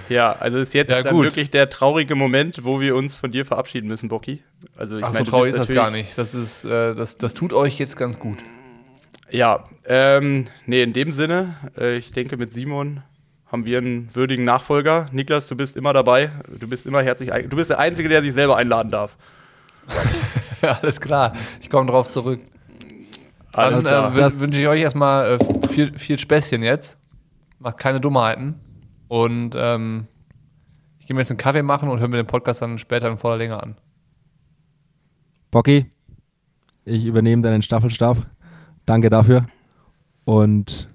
Ja, 0.09 0.33
also 0.39 0.57
ist 0.57 0.73
jetzt 0.73 0.91
Ja, 0.91 1.01
dann 1.03 1.21
wirklich 1.21 1.51
der 1.51 1.69
traurige 1.69 2.15
Moment, 2.15 2.63
wo 2.63 2.79
wir 2.79 2.95
uns 2.95 3.15
von 3.15 3.31
dir 3.31 3.45
verabschieden 3.45 3.87
müssen, 3.87 4.09
Bocky. 4.09 4.43
Also 4.77 4.97
ich 4.97 5.03
Ach, 5.03 5.13
meine, 5.13 5.25
so 5.25 5.31
traurig 5.31 5.49
ist 5.53 5.57
das 5.57 5.67
gar 5.67 5.91
nicht. 5.91 6.17
Das, 6.17 6.33
ist, 6.33 6.65
äh, 6.65 6.95
das, 6.95 7.17
das 7.17 7.33
tut 7.33 7.53
euch 7.53 7.77
jetzt 7.79 7.97
ganz 7.97 8.19
gut. 8.19 8.37
Ja, 9.29 9.65
ähm, 9.85 10.45
nee, 10.65 10.83
in 10.83 10.93
dem 10.93 11.11
Sinne, 11.11 11.55
äh, 11.77 11.97
ich 11.97 12.11
denke, 12.11 12.37
mit 12.37 12.53
Simon 12.53 13.03
haben 13.51 13.65
wir 13.65 13.77
einen 13.79 14.09
würdigen 14.13 14.45
Nachfolger. 14.45 15.07
Niklas, 15.11 15.47
du 15.47 15.55
bist 15.55 15.75
immer 15.77 15.93
dabei. 15.93 16.31
Du 16.59 16.67
bist 16.67 16.85
immer 16.85 17.01
herzlich 17.01 17.29
Du 17.49 17.55
bist 17.57 17.69
der 17.69 17.79
Einzige, 17.79 18.09
der 18.09 18.21
sich 18.21 18.33
selber 18.33 18.57
einladen 18.57 18.91
darf. 18.91 19.17
Alles 20.61 20.99
klar, 20.99 21.33
ich 21.61 21.69
komme 21.69 21.89
drauf 21.89 22.09
zurück. 22.09 22.39
Dann 23.53 23.85
äh, 23.85 23.89
wün- 23.89 24.39
wünsche 24.39 24.59
ich 24.59 24.67
euch 24.67 24.81
erstmal 24.81 25.37
äh, 25.39 25.67
viel, 25.67 25.97
viel 25.97 26.19
Späßchen 26.19 26.61
jetzt. 26.61 26.97
Macht 27.59 27.77
keine 27.79 27.99
Dummheiten. 27.99 28.59
Und 29.07 29.51
ähm, 29.55 30.07
ich 30.99 31.07
gehe 31.07 31.15
mir 31.15 31.21
jetzt 31.21 31.31
einen 31.31 31.37
Kaffee 31.37 31.61
machen 31.63 31.89
und 31.89 31.99
höre 31.99 32.07
mir 32.07 32.17
den 32.17 32.27
Podcast 32.27 32.61
dann 32.61 32.77
später 32.79 33.09
in 33.09 33.17
voller 33.17 33.37
Länge 33.37 33.61
an. 33.61 33.77
Bocky, 35.51 35.85
ich 36.85 37.05
übernehme 37.05 37.41
deinen 37.41 37.61
Staffelstab. 37.61 38.17
Danke 38.85 39.09
dafür. 39.09 39.45
Und 40.25 40.87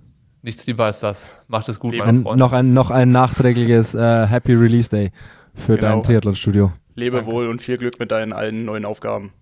Nichts 0.42 0.66
lieber 0.66 0.84
als 0.86 1.00
das. 1.00 1.30
Macht 1.48 1.68
es 1.68 1.78
gut, 1.78 1.92
Leben. 1.92 2.04
meine 2.06 2.18
ein, 2.18 2.22
Freunde. 2.22 2.38
noch, 2.38 2.52
ein, 2.52 2.74
noch 2.74 2.90
ein 2.90 3.12
nachträgliches 3.12 3.94
äh, 3.94 4.26
Happy 4.26 4.54
Release 4.54 4.90
Day 4.90 5.10
für 5.54 5.76
Genau. 5.76 5.88
dein 5.96 6.02
Triathlon-Studio. 6.02 6.72
Lebe 6.94 7.18
Danke. 7.18 7.30
wohl 7.32 7.48
und 7.48 7.62
viel 7.62 7.78
Glück 7.78 7.98
mit 7.98 8.10
deinen 8.10 8.32
allen 8.32 8.64
neuen 8.64 8.84
Aufgaben. 8.84 9.32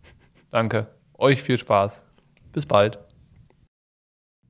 Danke. 0.51 0.89
Euch 1.19 1.43
viel 1.43 1.59
Spaß. 1.59 2.03
Bis 2.53 2.67
bald. 2.67 2.99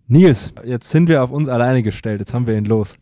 Nils, 0.09 0.53
jetzt 0.65 0.91
sind 0.91 1.09
wir 1.09 1.23
auf 1.23 1.31
uns 1.31 1.49
alleine 1.49 1.83
gestellt. 1.83 2.21
Jetzt 2.21 2.35
haben 2.35 2.47
wir 2.47 2.57
ihn 2.59 2.65
los. 2.65 2.99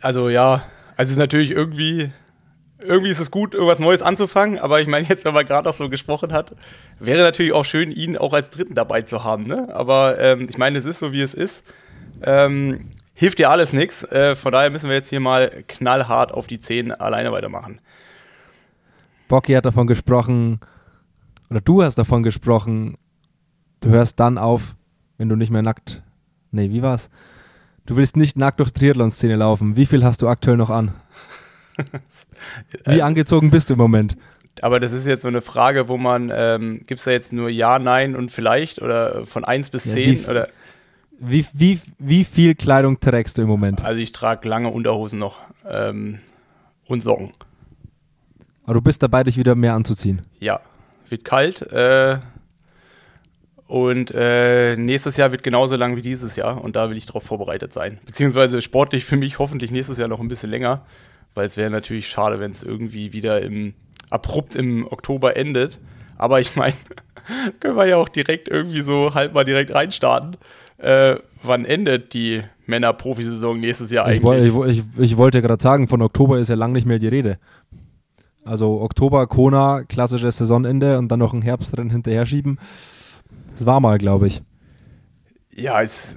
Also 0.00 0.28
ja, 0.28 0.62
also 0.96 1.10
es 1.10 1.10
ist 1.10 1.18
natürlich 1.18 1.50
irgendwie, 1.50 2.10
irgendwie 2.80 3.10
ist 3.10 3.20
es 3.20 3.30
gut, 3.30 3.54
irgendwas 3.54 3.78
Neues 3.78 4.02
anzufangen, 4.02 4.58
aber 4.58 4.80
ich 4.80 4.88
meine 4.88 5.06
jetzt, 5.06 5.24
wenn 5.24 5.34
man 5.34 5.46
gerade 5.46 5.68
auch 5.68 5.74
so 5.74 5.88
gesprochen 5.88 6.32
hat, 6.32 6.56
wäre 6.98 7.22
natürlich 7.22 7.52
auch 7.52 7.64
schön, 7.64 7.92
ihn 7.92 8.16
auch 8.16 8.32
als 8.32 8.50
Dritten 8.50 8.74
dabei 8.74 9.02
zu 9.02 9.24
haben, 9.24 9.44
ne? 9.44 9.68
Aber 9.72 10.18
ähm, 10.18 10.46
ich 10.48 10.58
meine, 10.58 10.78
es 10.78 10.84
ist 10.84 10.98
so, 10.98 11.12
wie 11.12 11.20
es 11.20 11.34
ist. 11.34 11.64
Ähm, 12.22 12.90
hilft 13.14 13.38
dir 13.38 13.50
alles 13.50 13.72
nichts. 13.72 14.04
Äh, 14.04 14.36
von 14.36 14.52
daher 14.52 14.70
müssen 14.70 14.88
wir 14.88 14.96
jetzt 14.96 15.10
hier 15.10 15.20
mal 15.20 15.64
knallhart 15.68 16.32
auf 16.32 16.46
die 16.46 16.58
Zehen 16.58 16.92
alleine 16.92 17.32
weitermachen. 17.32 17.80
Bocky 19.28 19.52
hat 19.52 19.66
davon 19.66 19.86
gesprochen, 19.86 20.60
oder 21.50 21.60
du 21.60 21.82
hast 21.82 21.96
davon 21.96 22.22
gesprochen, 22.22 22.96
du 23.80 23.90
hörst 23.90 24.18
dann 24.20 24.38
auf, 24.38 24.76
wenn 25.18 25.28
du 25.28 25.36
nicht 25.36 25.50
mehr 25.50 25.62
nackt. 25.62 26.02
Nee, 26.50 26.70
wie 26.70 26.82
war's? 26.82 27.10
Du 27.88 27.96
willst 27.96 28.16
nicht 28.18 28.36
nackt 28.36 28.60
durch 28.60 28.70
Triathlon-Szene 28.72 29.36
laufen. 29.36 29.74
Wie 29.74 29.86
viel 29.86 30.04
hast 30.04 30.20
du 30.20 30.28
aktuell 30.28 30.58
noch 30.58 30.68
an? 30.68 30.92
Wie 32.84 32.98
Äh, 32.98 33.00
angezogen 33.00 33.50
bist 33.50 33.70
du 33.70 33.74
im 33.74 33.78
Moment? 33.78 34.14
Aber 34.60 34.78
das 34.78 34.92
ist 34.92 35.06
jetzt 35.06 35.22
so 35.22 35.28
eine 35.28 35.40
Frage, 35.40 35.88
wo 35.88 35.96
man, 35.96 36.30
ähm, 36.34 36.80
gibt 36.86 36.98
es 36.98 37.04
da 37.04 37.12
jetzt 37.12 37.32
nur 37.32 37.48
Ja, 37.48 37.78
Nein 37.78 38.14
und 38.14 38.30
vielleicht 38.30 38.82
oder 38.82 39.24
von 39.24 39.42
1 39.44 39.70
bis 39.70 39.86
Ja, 39.86 39.94
10 39.94 40.24
wie- 40.24 40.26
oder 40.30 40.48
Wie, 41.18 41.46
wie, 41.54 41.80
wie 41.98 42.24
viel 42.24 42.54
Kleidung 42.56 43.00
trägst 43.00 43.38
du 43.38 43.42
im 43.42 43.48
Moment? 43.48 43.82
also 43.82 43.98
ich 43.98 44.12
trage 44.12 44.46
lange 44.48 44.68
Unterhosen 44.68 45.18
noch 45.18 45.38
ähm, 45.66 46.18
und 46.86 47.00
Socken. 47.02 47.32
Aber 48.64 48.74
du 48.74 48.82
bist 48.82 49.02
dabei, 49.02 49.24
dich 49.24 49.38
wieder 49.38 49.54
mehr 49.54 49.72
anzuziehen. 49.72 50.22
Ja, 50.40 50.60
wird 51.08 51.24
kalt. 51.24 51.62
Äh, 51.72 52.18
und 53.68 54.10
äh, 54.14 54.76
nächstes 54.76 55.16
Jahr 55.16 55.30
wird 55.30 55.42
genauso 55.44 55.76
lang 55.76 55.94
wie 55.94 56.02
dieses 56.02 56.34
Jahr. 56.36 56.62
Und 56.64 56.74
da 56.74 56.90
will 56.90 56.96
ich 56.96 57.06
darauf 57.06 57.22
vorbereitet 57.22 57.72
sein. 57.72 57.98
Beziehungsweise 58.06 58.60
sportlich 58.62 59.04
für 59.04 59.16
mich 59.16 59.38
hoffentlich 59.38 59.70
nächstes 59.70 59.98
Jahr 59.98 60.08
noch 60.08 60.20
ein 60.20 60.28
bisschen 60.28 60.50
länger. 60.50 60.84
Weil 61.34 61.46
es 61.46 61.56
wäre 61.56 61.70
natürlich 61.70 62.08
schade, 62.08 62.40
wenn 62.40 62.50
es 62.50 62.62
irgendwie 62.62 63.12
wieder 63.12 63.42
im 63.42 63.74
abrupt 64.10 64.56
im 64.56 64.86
Oktober 64.90 65.36
endet. 65.36 65.78
Aber 66.16 66.40
ich 66.40 66.56
meine, 66.56 66.74
können 67.60 67.76
wir 67.76 67.84
ja 67.86 67.96
auch 67.98 68.08
direkt 68.08 68.48
irgendwie 68.48 68.80
so 68.80 69.14
halt 69.14 69.34
mal 69.34 69.44
direkt 69.44 69.74
reinstarten. 69.74 70.38
Äh, 70.78 71.16
wann 71.42 71.64
endet 71.66 72.14
die 72.14 72.42
Männer-Profisaison 72.66 73.60
nächstes 73.60 73.90
Jahr 73.90 74.10
Ich, 74.10 74.24
eigentlich? 74.24 74.46
ich, 74.46 74.54
woll- 74.54 74.70
ich, 74.70 74.82
ich 74.96 75.16
wollte 75.18 75.42
gerade 75.42 75.62
sagen, 75.62 75.88
von 75.88 76.00
Oktober 76.02 76.38
ist 76.38 76.48
ja 76.48 76.54
lang 76.54 76.72
nicht 76.72 76.86
mehr 76.86 76.98
die 76.98 77.08
Rede. 77.08 77.38
Also 78.44 78.80
Oktober, 78.80 79.26
Kona, 79.26 79.84
klassisches 79.84 80.38
Saisonende 80.38 80.96
und 80.98 81.08
dann 81.08 81.18
noch 81.18 81.34
ein 81.34 81.42
Herbstrennen 81.42 81.90
hinterher 81.90 82.24
schieben. 82.24 82.58
Das 83.52 83.66
war 83.66 83.80
mal, 83.80 83.98
glaube 83.98 84.28
ich. 84.28 84.42
Ja, 85.54 85.82
es, 85.82 86.16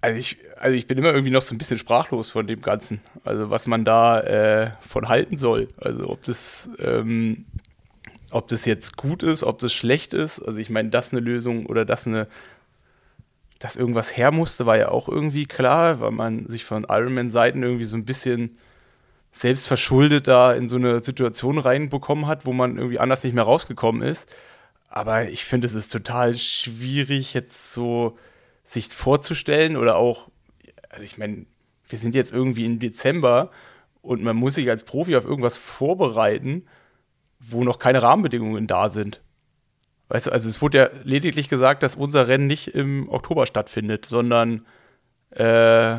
also 0.00 0.18
ich, 0.18 0.38
also 0.60 0.76
ich 0.76 0.86
bin 0.86 0.98
immer 0.98 1.12
irgendwie 1.12 1.32
noch 1.32 1.42
so 1.42 1.54
ein 1.54 1.58
bisschen 1.58 1.78
sprachlos 1.78 2.30
von 2.30 2.46
dem 2.46 2.60
Ganzen. 2.60 3.00
Also 3.24 3.50
was 3.50 3.66
man 3.66 3.84
da 3.84 4.20
äh, 4.20 4.70
von 4.86 5.08
halten 5.08 5.36
soll. 5.36 5.68
Also 5.78 6.08
ob 6.10 6.22
das, 6.24 6.68
ähm, 6.78 7.46
ob 8.30 8.48
das 8.48 8.66
jetzt 8.66 8.96
gut 8.96 9.22
ist, 9.22 9.44
ob 9.44 9.58
das 9.58 9.72
schlecht 9.72 10.12
ist. 10.12 10.40
Also 10.40 10.58
ich 10.58 10.70
meine, 10.70 10.90
das 10.90 11.12
eine 11.12 11.20
Lösung 11.20 11.66
oder 11.66 11.84
das 11.84 12.06
eine, 12.06 12.28
dass 13.58 13.76
irgendwas 13.76 14.16
her 14.16 14.30
musste, 14.30 14.66
war 14.66 14.76
ja 14.76 14.90
auch 14.90 15.08
irgendwie 15.08 15.46
klar, 15.46 16.00
weil 16.00 16.10
man 16.10 16.46
sich 16.46 16.64
von 16.64 16.84
Ironman-Seiten 16.88 17.62
irgendwie 17.62 17.84
so 17.84 17.96
ein 17.96 18.04
bisschen 18.04 18.58
selbst 19.32 19.66
verschuldet 19.66 20.28
da 20.28 20.52
in 20.52 20.68
so 20.68 20.76
eine 20.76 21.02
Situation 21.02 21.58
reinbekommen 21.58 22.26
hat, 22.26 22.46
wo 22.46 22.52
man 22.52 22.76
irgendwie 22.76 23.00
anders 23.00 23.24
nicht 23.24 23.34
mehr 23.34 23.44
rausgekommen 23.44 24.02
ist. 24.02 24.30
Aber 24.96 25.28
ich 25.28 25.44
finde, 25.44 25.66
es 25.66 25.74
ist 25.74 25.90
total 25.90 26.36
schwierig, 26.36 27.34
jetzt 27.34 27.72
so 27.72 28.16
sich 28.62 28.90
vorzustellen 28.90 29.76
oder 29.76 29.96
auch, 29.96 30.28
also 30.88 31.04
ich 31.04 31.18
meine, 31.18 31.46
wir 31.88 31.98
sind 31.98 32.14
jetzt 32.14 32.32
irgendwie 32.32 32.64
im 32.64 32.78
Dezember 32.78 33.50
und 34.02 34.22
man 34.22 34.36
muss 34.36 34.54
sich 34.54 34.70
als 34.70 34.84
Profi 34.84 35.16
auf 35.16 35.24
irgendwas 35.24 35.56
vorbereiten, 35.56 36.66
wo 37.40 37.64
noch 37.64 37.80
keine 37.80 38.02
Rahmenbedingungen 38.02 38.68
da 38.68 38.88
sind. 38.88 39.20
Weißt 40.10 40.28
du, 40.28 40.30
also 40.30 40.48
es 40.48 40.62
wurde 40.62 40.78
ja 40.78 40.90
lediglich 41.02 41.48
gesagt, 41.48 41.82
dass 41.82 41.96
unser 41.96 42.28
Rennen 42.28 42.46
nicht 42.46 42.68
im 42.68 43.08
Oktober 43.08 43.46
stattfindet, 43.46 44.06
sondern 44.06 44.64
äh, 45.30 45.98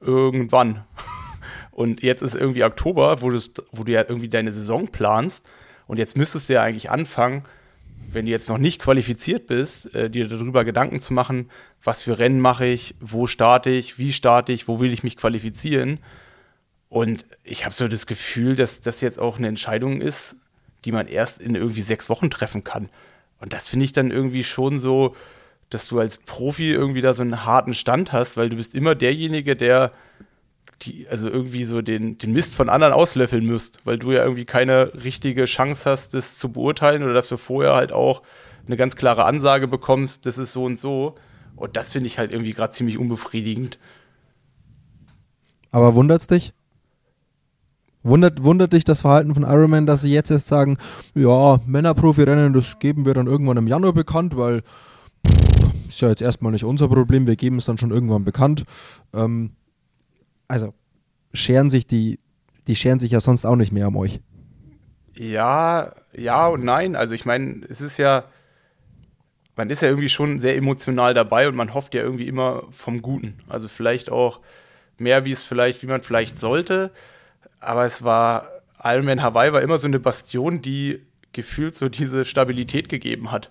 irgendwann. 0.00 0.84
Und 1.72 2.04
jetzt 2.04 2.22
ist 2.22 2.36
irgendwie 2.36 2.62
Oktober, 2.62 3.20
wo, 3.20 3.32
wo 3.72 3.82
du 3.82 3.90
ja 3.90 4.04
irgendwie 4.08 4.28
deine 4.28 4.52
Saison 4.52 4.86
planst. 4.86 5.50
Und 5.88 5.98
jetzt 5.98 6.16
müsstest 6.16 6.48
du 6.48 6.52
ja 6.52 6.62
eigentlich 6.62 6.88
anfangen, 6.88 7.42
wenn 8.14 8.26
du 8.26 8.30
jetzt 8.30 8.48
noch 8.48 8.58
nicht 8.58 8.80
qualifiziert 8.80 9.46
bist, 9.46 9.94
äh, 9.94 10.10
dir 10.10 10.28
darüber 10.28 10.64
Gedanken 10.64 11.00
zu 11.00 11.12
machen, 11.12 11.50
was 11.82 12.02
für 12.02 12.18
Rennen 12.18 12.40
mache 12.40 12.66
ich, 12.66 12.94
wo 13.00 13.26
starte 13.26 13.70
ich, 13.70 13.98
wie 13.98 14.12
starte 14.12 14.52
ich, 14.52 14.68
wo 14.68 14.80
will 14.80 14.92
ich 14.92 15.02
mich 15.02 15.16
qualifizieren. 15.16 16.00
Und 16.88 17.24
ich 17.44 17.64
habe 17.64 17.74
so 17.74 17.86
das 17.88 18.06
Gefühl, 18.06 18.56
dass 18.56 18.80
das 18.80 19.00
jetzt 19.00 19.18
auch 19.18 19.38
eine 19.38 19.48
Entscheidung 19.48 20.00
ist, 20.00 20.36
die 20.84 20.92
man 20.92 21.06
erst 21.06 21.40
in 21.40 21.54
irgendwie 21.54 21.82
sechs 21.82 22.08
Wochen 22.08 22.30
treffen 22.30 22.64
kann. 22.64 22.88
Und 23.38 23.52
das 23.52 23.68
finde 23.68 23.84
ich 23.84 23.92
dann 23.92 24.10
irgendwie 24.10 24.44
schon 24.44 24.78
so, 24.78 25.14
dass 25.70 25.86
du 25.86 26.00
als 26.00 26.18
Profi 26.18 26.72
irgendwie 26.72 27.00
da 27.00 27.14
so 27.14 27.22
einen 27.22 27.44
harten 27.44 27.74
Stand 27.74 28.12
hast, 28.12 28.36
weil 28.36 28.48
du 28.48 28.56
bist 28.56 28.74
immer 28.74 28.94
derjenige, 28.94 29.54
der 29.54 29.92
die, 30.82 31.06
also 31.08 31.28
irgendwie 31.28 31.64
so 31.64 31.82
den, 31.82 32.18
den 32.18 32.32
Mist 32.32 32.54
von 32.54 32.68
anderen 32.68 32.92
auslöffeln 32.92 33.44
müsst, 33.44 33.80
weil 33.84 33.98
du 33.98 34.12
ja 34.12 34.22
irgendwie 34.22 34.44
keine 34.44 34.92
richtige 35.04 35.44
Chance 35.44 35.88
hast, 35.88 36.14
das 36.14 36.38
zu 36.38 36.50
beurteilen 36.50 37.02
oder 37.02 37.14
dass 37.14 37.28
du 37.28 37.36
vorher 37.36 37.74
halt 37.74 37.92
auch 37.92 38.22
eine 38.66 38.76
ganz 38.76 38.96
klare 38.96 39.24
Ansage 39.24 39.68
bekommst, 39.68 40.26
das 40.26 40.38
ist 40.38 40.52
so 40.52 40.64
und 40.64 40.78
so. 40.78 41.14
Und 41.56 41.76
das 41.76 41.92
finde 41.92 42.06
ich 42.06 42.18
halt 42.18 42.32
irgendwie 42.32 42.52
gerade 42.52 42.72
ziemlich 42.72 42.98
unbefriedigend. 42.98 43.78
Aber 45.70 45.94
wundert's 45.94 46.26
dich? 46.26 46.52
Wundert, 48.02 48.42
wundert 48.42 48.72
dich 48.72 48.84
das 48.84 49.02
Verhalten 49.02 49.34
von 49.34 49.42
Ironman, 49.42 49.84
dass 49.86 50.00
sie 50.00 50.12
jetzt 50.12 50.30
erst 50.30 50.46
sagen, 50.46 50.78
ja, 51.14 51.60
Männerprofi-Rennen, 51.66 52.54
das 52.54 52.78
geben 52.78 53.04
wir 53.04 53.12
dann 53.12 53.26
irgendwann 53.26 53.58
im 53.58 53.66
Januar 53.66 53.92
bekannt, 53.92 54.38
weil 54.38 54.62
pff, 55.26 55.88
ist 55.88 56.00
ja 56.00 56.08
jetzt 56.08 56.22
erstmal 56.22 56.52
nicht 56.52 56.64
unser 56.64 56.88
Problem, 56.88 57.26
wir 57.26 57.36
geben 57.36 57.58
es 57.58 57.66
dann 57.66 57.76
schon 57.76 57.90
irgendwann 57.90 58.24
bekannt. 58.24 58.64
Ähm, 59.12 59.50
also 60.50 60.74
scheren 61.32 61.70
sich 61.70 61.86
die, 61.86 62.18
die 62.66 62.76
scheren 62.76 62.98
sich 62.98 63.12
ja 63.12 63.20
sonst 63.20 63.44
auch 63.44 63.56
nicht 63.56 63.72
mehr 63.72 63.88
um 63.88 63.96
euch. 63.96 64.20
Ja, 65.14 65.92
ja 66.12 66.46
und 66.48 66.64
nein. 66.64 66.96
Also 66.96 67.14
ich 67.14 67.24
meine, 67.24 67.62
es 67.68 67.80
ist 67.80 67.98
ja, 67.98 68.24
man 69.56 69.70
ist 69.70 69.82
ja 69.82 69.88
irgendwie 69.88 70.08
schon 70.08 70.40
sehr 70.40 70.56
emotional 70.56 71.14
dabei 71.14 71.48
und 71.48 71.54
man 71.54 71.74
hofft 71.74 71.94
ja 71.94 72.02
irgendwie 72.02 72.26
immer 72.26 72.64
vom 72.70 73.02
Guten. 73.02 73.38
Also 73.48 73.68
vielleicht 73.68 74.10
auch 74.10 74.40
mehr, 74.98 75.24
wie 75.24 75.32
es 75.32 75.42
vielleicht, 75.42 75.82
wie 75.82 75.86
man 75.86 76.02
vielleicht 76.02 76.38
sollte. 76.38 76.90
Aber 77.60 77.84
es 77.84 78.02
war, 78.02 78.48
Ironman 78.82 79.22
Hawaii 79.22 79.52
war 79.52 79.62
immer 79.62 79.78
so 79.78 79.86
eine 79.86 80.00
Bastion, 80.00 80.62
die 80.62 81.00
gefühlt 81.32 81.76
so 81.76 81.88
diese 81.88 82.24
Stabilität 82.24 82.88
gegeben 82.88 83.30
hat. 83.30 83.50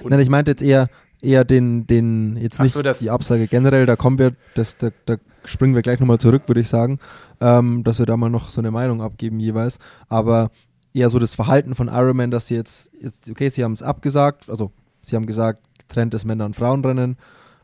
Und- 0.00 0.10
Nein, 0.10 0.20
ich 0.20 0.30
meinte 0.30 0.50
jetzt 0.50 0.62
eher, 0.62 0.88
eher 1.22 1.44
den, 1.44 1.86
den 1.86 2.36
jetzt 2.36 2.60
nicht 2.60 2.72
so, 2.72 2.82
die 2.82 3.10
Absage 3.10 3.46
generell, 3.46 3.86
da 3.86 3.96
kommen 3.96 4.18
wir, 4.18 4.32
das, 4.54 4.76
da, 4.76 4.90
da 5.06 5.16
springen 5.44 5.74
wir 5.74 5.82
gleich 5.82 6.00
nochmal 6.00 6.18
zurück, 6.18 6.42
würde 6.48 6.60
ich 6.60 6.68
sagen, 6.68 6.98
ähm, 7.40 7.84
dass 7.84 7.98
wir 7.98 8.06
da 8.06 8.16
mal 8.16 8.28
noch 8.28 8.48
so 8.48 8.60
eine 8.60 8.70
Meinung 8.70 9.00
abgeben 9.00 9.40
jeweils. 9.40 9.78
Aber 10.08 10.50
eher 10.92 11.08
so 11.08 11.18
das 11.18 11.34
Verhalten 11.34 11.74
von 11.74 11.88
Ironman, 11.88 12.30
dass 12.30 12.48
sie 12.48 12.56
jetzt, 12.56 12.90
jetzt 13.00 13.30
okay, 13.30 13.48
sie 13.48 13.64
haben 13.64 13.72
es 13.72 13.82
abgesagt, 13.82 14.50
also 14.50 14.72
sie 15.00 15.16
haben 15.16 15.26
gesagt, 15.26 15.62
getrenntes 15.78 16.24
Männer- 16.24 16.44
und 16.44 16.56
Frauenrennen 16.56 17.16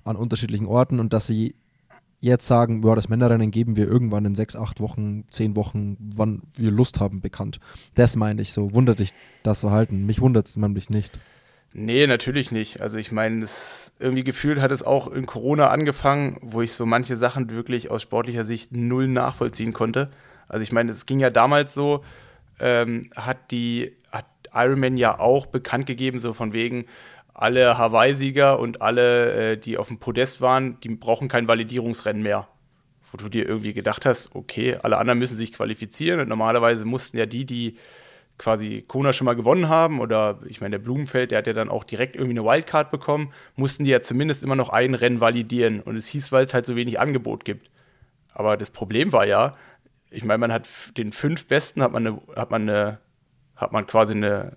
an 0.04 0.16
unterschiedlichen 0.16 0.66
Orten 0.66 1.00
und 1.00 1.12
dass 1.12 1.26
sie 1.26 1.54
jetzt 2.20 2.46
sagen, 2.46 2.82
ja, 2.84 2.94
das 2.94 3.08
Männerrennen 3.08 3.50
geben 3.50 3.76
wir 3.76 3.86
irgendwann 3.86 4.24
in 4.24 4.34
sechs, 4.34 4.56
acht 4.56 4.80
Wochen, 4.80 5.24
zehn 5.30 5.54
Wochen, 5.56 5.96
wann 6.16 6.42
wir 6.56 6.70
Lust 6.70 6.98
haben, 6.98 7.20
bekannt. 7.20 7.60
Das 7.94 8.16
meine 8.16 8.42
ich 8.42 8.52
so. 8.52 8.72
Wundert 8.72 8.98
dich 8.98 9.14
das 9.44 9.60
Verhalten? 9.60 10.04
Mich 10.04 10.20
wundert 10.20 10.48
es 10.48 10.56
nämlich 10.56 10.90
nicht. 10.90 11.18
Nee, 11.80 12.08
natürlich 12.08 12.50
nicht. 12.50 12.80
Also 12.80 12.98
ich 12.98 13.12
meine, 13.12 13.46
irgendwie 14.00 14.24
gefühlt 14.24 14.60
hat 14.60 14.72
es 14.72 14.82
auch 14.82 15.06
in 15.06 15.26
Corona 15.26 15.68
angefangen, 15.68 16.36
wo 16.40 16.60
ich 16.60 16.72
so 16.72 16.86
manche 16.86 17.14
Sachen 17.14 17.50
wirklich 17.50 17.88
aus 17.88 18.02
sportlicher 18.02 18.44
Sicht 18.44 18.72
null 18.72 19.06
nachvollziehen 19.06 19.72
konnte. 19.72 20.10
Also 20.48 20.64
ich 20.64 20.72
meine, 20.72 20.90
es 20.90 21.06
ging 21.06 21.20
ja 21.20 21.30
damals 21.30 21.74
so, 21.74 22.02
ähm, 22.58 23.08
hat 23.14 23.52
die 23.52 23.92
hat 24.10 24.26
Ironman 24.52 24.96
ja 24.96 25.20
auch 25.20 25.46
bekannt 25.46 25.86
gegeben, 25.86 26.18
so 26.18 26.32
von 26.32 26.52
wegen, 26.52 26.86
alle 27.32 27.78
Hawaii-Sieger 27.78 28.58
und 28.58 28.82
alle, 28.82 29.52
äh, 29.52 29.56
die 29.56 29.78
auf 29.78 29.86
dem 29.86 29.98
Podest 29.98 30.40
waren, 30.40 30.80
die 30.80 30.88
brauchen 30.88 31.28
kein 31.28 31.46
Validierungsrennen 31.46 32.24
mehr. 32.24 32.48
Wo 33.12 33.18
du 33.18 33.28
dir 33.28 33.48
irgendwie 33.48 33.72
gedacht 33.72 34.04
hast, 34.04 34.34
okay, 34.34 34.76
alle 34.82 34.98
anderen 34.98 35.20
müssen 35.20 35.36
sich 35.36 35.52
qualifizieren 35.52 36.18
und 36.18 36.28
normalerweise 36.28 36.84
mussten 36.84 37.18
ja 37.18 37.26
die, 37.26 37.44
die 37.44 37.76
quasi 38.38 38.84
Kona 38.86 39.12
schon 39.12 39.24
mal 39.24 39.34
gewonnen 39.34 39.68
haben 39.68 40.00
oder 40.00 40.38
ich 40.46 40.60
meine, 40.60 40.78
der 40.78 40.84
Blumenfeld, 40.84 41.32
der 41.32 41.38
hat 41.38 41.46
ja 41.46 41.52
dann 41.52 41.68
auch 41.68 41.84
direkt 41.84 42.14
irgendwie 42.14 42.38
eine 42.38 42.48
Wildcard 42.48 42.90
bekommen, 42.90 43.32
mussten 43.56 43.84
die 43.84 43.90
ja 43.90 44.00
zumindest 44.00 44.42
immer 44.42 44.56
noch 44.56 44.68
ein 44.68 44.94
Rennen 44.94 45.20
validieren 45.20 45.80
und 45.80 45.96
es 45.96 46.06
hieß, 46.06 46.30
weil 46.30 46.44
es 46.46 46.54
halt 46.54 46.64
so 46.64 46.76
wenig 46.76 47.00
Angebot 47.00 47.44
gibt. 47.44 47.70
Aber 48.32 48.56
das 48.56 48.70
Problem 48.70 49.12
war 49.12 49.26
ja, 49.26 49.56
ich 50.10 50.24
meine, 50.24 50.38
man 50.38 50.52
hat 50.52 50.68
den 50.96 51.12
fünf 51.12 51.46
Besten 51.46 51.82
hat 51.82 51.92
man 51.92 52.06
eine, 52.06 52.22
hat 52.36 52.50
man 52.50 52.62
eine, 52.62 52.98
hat 53.56 53.72
man 53.72 53.86
quasi 53.86 54.14
eine, 54.14 54.56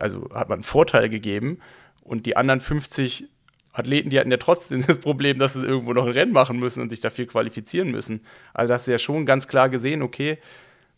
also 0.00 0.30
hat 0.32 0.48
man 0.48 0.56
einen 0.56 0.62
Vorteil 0.64 1.10
gegeben 1.10 1.60
und 2.02 2.24
die 2.24 2.36
anderen 2.36 2.60
50 2.60 3.28
Athleten, 3.72 4.10
die 4.10 4.18
hatten 4.18 4.30
ja 4.30 4.38
trotzdem 4.38 4.82
das 4.86 4.98
Problem, 4.98 5.38
dass 5.38 5.52
sie 5.52 5.64
irgendwo 5.64 5.92
noch 5.92 6.06
ein 6.06 6.12
Rennen 6.12 6.32
machen 6.32 6.58
müssen 6.58 6.80
und 6.80 6.88
sich 6.88 7.00
dafür 7.00 7.26
qualifizieren 7.26 7.90
müssen. 7.90 8.22
Also 8.54 8.68
da 8.68 8.74
hast 8.74 8.86
du 8.86 8.92
ja 8.92 8.98
schon 8.98 9.26
ganz 9.26 9.46
klar 9.46 9.68
gesehen, 9.68 10.02
okay, 10.02 10.38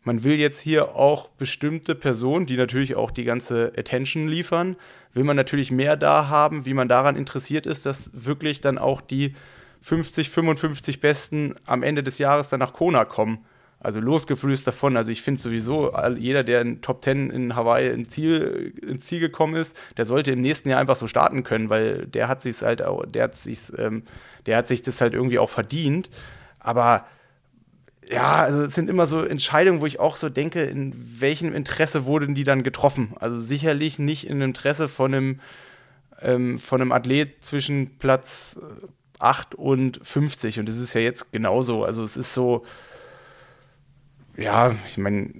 man 0.03 0.25
will 0.25 0.35
jetzt 0.35 0.61
hier 0.61 0.97
auch 0.97 1.29
bestimmte 1.29 1.95
Personen, 1.95 2.47
die 2.47 2.57
natürlich 2.57 2.95
auch 2.97 3.11
die 3.11 3.25
ganze 3.25 3.73
Attention 3.77 4.29
liefern, 4.29 4.77
will 5.13 5.25
man 5.25 5.37
natürlich 5.37 5.71
mehr 5.71 5.97
da 5.97 6.29
haben, 6.29 6.65
wie 6.65 6.75
man 6.75 6.89
daran 6.89 7.17
interessiert 7.17 7.67
ist, 7.67 7.85
dass 7.85 8.11
wirklich 8.15 8.61
dann 8.61 8.79
auch 8.79 9.01
die 9.01 9.35
50, 9.83 10.31
55 10.31 11.01
Besten 11.01 11.55
am 11.67 11.83
Ende 11.83 12.03
des 12.03 12.19
Jahres 12.19 12.49
dann 12.49 12.61
nach 12.61 12.73
Kona 12.73 13.05
kommen. 13.05 13.45
Also 13.83 13.99
losgeflößt 13.99 14.67
davon. 14.67 14.97
Also 14.99 15.11
ich 15.11 15.23
finde 15.23 15.41
sowieso, 15.41 15.93
jeder, 16.19 16.45
der 16.45 16.61
in 16.61 16.83
Top 16.83 17.03
10 17.03 17.31
in 17.31 17.57
Hawaii 17.57 17.89
ins 17.91 18.11
Ziel, 18.11 18.75
ins 18.83 19.07
Ziel 19.07 19.21
gekommen 19.21 19.57
ist, 19.57 19.75
der 19.97 20.05
sollte 20.05 20.33
im 20.33 20.43
nächsten 20.43 20.69
Jahr 20.69 20.81
einfach 20.81 20.97
so 20.97 21.07
starten 21.07 21.45
können, 21.45 21.71
weil 21.71 22.07
der 22.07 22.29
hat 22.29 22.43
sich 22.43 22.61
halt 22.61 22.83
auch, 22.83 23.07
der 23.07 23.25
hat 23.25 23.37
sich, 23.37 23.73
ähm, 23.79 24.03
der 24.45 24.59
hat 24.59 24.69
sich 24.69 24.83
das 24.83 25.01
halt 25.01 25.15
irgendwie 25.15 25.39
auch 25.39 25.49
verdient. 25.49 26.11
Aber 26.59 27.07
ja, 28.11 28.35
also 28.43 28.63
es 28.63 28.75
sind 28.75 28.91
immer 28.91 29.07
so 29.07 29.25
Entscheidungen, 29.25 29.81
wo 29.81 29.87
ich 29.87 30.01
auch 30.01 30.17
so 30.17 30.29
denke, 30.29 30.63
in 30.63 30.93
welchem 31.21 31.55
Interesse 31.55 32.07
wurden 32.07 32.35
die 32.35 32.45
dann 32.45 32.63
getroffen? 32.63 33.15
Also 33.21 33.39
sicherlich 33.39 33.99
nicht 33.99 34.27
in 34.27 34.41
Interesse 34.41 34.89
von 34.89 35.15
einem, 35.15 35.41
ähm, 36.21 36.59
von 36.59 36.81
einem 36.81 36.93
Athlet 36.93 37.45
zwischen 37.45 37.99
Platz 37.99 38.59
8 39.21 39.55
und 39.55 40.01
50. 40.03 40.59
Und 40.59 40.69
das 40.69 40.77
ist 40.77 40.95
ja 40.95 41.01
jetzt 41.01 41.33
genauso. 41.33 41.85
Also 41.85 42.03
es 42.03 42.17
ist 42.17 42.35
so, 42.35 42.65
ja, 44.37 44.75
ich 44.89 44.99
meine, 44.99 45.33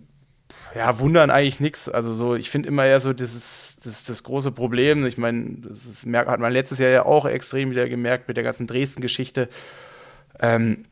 ja, 0.75 1.01
wundern 1.01 1.31
eigentlich 1.31 1.59
nichts. 1.59 1.89
Also 1.89 2.15
so, 2.15 2.37
ich 2.37 2.51
finde 2.51 2.69
immer 2.69 2.85
eher 2.85 3.01
so, 3.01 3.13
das 3.13 3.35
ist 3.35 3.85
das, 3.85 4.05
das 4.05 4.23
große 4.23 4.53
Problem. 4.53 5.05
Ich 5.07 5.19
meine, 5.19 5.57
das 5.69 5.87
ist, 5.87 6.07
hat 6.07 6.39
man 6.39 6.53
letztes 6.53 6.79
Jahr 6.79 6.91
ja 6.91 7.05
auch 7.05 7.27
extrem 7.27 7.73
wieder 7.73 7.89
gemerkt 7.89 8.29
mit 8.29 8.37
der 8.37 8.45
ganzen 8.45 8.69
Dresden-Geschichte. 8.69 9.49
Ähm, 10.39 10.85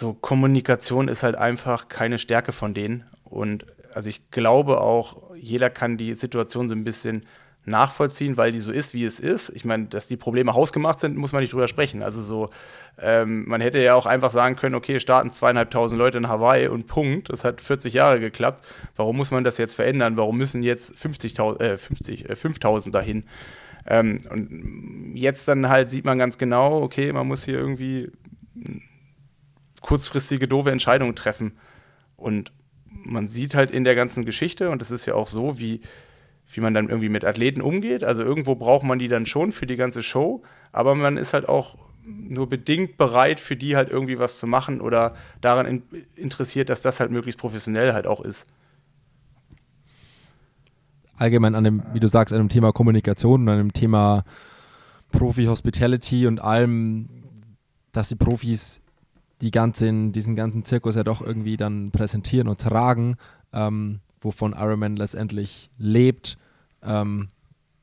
so 0.00 0.14
Kommunikation 0.14 1.08
ist 1.08 1.22
halt 1.22 1.36
einfach 1.36 1.88
keine 1.88 2.18
Stärke 2.18 2.52
von 2.52 2.74
denen. 2.74 3.04
Und 3.24 3.66
also 3.94 4.08
ich 4.08 4.30
glaube 4.30 4.80
auch, 4.80 5.34
jeder 5.36 5.70
kann 5.70 5.96
die 5.96 6.14
Situation 6.14 6.68
so 6.68 6.74
ein 6.74 6.84
bisschen 6.84 7.26
nachvollziehen, 7.66 8.36
weil 8.36 8.52
die 8.52 8.60
so 8.60 8.72
ist, 8.72 8.94
wie 8.94 9.04
es 9.04 9.20
ist. 9.20 9.50
Ich 9.50 9.64
meine, 9.64 9.86
dass 9.86 10.08
die 10.08 10.16
Probleme 10.16 10.54
hausgemacht 10.54 10.98
sind, 10.98 11.16
muss 11.16 11.32
man 11.32 11.42
nicht 11.42 11.52
drüber 11.52 11.68
sprechen. 11.68 12.02
Also 12.02 12.22
so, 12.22 12.50
ähm, 12.98 13.46
man 13.46 13.60
hätte 13.60 13.78
ja 13.78 13.94
auch 13.94 14.06
einfach 14.06 14.30
sagen 14.30 14.56
können, 14.56 14.74
okay, 14.74 14.98
starten 14.98 15.30
zweieinhalbtausend 15.30 15.98
Leute 15.98 16.18
in 16.18 16.28
Hawaii 16.28 16.68
und 16.68 16.86
Punkt. 16.86 17.30
Das 17.30 17.44
hat 17.44 17.60
40 17.60 17.92
Jahre 17.92 18.18
geklappt. 18.18 18.66
Warum 18.96 19.16
muss 19.16 19.30
man 19.30 19.44
das 19.44 19.58
jetzt 19.58 19.74
verändern? 19.74 20.16
Warum 20.16 20.38
müssen 20.38 20.62
jetzt 20.62 20.94
50.000, 20.94 21.60
äh, 21.60 21.76
50, 21.76 22.30
äh, 22.30 22.36
5000 22.36 22.94
dahin? 22.94 23.24
Ähm, 23.86 24.18
und 24.30 25.12
jetzt 25.14 25.46
dann 25.46 25.68
halt 25.68 25.90
sieht 25.90 26.04
man 26.04 26.18
ganz 26.18 26.38
genau, 26.38 26.82
okay, 26.82 27.12
man 27.12 27.26
muss 27.26 27.44
hier 27.44 27.58
irgendwie 27.58 28.10
kurzfristige 29.80 30.48
doofe 30.48 30.70
Entscheidungen 30.70 31.16
treffen. 31.16 31.52
Und 32.16 32.52
man 32.86 33.28
sieht 33.28 33.54
halt 33.54 33.70
in 33.70 33.84
der 33.84 33.94
ganzen 33.94 34.24
Geschichte, 34.24 34.70
und 34.70 34.80
das 34.80 34.90
ist 34.90 35.06
ja 35.06 35.14
auch 35.14 35.26
so, 35.26 35.58
wie 35.58 35.80
wie 36.52 36.60
man 36.60 36.74
dann 36.74 36.88
irgendwie 36.88 37.08
mit 37.08 37.24
Athleten 37.24 37.60
umgeht. 37.60 38.04
Also 38.04 38.22
irgendwo 38.22 38.54
braucht 38.54 38.84
man 38.84 38.98
die 38.98 39.08
dann 39.08 39.26
schon 39.26 39.52
für 39.52 39.66
die 39.66 39.76
ganze 39.76 40.02
Show, 40.02 40.42
aber 40.72 40.94
man 40.94 41.16
ist 41.16 41.32
halt 41.32 41.48
auch 41.48 41.76
nur 42.04 42.48
bedingt 42.48 42.96
bereit, 42.96 43.40
für 43.40 43.56
die 43.56 43.76
halt 43.76 43.90
irgendwie 43.90 44.18
was 44.18 44.38
zu 44.38 44.46
machen 44.46 44.80
oder 44.80 45.14
daran 45.40 45.66
in, 45.66 45.82
interessiert, 46.16 46.68
dass 46.68 46.80
das 46.80 46.98
halt 46.98 47.10
möglichst 47.10 47.38
professionell 47.38 47.92
halt 47.92 48.06
auch 48.06 48.20
ist. 48.20 48.46
Allgemein 51.16 51.54
an 51.54 51.64
dem, 51.64 51.82
wie 51.92 52.00
du 52.00 52.08
sagst, 52.08 52.32
an 52.32 52.40
dem 52.40 52.48
Thema 52.48 52.72
Kommunikation 52.72 53.42
und 53.42 53.48
an 53.48 53.58
dem 53.58 53.72
Thema 53.72 54.24
Profi-Hospitality 55.12 56.26
und 56.26 56.40
allem, 56.40 57.10
dass 57.92 58.08
die 58.08 58.16
Profis 58.16 58.80
die 59.40 59.50
ganzen, 59.50 60.12
diesen 60.12 60.36
ganzen 60.36 60.64
Zirkus 60.64 60.96
ja 60.96 61.04
doch 61.04 61.22
irgendwie 61.22 61.56
dann 61.56 61.90
präsentieren 61.90 62.48
und 62.48 62.60
tragen. 62.60 63.16
Ähm, 63.52 64.00
wovon 64.20 64.52
Ironman 64.52 64.96
letztendlich 64.96 65.70
lebt, 65.78 66.36
ähm, 66.82 67.28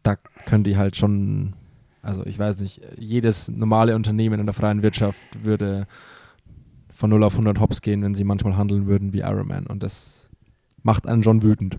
da 0.03 0.15
können 0.45 0.63
die 0.63 0.77
halt 0.77 0.95
schon, 0.95 1.53
also 2.01 2.25
ich 2.25 2.37
weiß 2.37 2.59
nicht, 2.61 2.81
jedes 2.97 3.49
normale 3.49 3.95
Unternehmen 3.95 4.39
in 4.39 4.45
der 4.45 4.53
freien 4.53 4.83
Wirtschaft 4.83 5.43
würde 5.43 5.87
von 6.93 7.09
0 7.09 7.23
auf 7.23 7.33
100 7.33 7.59
Hops 7.59 7.81
gehen, 7.81 8.01
wenn 8.03 8.15
sie 8.15 8.23
manchmal 8.23 8.55
handeln 8.55 8.87
würden 8.87 9.13
wie 9.13 9.19
Ironman 9.19 9.67
und 9.67 9.83
das 9.83 10.29
macht 10.83 11.07
einen 11.07 11.23
schon 11.23 11.43
wütend. 11.43 11.77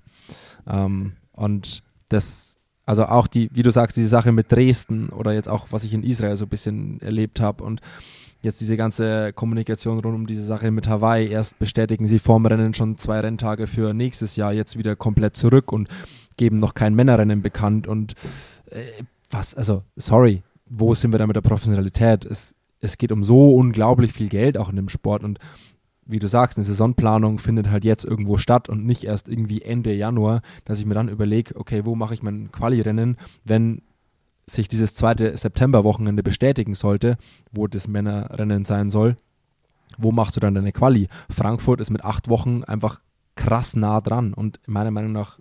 Ähm, 0.66 1.12
und 1.32 1.82
das, 2.08 2.56
also 2.84 3.06
auch 3.06 3.26
die, 3.26 3.48
wie 3.52 3.62
du 3.62 3.70
sagst, 3.70 3.96
diese 3.96 4.08
Sache 4.08 4.32
mit 4.32 4.52
Dresden 4.52 5.08
oder 5.08 5.32
jetzt 5.32 5.48
auch, 5.48 5.68
was 5.70 5.84
ich 5.84 5.94
in 5.94 6.02
Israel 6.02 6.36
so 6.36 6.44
ein 6.44 6.50
bisschen 6.50 7.00
erlebt 7.00 7.40
habe 7.40 7.64
und 7.64 7.80
jetzt 8.42 8.60
diese 8.60 8.76
ganze 8.76 9.32
Kommunikation 9.32 9.98
rund 9.98 10.14
um 10.14 10.26
diese 10.26 10.42
Sache 10.42 10.70
mit 10.70 10.88
Hawaii. 10.88 11.28
Erst 11.28 11.58
bestätigen 11.58 12.06
sie 12.06 12.18
vorm 12.18 12.46
Rennen 12.46 12.74
schon 12.74 12.98
zwei 12.98 13.20
Renntage 13.20 13.66
für 13.66 13.94
nächstes 13.94 14.36
Jahr, 14.36 14.52
jetzt 14.52 14.78
wieder 14.78 14.96
komplett 14.96 15.36
zurück 15.36 15.72
und 15.72 15.88
geben 16.36 16.58
noch 16.60 16.74
kein 16.74 16.94
Männerrennen 16.94 17.42
bekannt. 17.42 17.86
Und 17.86 18.14
äh, 18.70 18.82
was, 19.30 19.54
also, 19.54 19.82
sorry, 19.96 20.42
wo 20.66 20.94
sind 20.94 21.12
wir 21.12 21.18
da 21.18 21.26
mit 21.26 21.36
der 21.36 21.42
Professionalität? 21.42 22.24
Es, 22.24 22.54
es 22.80 22.98
geht 22.98 23.12
um 23.12 23.24
so 23.24 23.54
unglaublich 23.54 24.12
viel 24.12 24.28
Geld 24.28 24.56
auch 24.56 24.68
in 24.68 24.76
dem 24.76 24.88
Sport 24.88 25.24
und 25.24 25.38
wie 26.08 26.18
du 26.18 26.26
sagst, 26.26 26.56
eine 26.56 26.64
Saisonplanung 26.64 27.38
findet 27.38 27.70
halt 27.70 27.84
jetzt 27.84 28.06
irgendwo 28.06 28.38
statt 28.38 28.70
und 28.70 28.86
nicht 28.86 29.04
erst 29.04 29.28
irgendwie 29.28 29.60
Ende 29.60 29.92
Januar, 29.92 30.40
dass 30.64 30.80
ich 30.80 30.86
mir 30.86 30.94
dann 30.94 31.10
überlege, 31.10 31.54
okay, 31.54 31.84
wo 31.84 31.94
mache 31.94 32.14
ich 32.14 32.22
mein 32.22 32.50
Quali-Rennen, 32.50 33.18
wenn 33.44 33.82
sich 34.50 34.68
dieses 34.68 34.94
zweite 34.94 35.36
Septemberwochenende 35.36 36.22
bestätigen 36.22 36.74
sollte, 36.74 37.16
wo 37.52 37.66
das 37.66 37.88
Männerrennen 37.88 38.64
sein 38.64 38.90
soll, 38.90 39.16
wo 39.96 40.12
machst 40.12 40.36
du 40.36 40.40
dann 40.40 40.54
deine 40.54 40.72
Quali? 40.72 41.08
Frankfurt 41.30 41.80
ist 41.80 41.90
mit 41.90 42.04
acht 42.04 42.28
Wochen 42.28 42.64
einfach 42.64 43.00
krass 43.36 43.76
nah 43.76 44.00
dran 44.00 44.34
und 44.34 44.60
meiner 44.66 44.90
Meinung 44.90 45.12
nach 45.12 45.38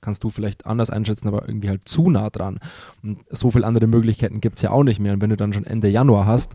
kannst 0.00 0.22
du 0.22 0.28
vielleicht 0.28 0.66
anders 0.66 0.90
einschätzen, 0.90 1.28
aber 1.28 1.48
irgendwie 1.48 1.70
halt 1.70 1.88
zu 1.88 2.10
nah 2.10 2.28
dran. 2.28 2.60
Und 3.02 3.20
so 3.30 3.50
viele 3.50 3.66
andere 3.66 3.86
Möglichkeiten 3.86 4.42
gibt 4.42 4.56
es 4.56 4.62
ja 4.62 4.70
auch 4.70 4.84
nicht 4.84 5.00
mehr. 5.00 5.14
Und 5.14 5.22
wenn 5.22 5.30
du 5.30 5.36
dann 5.36 5.54
schon 5.54 5.64
Ende 5.64 5.88
Januar 5.88 6.26
hast, 6.26 6.54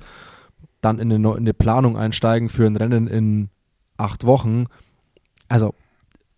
dann 0.82 1.00
in 1.00 1.12
eine, 1.12 1.30
in 1.32 1.38
eine 1.38 1.54
Planung 1.56 1.98
einsteigen 1.98 2.50
für 2.50 2.68
ein 2.68 2.76
Rennen 2.76 3.08
in 3.08 3.50
acht 3.98 4.24
Wochen, 4.24 4.68
also 5.48 5.74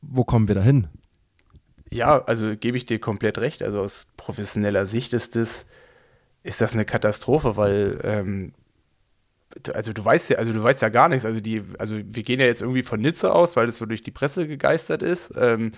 wo 0.02 0.24
kommen 0.24 0.48
wir 0.48 0.56
da 0.56 0.62
hin? 0.62 0.88
Ja, 1.94 2.24
also 2.24 2.56
gebe 2.56 2.78
ich 2.78 2.86
dir 2.86 3.00
komplett 3.00 3.38
recht. 3.38 3.62
Also 3.62 3.82
aus 3.82 4.08
professioneller 4.18 4.86
Sicht 4.86 5.14
ist 5.14 5.36
das, 5.36 5.66
ist 6.44 6.62
das 6.62 6.74
eine 6.74 6.86
Katastrophe, 6.86 7.58
weil 7.58 8.00
ähm, 8.04 8.54
also 9.74 9.92
du 9.92 10.04
weißt 10.04 10.30
ja, 10.30 10.38
also 10.38 10.54
du 10.54 10.64
weißt 10.64 10.82
ja 10.82 10.89
gar 10.89 11.10
nichts. 11.10 11.26
Also 11.26 11.42
die, 11.42 11.64
also 11.78 11.98
wir 11.98 12.24
gehen 12.24 12.39
ja 12.39 12.46
jetzt 12.46 12.62
irgendwie 12.62 12.84
von 12.84 13.02
Nizza 13.02 13.30
aus, 13.32 13.56
weil 13.58 13.66
das 13.66 13.78
so 13.78 13.86
durch 13.86 14.04
die 14.04 14.12
Presse 14.12 14.48
gegeistert 14.48 15.04
ist. 15.04 15.34
Ähm, 15.38 15.74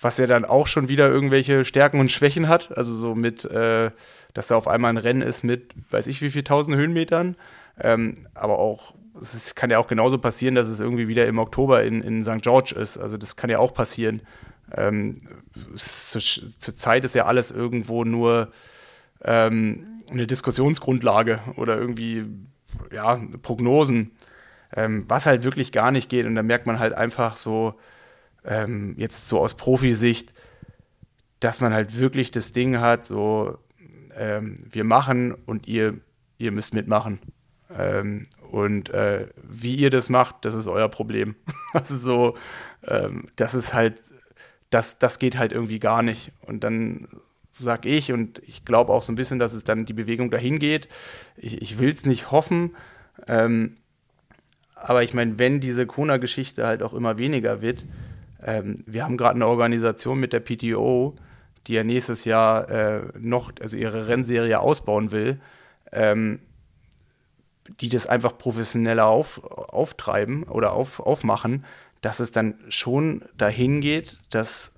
was 0.00 0.18
ja 0.18 0.26
dann 0.26 0.44
auch 0.44 0.66
schon 0.66 0.88
wieder 0.88 1.08
irgendwelche 1.08 1.64
Stärken 1.64 2.00
und 2.00 2.10
Schwächen 2.10 2.48
hat. 2.48 2.76
Also 2.76 2.94
so 2.94 3.14
mit, 3.14 3.44
äh, 3.44 3.90
dass 4.34 4.48
da 4.48 4.56
auf 4.56 4.68
einmal 4.68 4.90
ein 4.90 4.96
Rennen 4.96 5.22
ist 5.22 5.44
mit, 5.44 5.74
weiß 5.90 6.06
ich 6.06 6.22
wie 6.22 6.30
viel 6.30 6.44
tausend 6.44 6.76
Höhenmetern. 6.76 7.36
Ähm, 7.80 8.26
aber 8.34 8.58
auch, 8.58 8.94
es 9.20 9.54
kann 9.54 9.70
ja 9.70 9.78
auch 9.78 9.88
genauso 9.88 10.18
passieren, 10.18 10.54
dass 10.54 10.68
es 10.68 10.80
irgendwie 10.80 11.08
wieder 11.08 11.26
im 11.26 11.38
Oktober 11.38 11.82
in, 11.84 12.02
in 12.02 12.24
St. 12.24 12.42
George 12.42 12.74
ist. 12.78 12.98
Also 12.98 13.16
das 13.16 13.36
kann 13.36 13.50
ja 13.50 13.58
auch 13.58 13.74
passieren. 13.74 14.22
Ähm, 14.74 15.18
zur, 15.74 16.20
zur 16.20 16.74
Zeit 16.74 17.04
ist 17.04 17.14
ja 17.14 17.26
alles 17.26 17.50
irgendwo 17.50 18.04
nur 18.04 18.50
ähm, 19.22 20.02
eine 20.10 20.26
Diskussionsgrundlage 20.26 21.40
oder 21.56 21.78
irgendwie 21.78 22.24
ja, 22.90 23.20
Prognosen, 23.42 24.12
ähm, 24.74 25.04
was 25.08 25.26
halt 25.26 25.44
wirklich 25.44 25.72
gar 25.72 25.90
nicht 25.90 26.08
geht. 26.08 26.26
Und 26.26 26.34
da 26.34 26.42
merkt 26.42 26.66
man 26.66 26.78
halt 26.78 26.94
einfach 26.94 27.36
so, 27.36 27.74
ähm, 28.44 28.94
jetzt 28.96 29.28
so 29.28 29.40
aus 29.40 29.54
Profisicht, 29.54 30.32
dass 31.40 31.60
man 31.60 31.72
halt 31.72 31.98
wirklich 31.98 32.30
das 32.30 32.52
Ding 32.52 32.78
hat, 32.80 33.04
so 33.04 33.58
ähm, 34.16 34.58
wir 34.70 34.84
machen 34.84 35.32
und 35.46 35.66
ihr, 35.66 35.98
ihr 36.38 36.52
müsst 36.52 36.74
mitmachen. 36.74 37.20
Ähm, 37.76 38.26
und 38.50 38.90
äh, 38.90 39.28
wie 39.42 39.76
ihr 39.76 39.90
das 39.90 40.08
macht, 40.08 40.44
das 40.44 40.54
ist 40.54 40.66
euer 40.66 40.88
Problem. 40.88 41.36
also 41.72 41.96
so, 41.96 42.36
ähm, 42.86 43.26
das 43.36 43.54
ist 43.54 43.72
halt, 43.74 44.00
das, 44.72 44.98
das 44.98 45.18
geht 45.18 45.38
halt 45.38 45.52
irgendwie 45.52 45.78
gar 45.78 46.02
nicht. 46.02 46.32
Und 46.40 46.64
dann 46.64 47.06
sag 47.60 47.84
ich, 47.84 48.12
und 48.12 48.40
ich 48.46 48.64
glaube 48.64 48.92
auch 48.92 49.02
so 49.02 49.12
ein 49.12 49.16
bisschen, 49.16 49.38
dass 49.38 49.52
es 49.52 49.64
dann 49.64 49.84
die 49.84 49.92
Bewegung 49.92 50.30
dahin 50.30 50.58
geht. 50.58 50.88
Ich, 51.36 51.60
ich 51.60 51.78
will 51.78 51.90
es 51.90 52.06
nicht 52.06 52.30
hoffen. 52.30 52.74
Ähm, 53.28 53.74
aber 54.74 55.02
ich 55.02 55.14
meine, 55.14 55.38
wenn 55.38 55.60
diese 55.60 55.86
Kona-Geschichte 55.86 56.66
halt 56.66 56.82
auch 56.82 56.94
immer 56.94 57.18
weniger 57.18 57.60
wird, 57.60 57.84
ähm, 58.42 58.82
wir 58.86 59.04
haben 59.04 59.16
gerade 59.16 59.36
eine 59.36 59.46
Organisation 59.46 60.18
mit 60.18 60.32
der 60.32 60.40
PTO, 60.40 61.14
die 61.66 61.74
ja 61.74 61.84
nächstes 61.84 62.24
Jahr 62.24 62.68
äh, 62.70 63.02
noch, 63.18 63.52
also 63.60 63.76
ihre 63.76 64.08
Rennserie 64.08 64.58
ausbauen 64.58 65.12
will, 65.12 65.38
ähm, 65.92 66.40
die 67.80 67.90
das 67.90 68.06
einfach 68.06 68.36
professioneller 68.38 69.06
auf, 69.06 69.44
auftreiben 69.44 70.44
oder 70.44 70.72
auf, 70.72 70.98
aufmachen, 70.98 71.64
dass 72.02 72.20
es 72.20 72.32
dann 72.32 72.56
schon 72.68 73.24
dahin 73.36 73.80
geht, 73.80 74.18
dass 74.30 74.72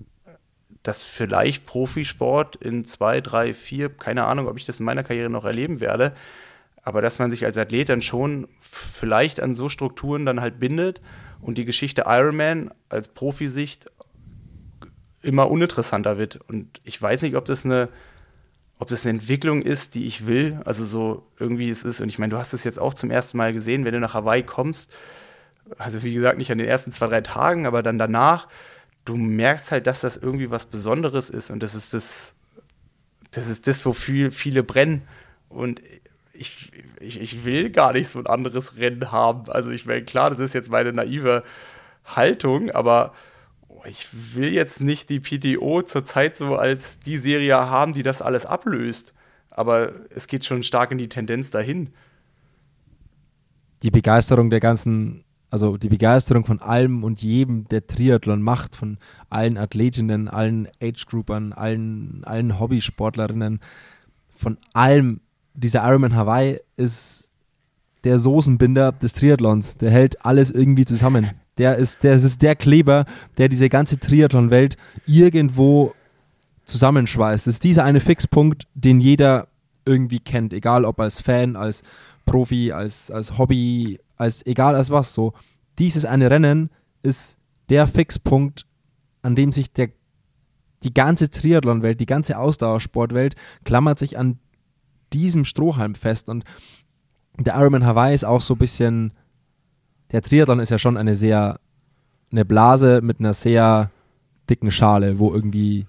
dass 0.84 1.02
vielleicht 1.02 1.64
Profisport 1.64 2.56
in 2.56 2.84
zwei, 2.84 3.22
drei, 3.22 3.54
vier, 3.54 3.88
keine 3.88 4.24
Ahnung, 4.24 4.48
ob 4.48 4.58
ich 4.58 4.66
das 4.66 4.80
in 4.80 4.84
meiner 4.84 5.02
Karriere 5.02 5.30
noch 5.30 5.46
erleben 5.46 5.80
werde, 5.80 6.12
aber 6.82 7.00
dass 7.00 7.18
man 7.18 7.30
sich 7.30 7.46
als 7.46 7.56
Athlet 7.56 7.88
dann 7.88 8.02
schon 8.02 8.48
vielleicht 8.60 9.40
an 9.40 9.54
so 9.54 9.70
Strukturen 9.70 10.26
dann 10.26 10.42
halt 10.42 10.60
bindet 10.60 11.00
und 11.40 11.56
die 11.56 11.64
Geschichte 11.64 12.04
Ironman 12.06 12.70
als 12.90 13.08
Profisicht 13.08 13.86
immer 15.22 15.50
uninteressanter 15.50 16.18
wird. 16.18 16.38
Und 16.48 16.82
ich 16.84 17.00
weiß 17.00 17.22
nicht, 17.22 17.36
ob 17.36 17.46
das 17.46 17.64
eine, 17.64 17.88
ob 18.78 18.88
das 18.88 19.06
eine 19.06 19.18
Entwicklung 19.18 19.62
ist, 19.62 19.94
die 19.94 20.04
ich 20.04 20.26
will. 20.26 20.60
Also 20.66 20.84
so 20.84 21.26
irgendwie 21.38 21.70
es 21.70 21.82
ist. 21.82 22.02
Und 22.02 22.10
ich 22.10 22.18
meine, 22.18 22.32
du 22.32 22.38
hast 22.38 22.52
es 22.52 22.64
jetzt 22.64 22.78
auch 22.78 22.92
zum 22.92 23.10
ersten 23.10 23.38
Mal 23.38 23.54
gesehen, 23.54 23.86
wenn 23.86 23.94
du 23.94 24.00
nach 24.00 24.12
Hawaii 24.12 24.42
kommst. 24.42 24.92
Also 25.78 26.02
wie 26.02 26.14
gesagt, 26.14 26.38
nicht 26.38 26.52
an 26.52 26.58
den 26.58 26.66
ersten 26.66 26.92
zwei, 26.92 27.06
drei 27.06 27.20
Tagen, 27.20 27.66
aber 27.66 27.82
dann 27.82 27.98
danach 27.98 28.48
du 29.04 29.16
merkst 29.16 29.70
halt, 29.70 29.86
dass 29.86 30.00
das 30.00 30.16
irgendwie 30.16 30.50
was 30.50 30.66
Besonderes 30.66 31.30
ist 31.30 31.50
und 31.50 31.62
das 31.62 31.74
ist 31.74 31.94
das, 31.94 32.34
das 33.30 33.48
ist 33.48 33.66
das, 33.66 33.84
wofür 33.84 34.32
viele 34.32 34.62
brennen. 34.62 35.02
Und 35.48 35.80
ich, 36.32 36.72
ich, 37.00 37.20
ich 37.20 37.44
will 37.44 37.70
gar 37.70 37.92
nicht 37.92 38.08
so 38.08 38.18
ein 38.18 38.26
anderes 38.26 38.76
Rennen 38.76 39.12
haben. 39.12 39.50
Also 39.50 39.70
ich 39.70 39.86
meine, 39.86 40.04
klar, 40.04 40.30
das 40.30 40.40
ist 40.40 40.54
jetzt 40.54 40.70
meine 40.70 40.92
naive 40.92 41.44
Haltung, 42.04 42.70
aber 42.70 43.12
ich 43.86 44.08
will 44.34 44.52
jetzt 44.52 44.80
nicht 44.80 45.10
die 45.10 45.20
PTO 45.20 45.82
zurzeit 45.82 46.36
so 46.36 46.56
als 46.56 47.00
die 47.00 47.18
Serie 47.18 47.56
haben, 47.56 47.92
die 47.92 48.02
das 48.02 48.22
alles 48.22 48.46
ablöst. 48.46 49.14
Aber 49.50 49.92
es 50.10 50.26
geht 50.26 50.44
schon 50.44 50.62
stark 50.62 50.90
in 50.90 50.98
die 50.98 51.08
Tendenz 51.08 51.50
dahin. 51.50 51.92
Die 53.82 53.90
Begeisterung 53.90 54.50
der 54.50 54.60
ganzen 54.60 55.24
also 55.54 55.76
die 55.76 55.88
Begeisterung 55.88 56.44
von 56.44 56.60
allem 56.60 57.04
und 57.04 57.22
jedem, 57.22 57.68
der 57.68 57.86
Triathlon 57.86 58.42
macht, 58.42 58.74
von 58.74 58.98
allen 59.30 59.56
Athletinnen, 59.56 60.26
allen 60.26 60.66
Age-Groupern, 60.82 61.52
allen, 61.52 62.22
allen 62.24 62.58
Hobbysportlerinnen, 62.58 63.60
von 64.36 64.58
allem. 64.72 65.20
Dieser 65.54 65.86
Ironman 65.86 66.16
Hawaii 66.16 66.58
ist 66.76 67.30
der 68.02 68.18
Soßenbinder 68.18 68.90
des 68.90 69.12
Triathlons. 69.12 69.76
Der 69.76 69.92
hält 69.92 70.26
alles 70.26 70.50
irgendwie 70.50 70.86
zusammen. 70.86 71.30
Der 71.56 71.76
ist, 71.76 72.02
der 72.02 72.14
ist 72.14 72.42
der 72.42 72.56
Kleber, 72.56 73.04
der 73.38 73.48
diese 73.48 73.68
ganze 73.68 74.00
Triathlon-Welt 74.00 74.76
irgendwo 75.06 75.94
zusammenschweißt. 76.64 77.46
Das 77.46 77.54
ist 77.54 77.62
dieser 77.62 77.84
eine 77.84 78.00
Fixpunkt, 78.00 78.64
den 78.74 79.00
jeder 79.00 79.46
irgendwie 79.84 80.18
kennt, 80.18 80.52
egal 80.52 80.84
ob 80.84 80.98
als 80.98 81.20
Fan, 81.20 81.54
als 81.54 81.84
Profi, 82.26 82.72
als, 82.72 83.12
als 83.12 83.38
Hobby, 83.38 84.00
als 84.16 84.44
egal 84.46 84.74
als 84.74 84.90
was. 84.90 85.14
So, 85.14 85.32
dieses 85.78 86.04
eine 86.04 86.30
Rennen 86.30 86.70
ist 87.02 87.38
der 87.68 87.86
Fixpunkt, 87.86 88.66
an 89.22 89.34
dem 89.34 89.52
sich 89.52 89.72
der, 89.72 89.90
die 90.82 90.94
ganze 90.94 91.30
Triathlon-Welt, 91.30 92.00
die 92.00 92.06
ganze 92.06 92.38
Ausdauersportwelt 92.38 93.36
klammert 93.64 93.98
sich 93.98 94.18
an 94.18 94.38
diesem 95.12 95.44
Strohhalm 95.44 95.94
fest. 95.94 96.28
Und 96.28 96.44
der 97.38 97.54
Ironman 97.54 97.86
Hawaii 97.86 98.14
ist 98.14 98.24
auch 98.24 98.40
so 98.40 98.54
ein 98.54 98.58
bisschen, 98.58 99.14
der 100.12 100.22
Triathlon 100.22 100.60
ist 100.60 100.70
ja 100.70 100.78
schon 100.78 100.96
eine 100.96 101.14
sehr, 101.14 101.58
eine 102.30 102.44
Blase 102.44 103.00
mit 103.02 103.20
einer 103.20 103.32
sehr 103.32 103.90
dicken 104.48 104.70
Schale, 104.70 105.18
wo 105.18 105.32
irgendwie 105.32 105.86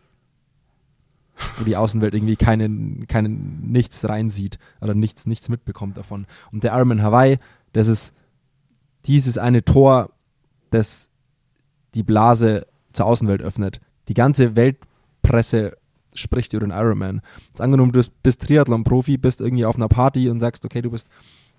wo 1.58 1.66
die 1.66 1.76
Außenwelt 1.76 2.14
irgendwie 2.14 2.36
keinen, 2.36 3.08
keinen 3.08 3.72
nichts 3.72 4.08
reinsieht 4.08 4.58
oder 4.82 4.94
nichts, 4.94 5.26
nichts 5.26 5.50
mitbekommt 5.50 5.98
davon. 5.98 6.28
Und 6.52 6.64
der 6.64 6.74
Ironman 6.74 7.02
Hawaii, 7.02 7.40
das 7.76 7.90
ist 7.90 8.14
dieses 9.06 9.38
eine 9.38 9.64
Tor, 9.66 10.10
das 10.70 11.10
die 11.94 12.04
Blase 12.04 12.68
zur 12.94 13.06
Außenwelt 13.06 13.42
öffnet. 13.42 13.82
Die 14.08 14.14
ganze 14.14 14.56
Weltpresse 14.56 15.76
spricht 16.14 16.54
über 16.54 16.66
den 16.66 16.72
Ironman. 16.72 17.22
Jetzt 17.50 17.60
angenommen, 17.60 17.92
du 17.92 18.02
bist 18.24 18.42
Triathlon-Profi, 18.42 19.18
bist 19.18 19.42
irgendwie 19.42 19.66
auf 19.66 19.76
einer 19.76 19.90
Party 19.90 20.30
und 20.30 20.40
sagst, 20.40 20.64
okay, 20.64 20.82
du 20.82 20.90
bist, 20.90 21.08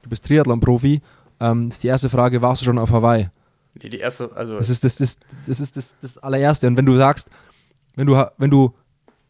du 0.02 0.08
bist 0.08 0.24
Triathlon-Profi, 0.24 1.02
ähm, 1.38 1.68
ist 1.68 1.82
die 1.82 1.88
erste 1.88 2.08
Frage, 2.08 2.40
warst 2.40 2.62
du 2.62 2.64
schon 2.64 2.78
auf 2.78 2.92
Hawaii? 2.92 3.28
Nee, 3.74 3.90
die 3.90 3.98
erste, 3.98 4.34
also. 4.34 4.56
Das 4.56 4.70
ist 4.70 4.84
das, 4.84 4.96
das, 4.96 5.18
das, 5.46 5.60
ist 5.60 5.76
das, 5.76 5.94
das 6.00 6.16
allererste. 6.16 6.66
Und 6.66 6.78
wenn 6.78 6.86
du 6.86 6.96
sagst, 6.96 7.28
wenn 7.94 8.06
du, 8.06 8.24
wenn 8.38 8.50
du 8.50 8.72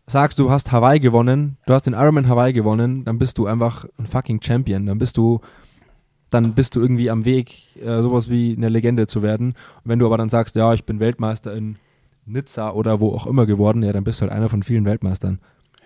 sagst, 0.07 0.39
du 0.39 0.53
hast 0.53 0.71
Hawaii 0.71 1.01
gewonnen, 1.01 1.57
du 1.67 1.75
hast 1.75 1.83
den 1.83 1.95
Ironman 1.95 2.29
Hawaii 2.29 2.53
gewonnen, 2.53 3.05
dann 3.05 3.19
bist 3.19 3.39
du 3.39 3.47
einfach 3.49 3.87
ein 3.99 4.07
fucking 4.07 4.41
Champion. 4.41 4.87
Dann 4.87 4.99
bist 4.99 5.17
du, 5.17 5.41
dann 6.31 6.55
bist 6.55 6.75
du 6.77 6.81
irgendwie 6.81 7.11
am 7.11 7.25
Weg, 7.25 7.77
äh, 7.77 8.03
sowas 8.03 8.29
wie 8.29 8.55
eine 8.57 8.69
Legende 8.69 9.07
zu 9.07 9.23
werden. 9.23 9.49
Und 9.49 9.85
wenn 9.85 9.99
du 9.99 10.07
aber 10.07 10.19
dann 10.19 10.29
sagst, 10.29 10.57
ja, 10.57 10.75
ich 10.75 10.85
bin 10.85 11.01
Weltmeister 11.01 11.55
in 11.55 11.77
Nizza 12.27 12.73
oder 12.73 13.01
wo 13.01 13.15
auch 13.15 13.27
immer 13.27 13.47
geworden, 13.47 13.83
ja, 13.83 13.93
dann 13.93 14.05
bist 14.05 14.21
du 14.21 14.23
halt 14.23 14.33
einer 14.33 14.49
von 14.49 14.63
vielen 14.63 14.85
Weltmeistern. 14.85 15.41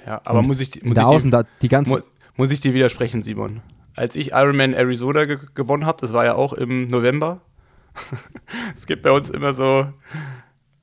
Ja, 0.07 0.21
aber 0.25 0.39
Und 0.39 0.49
muss 0.49 0.61
ich, 0.61 0.83
muss 0.83 0.95
da 0.95 1.03
ich 1.03 1.07
außen, 1.07 1.31
da, 1.31 1.45
die 1.61 1.69
ganze 1.69 1.93
muss, 1.93 2.11
muss, 2.37 2.51
ich 2.51 2.61
dir 2.61 2.73
widersprechen, 2.73 3.23
Simon. 3.23 3.61
Als 3.95 4.17
ich 4.17 4.33
Ironman 4.33 4.73
Arizona 4.73 5.25
ge 5.25 5.39
gewonnen 5.55 5.85
habe, 5.85 6.01
das 6.01 6.13
war 6.13 6.25
ja 6.25 6.35
auch 6.35 6.55
im 6.55 6.87
November. 6.87 7.43
es 8.75 8.87
gibt 8.87 9.03
bei 9.03 9.11
uns 9.11 9.31
immer 9.31 9.53
so 9.53 9.87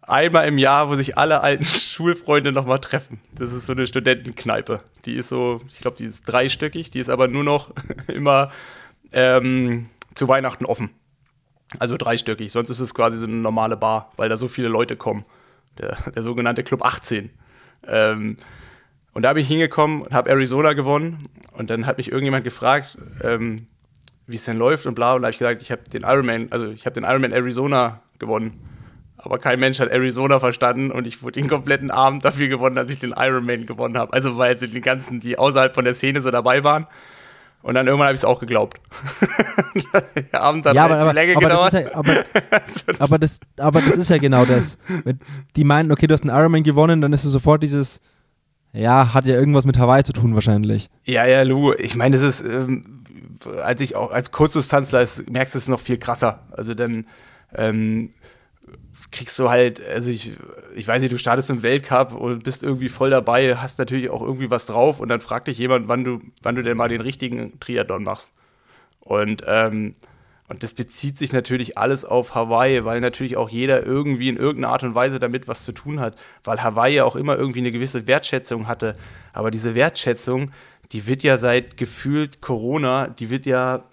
einmal 0.01 0.47
im 0.47 0.57
Jahr, 0.57 0.89
wo 0.89 0.95
sich 0.95 1.17
alle 1.17 1.41
alten 1.41 1.63
Schulfreunde 1.65 2.51
nochmal 2.51 2.79
treffen. 2.79 3.19
Das 3.33 3.51
ist 3.51 3.65
so 3.65 3.73
eine 3.73 3.87
Studentenkneipe. 3.87 4.81
Die 5.05 5.15
ist 5.15 5.29
so, 5.29 5.61
ich 5.67 5.79
glaube, 5.79 5.97
die 5.97 6.05
ist 6.05 6.25
dreistöckig, 6.25 6.91
die 6.91 6.99
ist 6.99 7.09
aber 7.09 7.27
nur 7.27 7.43
noch 7.43 7.71
immer 8.07 8.51
ähm, 9.11 9.87
zu 10.15 10.27
Weihnachten 10.27 10.65
offen. 10.65 10.89
Also 11.79 11.97
dreistöckig. 11.97 12.51
Sonst 12.51 12.69
ist 12.69 12.79
es 12.79 12.93
quasi 12.93 13.17
so 13.17 13.25
eine 13.25 13.35
normale 13.35 13.77
Bar, 13.77 14.11
weil 14.15 14.29
da 14.29 14.37
so 14.37 14.47
viele 14.47 14.67
Leute 14.67 14.95
kommen. 14.95 15.25
Der, 15.77 15.97
der 16.15 16.23
sogenannte 16.23 16.63
Club 16.63 16.83
18. 16.83 17.29
Ähm, 17.87 18.37
und 19.13 19.23
da 19.23 19.33
bin 19.33 19.41
ich 19.41 19.47
hingekommen 19.47 20.01
und 20.03 20.13
habe 20.13 20.29
Arizona 20.29 20.73
gewonnen. 20.73 21.29
Und 21.53 21.69
dann 21.69 21.85
hat 21.85 21.97
mich 21.97 22.11
irgendjemand 22.11 22.43
gefragt, 22.43 22.97
ähm, 23.23 23.67
wie 24.27 24.35
es 24.35 24.45
denn 24.45 24.57
läuft 24.57 24.85
und 24.85 24.95
bla. 24.95 25.13
Und 25.13 25.21
da 25.21 25.27
habe 25.27 25.31
ich 25.31 25.39
gesagt, 25.39 25.61
ich 25.61 25.71
habe 25.71 25.83
den 25.89 26.03
Ironman, 26.03 26.47
also 26.51 26.67
ich 26.67 26.85
habe 26.85 26.93
den 26.93 27.03
Ironman 27.03 27.31
Arizona 27.31 28.01
gewonnen. 28.19 28.59
Aber 29.17 29.39
kein 29.39 29.59
Mensch 29.59 29.79
hat 29.79 29.89
Arizona 29.89 30.39
verstanden 30.39 30.91
und 30.91 31.07
ich 31.07 31.23
wurde 31.23 31.39
den 31.39 31.49
kompletten 31.49 31.89
Abend 31.89 32.23
dafür 32.23 32.47
gewonnen, 32.47 32.75
dass 32.75 32.91
ich 32.91 32.99
den 32.99 33.13
Ironman 33.17 33.65
gewonnen 33.65 33.97
habe. 33.97 34.13
Also 34.13 34.37
weil 34.37 34.59
sie 34.59 34.67
die 34.67 34.81
ganzen, 34.81 35.19
die 35.19 35.37
außerhalb 35.37 35.73
von 35.73 35.83
der 35.83 35.95
Szene 35.95 36.21
so 36.21 36.29
dabei 36.29 36.63
waren. 36.63 36.87
Und 37.67 37.73
dann 37.73 37.85
irgendwann 37.85 38.07
habe 38.07 38.15
ich 38.15 38.21
es 38.21 38.25
auch 38.25 38.39
geglaubt. 38.39 38.79
der 40.31 40.41
Abend 40.41 40.65
hat 40.65 40.73
ja, 40.73 40.85
aber, 40.85 40.99
aber, 40.99 41.11
Länge 41.11 41.35
aber 41.35 41.49
gedauert. 41.49 41.73
Das 41.73 41.81
ja, 41.81 41.95
aber, 41.95 42.13
aber, 42.99 43.19
das, 43.19 43.39
aber 43.57 43.81
das 43.81 43.97
ist 43.97 44.09
ja 44.09 44.17
genau 44.19 44.45
das. 44.45 44.77
Die 45.57 45.65
meinen, 45.65 45.91
okay, 45.91 46.07
du 46.07 46.13
hast 46.13 46.21
einen 46.21 46.33
Ironman 46.33 46.63
gewonnen, 46.63 47.01
dann 47.01 47.11
ist 47.11 47.25
es 47.25 47.31
sofort 47.33 47.61
dieses, 47.61 47.99
ja, 48.71 49.13
hat 49.13 49.25
ja 49.25 49.35
irgendwas 49.35 49.65
mit 49.65 49.77
Hawaii 49.77 50.05
zu 50.05 50.13
tun 50.13 50.33
wahrscheinlich. 50.33 50.89
Ja, 51.03 51.25
ja, 51.25 51.41
Lu, 51.41 51.73
ich 51.73 51.97
meine, 51.97 52.15
das 52.15 52.39
ist, 52.39 52.45
ähm, 52.49 53.03
als 53.61 53.81
ich 53.81 53.97
auch 53.97 54.11
als 54.11 54.31
Kurzdistanzler 54.31 55.05
merkst 55.29 55.55
du 55.55 55.59
es 55.59 55.67
noch 55.67 55.81
viel 55.81 55.97
krasser. 55.97 56.47
Also 56.51 56.73
dann, 56.73 57.05
ähm, 57.53 58.11
kriegst 59.11 59.39
du 59.39 59.49
halt, 59.49 59.81
also 59.85 60.09
ich, 60.09 60.33
ich 60.75 60.87
weiß 60.87 61.01
nicht, 61.01 61.11
du 61.11 61.17
startest 61.17 61.49
im 61.49 61.63
Weltcup 61.63 62.13
und 62.13 62.43
bist 62.43 62.63
irgendwie 62.63 62.89
voll 62.89 63.09
dabei, 63.09 63.55
hast 63.55 63.79
natürlich 63.79 64.09
auch 64.09 64.21
irgendwie 64.21 64.51
was 64.51 64.65
drauf 64.65 64.99
und 64.99 65.09
dann 65.09 65.21
fragt 65.21 65.47
dich 65.47 65.57
jemand, 65.57 65.87
wann 65.87 66.03
du, 66.03 66.19
wann 66.41 66.55
du 66.55 66.63
denn 66.63 66.77
mal 66.77 66.89
den 66.89 67.01
richtigen 67.01 67.59
Triathlon 67.59 68.03
machst. 68.03 68.33
Und, 68.99 69.43
ähm, 69.47 69.95
und 70.49 70.63
das 70.63 70.73
bezieht 70.73 71.17
sich 71.17 71.33
natürlich 71.33 71.77
alles 71.77 72.05
auf 72.05 72.35
Hawaii, 72.35 72.85
weil 72.85 73.01
natürlich 73.01 73.37
auch 73.37 73.49
jeder 73.49 73.85
irgendwie 73.85 74.29
in 74.29 74.37
irgendeiner 74.37 74.73
Art 74.73 74.83
und 74.83 74.95
Weise 74.95 75.19
damit 75.19 75.47
was 75.47 75.63
zu 75.63 75.71
tun 75.71 75.99
hat, 75.99 76.15
weil 76.43 76.61
Hawaii 76.61 77.01
auch 77.01 77.15
immer 77.15 77.37
irgendwie 77.37 77.59
eine 77.59 77.71
gewisse 77.71 78.07
Wertschätzung 78.07 78.67
hatte. 78.67 78.95
Aber 79.33 79.51
diese 79.51 79.75
Wertschätzung, 79.75 80.51
die 80.91 81.05
wird 81.05 81.23
ja 81.23 81.37
seit 81.37 81.75
gefühlt 81.77 82.41
Corona, 82.41 83.07
die 83.07 83.29
wird 83.29 83.45
ja, 83.45 83.83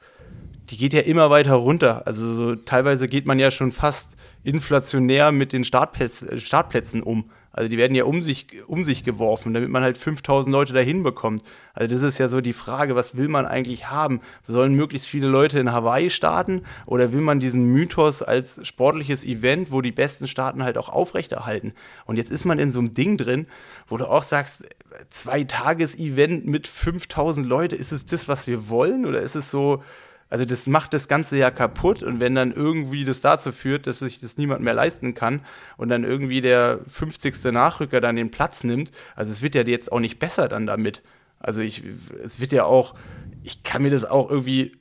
die 0.71 0.77
geht 0.77 0.95
ja 0.95 1.01
immer 1.01 1.31
weiter 1.31 1.55
runter. 1.55 2.07
Also 2.07 2.35
so, 2.35 2.55
teilweise 2.57 3.09
geht 3.09 3.27
man 3.27 3.39
ja 3.39 3.51
schon 3.51 3.73
fast 3.73 4.17
inflationär 4.43 5.33
mit 5.33 5.53
den 5.53 5.65
Startplätz, 5.65 6.23
äh, 6.23 6.39
Startplätzen 6.39 7.03
um. 7.03 7.31
Also 7.57 7.69
die 7.69 7.79
werden 7.79 7.95
ja 7.95 8.03
um 8.03 8.21
sich, 8.25 8.47
um 8.67 8.85
sich 8.85 9.05
geworfen, 9.05 9.55
damit 9.55 9.71
man 9.71 9.85
halt 9.85 9.97
5000 9.97 10.53
Leute 10.53 10.73
dahin 10.73 11.05
bekommt. 11.05 11.45
Also 11.73 11.95
das 11.95 12.03
ist 12.03 12.19
ja 12.19 12.27
so 12.27 12.41
die 12.41 12.53
Frage, 12.53 12.97
was 12.97 13.17
will 13.17 13.29
man 13.29 13.47
eigentlich 13.47 13.89
haben? 13.89 14.21
Sollen 14.45 14.75
möglichst 14.75 15.07
viele 15.07 15.29
Leute 15.29 15.61
in 15.61 15.71
Hawaii 15.71 16.11
starten 16.11 16.63
oder 16.85 17.13
will 17.13 17.21
man 17.21 17.39
diesen 17.39 17.67
Mythos 17.73 18.23
als 18.23 18.59
sportliches 18.67 19.25
Event, 19.25 19.71
wo 19.71 19.83
die 19.83 19.93
besten 19.93 20.27
Staaten 20.27 20.65
halt 20.65 20.77
auch 20.77 20.89
aufrechterhalten? 20.89 21.75
Und 22.07 22.17
jetzt 22.17 22.33
ist 22.33 22.45
man 22.45 22.59
in 22.59 22.73
so 22.73 22.81
einem 22.81 22.93
Ding 22.93 23.19
drin, 23.19 23.47
wo 23.87 23.99
du 23.99 24.11
auch 24.11 24.25
sagst, 24.25 24.65
zwei 25.11 25.45
Tages-Event 25.45 26.47
mit 26.47 26.67
5000 26.67 27.47
Leute, 27.47 27.77
ist 27.77 27.93
es 27.93 28.05
das, 28.05 28.27
was 28.27 28.49
wir 28.49 28.69
wollen 28.69 29.07
oder 29.07 29.23
ist 29.23 29.37
es 29.37 29.53
so, 29.53 29.81
also 30.35 30.45
das 30.45 30.67
macht 30.67 30.93
das 30.93 31.07
Ganze 31.07 31.39
ja 31.39 31.53
kaputt 31.53 32.03
und 32.03 32.19
wenn 32.19 32.35
dann 32.35 32.51
irgendwie 32.51 33.05
das 33.05 33.21
dazu 33.21 33.53
führt, 33.53 33.87
dass 33.87 34.01
sich 34.01 34.19
das 34.19 34.37
niemand 34.37 34.63
mehr 34.63 34.75
leisten 34.75 35.15
kann 35.15 35.43
und 35.77 35.91
dann 35.91 36.03
irgendwie 36.03 36.41
der 36.41 36.81
50. 36.89 37.53
Nachrücker 37.53 38.01
dann 38.01 38.17
den 38.17 38.33
Platz 38.33 38.65
nimmt, 38.65 38.91
also 39.15 39.31
es 39.31 39.43
wird 39.43 39.55
ja 39.55 39.63
jetzt 39.63 39.93
auch 39.93 40.01
nicht 40.01 40.19
besser 40.19 40.49
dann 40.49 40.67
damit. 40.67 41.03
Also 41.39 41.61
ich, 41.61 41.85
es 42.25 42.41
wird 42.41 42.53
ja 42.53 42.65
auch, 42.65 42.97
ich 43.45 43.63
kann 43.63 43.83
mir 43.83 43.93
das 43.93 44.05
auch 44.05 44.29
irgendwie 44.29 44.73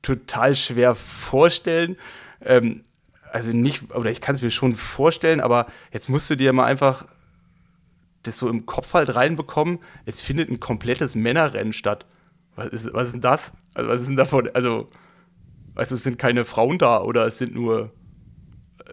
total 0.00 0.54
schwer 0.54 0.94
vorstellen. 0.94 1.98
Ähm, 2.40 2.82
also 3.30 3.52
nicht, 3.52 3.94
oder 3.94 4.10
ich 4.10 4.22
kann 4.22 4.34
es 4.34 4.40
mir 4.40 4.50
schon 4.50 4.74
vorstellen, 4.74 5.42
aber 5.42 5.66
jetzt 5.92 6.08
musst 6.08 6.30
du 6.30 6.36
dir 6.36 6.54
mal 6.54 6.64
einfach 6.64 7.04
das 8.22 8.38
so 8.38 8.48
im 8.48 8.64
Kopf 8.64 8.94
halt 8.94 9.14
reinbekommen, 9.14 9.78
es 10.06 10.22
findet 10.22 10.48
ein 10.48 10.58
komplettes 10.58 11.16
Männerrennen 11.16 11.74
statt. 11.74 12.06
Was 12.56 12.68
ist, 12.68 12.92
was 12.92 13.06
ist 13.06 13.12
denn 13.12 13.20
das? 13.20 13.52
Also, 13.74 13.88
was 13.88 14.00
ist 14.00 14.08
denn 14.08 14.16
davon? 14.16 14.50
Also, 14.54 14.88
weißt 15.74 15.90
du, 15.90 15.94
es 15.94 16.02
sind 16.02 16.18
keine 16.18 16.44
Frauen 16.44 16.78
da 16.78 17.00
oder 17.00 17.26
es 17.26 17.38
sind 17.38 17.54
nur 17.54 17.92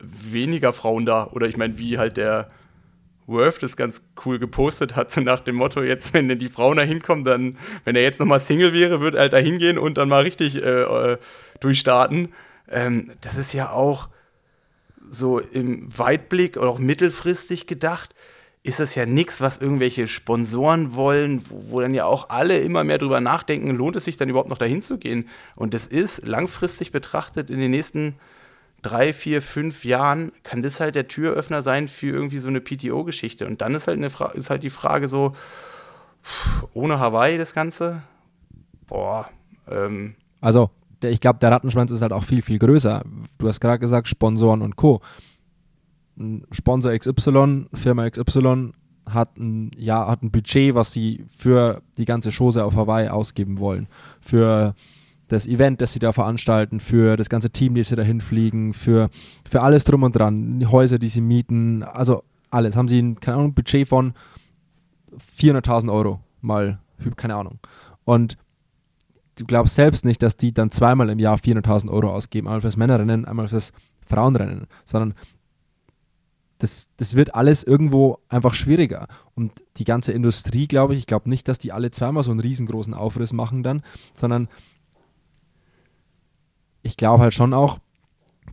weniger 0.02 0.74
Frauen 0.74 1.06
da. 1.06 1.28
Oder 1.28 1.48
ich 1.48 1.58
meine, 1.58 1.78
wie 1.78 1.98
halt 1.98 2.18
der 2.18 2.50
Worth 3.28 3.62
das 3.62 3.78
ganz 3.78 4.02
cool 4.26 4.40
gepostet 4.40 4.96
hat, 4.96 5.12
so 5.12 5.22
nach 5.22 5.42
dem 5.42 5.56
Motto, 5.56 5.82
jetzt, 5.82 6.14
wenn 6.14 6.28
denn 6.28 6.40
die 6.40 6.50
Frauen 6.50 6.78
da 6.78 6.84
hinkommen, 6.84 7.24
dann, 7.24 7.58
wenn 7.86 7.96
er 7.96 8.02
jetzt 8.02 8.20
nochmal 8.20 8.40
Single 8.40 8.74
wäre, 8.74 9.02
würde 9.02 9.18
er 9.18 9.22
halt 9.22 9.34
da 9.34 9.38
hingehen 9.38 9.78
und 9.78 9.98
dann 9.98 10.10
mal 10.10 10.24
richtig 10.24 10.56
äh, 10.56 10.82
äh, 10.82 11.18
durchstarten. 11.60 12.34
Ähm, 12.70 13.12
das 13.22 13.38
ist 13.38 13.54
ja 13.54 13.72
auch 13.72 14.10
so 15.10 15.40
im 15.40 15.88
Weitblick 15.98 16.58
oder 16.58 16.70
auch 16.70 16.80
mittelfristig 16.80 17.66
gedacht 17.66 18.14
ist 18.62 18.80
das 18.80 18.96
ja 18.96 19.06
nichts, 19.06 19.40
was 19.42 19.58
irgendwelche 19.58 20.08
Sponsoren 20.08 20.94
wollen, 20.94 21.44
wo, 21.50 21.74
wo, 21.74 21.82
dann 21.82 21.94
ja 21.94 22.06
auch 22.06 22.30
alle 22.30 22.60
immer 22.60 22.84
mehr 22.84 22.98
drüber 22.98 23.22
nachdenken, 23.22 23.72
lohnt 23.72 23.96
es 23.96 24.06
sich 24.06 24.18
dann 24.18 24.30
überhaupt 24.30 24.50
noch 24.50 24.58
dahin 24.58 24.82
zu 24.82 24.98
gehen? 24.98 25.30
Und 25.56 25.74
das 25.74 25.88
ist 25.88 26.28
langfristig 26.28 26.92
betrachtet 26.92 27.50
in 27.50 27.60
den 27.60 27.72
nächsten 27.72 28.16
drei, 28.82 29.14
vier, 29.14 29.42
fünf 29.42 29.86
Jahren 29.86 30.32
kann 30.44 30.62
das 30.62 30.80
halt 30.80 30.96
der 30.96 31.08
Türöffner 31.08 31.62
sein 31.62 31.88
für 31.88 32.08
irgendwie 32.08 32.38
so 32.38 32.48
eine 32.48 32.62
PTO-Geschichte. 32.62 33.46
Und 33.46 33.62
dann 33.62 33.76
ist 33.76 33.88
halt, 33.88 33.98
eine 33.98 34.12
ist 34.34 34.50
halt 34.50 34.64
die 34.64 34.70
Frage 34.70 35.08
so, 35.08 35.34
pff, 36.24 36.66
ohne 36.74 37.00
Hawaii 37.00 37.38
das 37.38 37.54
Ganze? 37.54 38.04
Boah. 38.88 39.26
Ähm. 39.70 40.16
Also, 40.42 40.70
ich 41.02 41.22
glaube, 41.22 41.40
der 41.40 41.52
Rattenschwanz 41.52 41.92
ist 41.92 42.02
halt 42.02 42.14
auch 42.14 42.24
viel, 42.24 42.42
viel 42.42 42.60
größer. 42.60 43.04
Du 43.38 43.48
hast 43.48 43.60
gerade 43.60 43.80
gesagt, 43.80 44.08
Sponsoren 44.08 44.62
und 44.62 44.76
Co. 44.76 45.02
Sponsor 46.52 46.98
XY, 46.98 47.66
Firma 47.74 48.10
XY 48.10 48.72
hat 49.08 49.38
ein, 49.38 49.72
ja, 49.76 50.08
hat 50.08 50.22
ein 50.22 50.32
Budget, 50.32 50.76
was 50.76 50.92
sie 50.92 51.26
für 51.30 51.82
die 51.98 52.06
ganze 52.06 52.32
Chose 52.32 52.64
auf 52.64 52.76
Hawaii 52.76 53.10
ausgeben 53.10 53.60
wollen. 53.60 53.88
Für 54.22 54.76
das 55.28 55.48
Event, 55.48 55.82
das 55.82 55.94
sie 55.94 56.00
da 56.00 56.12
veranstalten, 56.12 56.80
für 56.80 57.16
das 57.16 57.30
ganze 57.30 57.50
Team, 57.52 57.76
das 57.76 57.90
sie 57.90 57.96
da 57.96 58.04
hinfliegen, 58.04 58.74
für, 58.74 59.10
für 59.48 59.62
alles 59.62 59.84
drum 59.84 60.04
und 60.04 60.16
dran, 60.16 60.60
die 60.60 60.68
Häuser, 60.68 61.00
die 61.00 61.08
sie 61.08 61.22
mieten, 61.22 61.84
also 61.84 62.24
alles. 62.50 62.76
Haben 62.76 62.88
sie 62.88 63.02
ein, 63.02 63.20
keine 63.20 63.38
Ahnung, 63.38 63.54
Budget 63.54 63.88
von 63.88 64.14
400.000 65.38 65.92
Euro 65.92 66.20
mal, 66.42 66.80
keine 67.16 67.36
Ahnung. 67.36 67.60
Und 68.06 68.38
du 69.36 69.46
glaubst 69.46 69.76
selbst 69.76 70.04
nicht, 70.04 70.22
dass 70.24 70.36
die 70.36 70.54
dann 70.54 70.72
zweimal 70.72 71.10
im 71.10 71.20
Jahr 71.20 71.38
400.000 71.38 71.90
Euro 71.90 72.14
ausgeben, 72.14 72.48
einmal 72.48 72.62
fürs 72.62 72.78
Männerrennen, 72.78 73.26
einmal 73.26 73.48
fürs 73.48 73.72
Frauenrennen, 74.06 74.66
sondern 74.84 75.14
das, 76.60 76.90
das 76.98 77.16
wird 77.16 77.36
alles 77.36 77.64
irgendwo 77.64 78.20
einfach 78.28 78.54
schwieriger. 78.54 79.08
Und 79.34 79.64
die 79.78 79.86
ganze 79.86 80.12
Industrie, 80.12 80.68
glaube 80.68 80.94
ich, 80.94 81.00
ich 81.00 81.08
glaube 81.08 81.30
nicht, 81.30 81.48
dass 81.48 81.58
die 81.58 81.72
alle 81.72 81.90
zweimal 81.90 82.24
so 82.24 82.32
einen 82.32 82.42
riesengroßen 82.42 82.94
Aufriss 82.94 83.34
machen 83.34 83.64
dann, 83.64 83.82
sondern 84.14 84.48
ich 86.84 86.98
glaube 86.98 87.24
halt 87.24 87.34
schon 87.34 87.54
auch, 87.54 87.80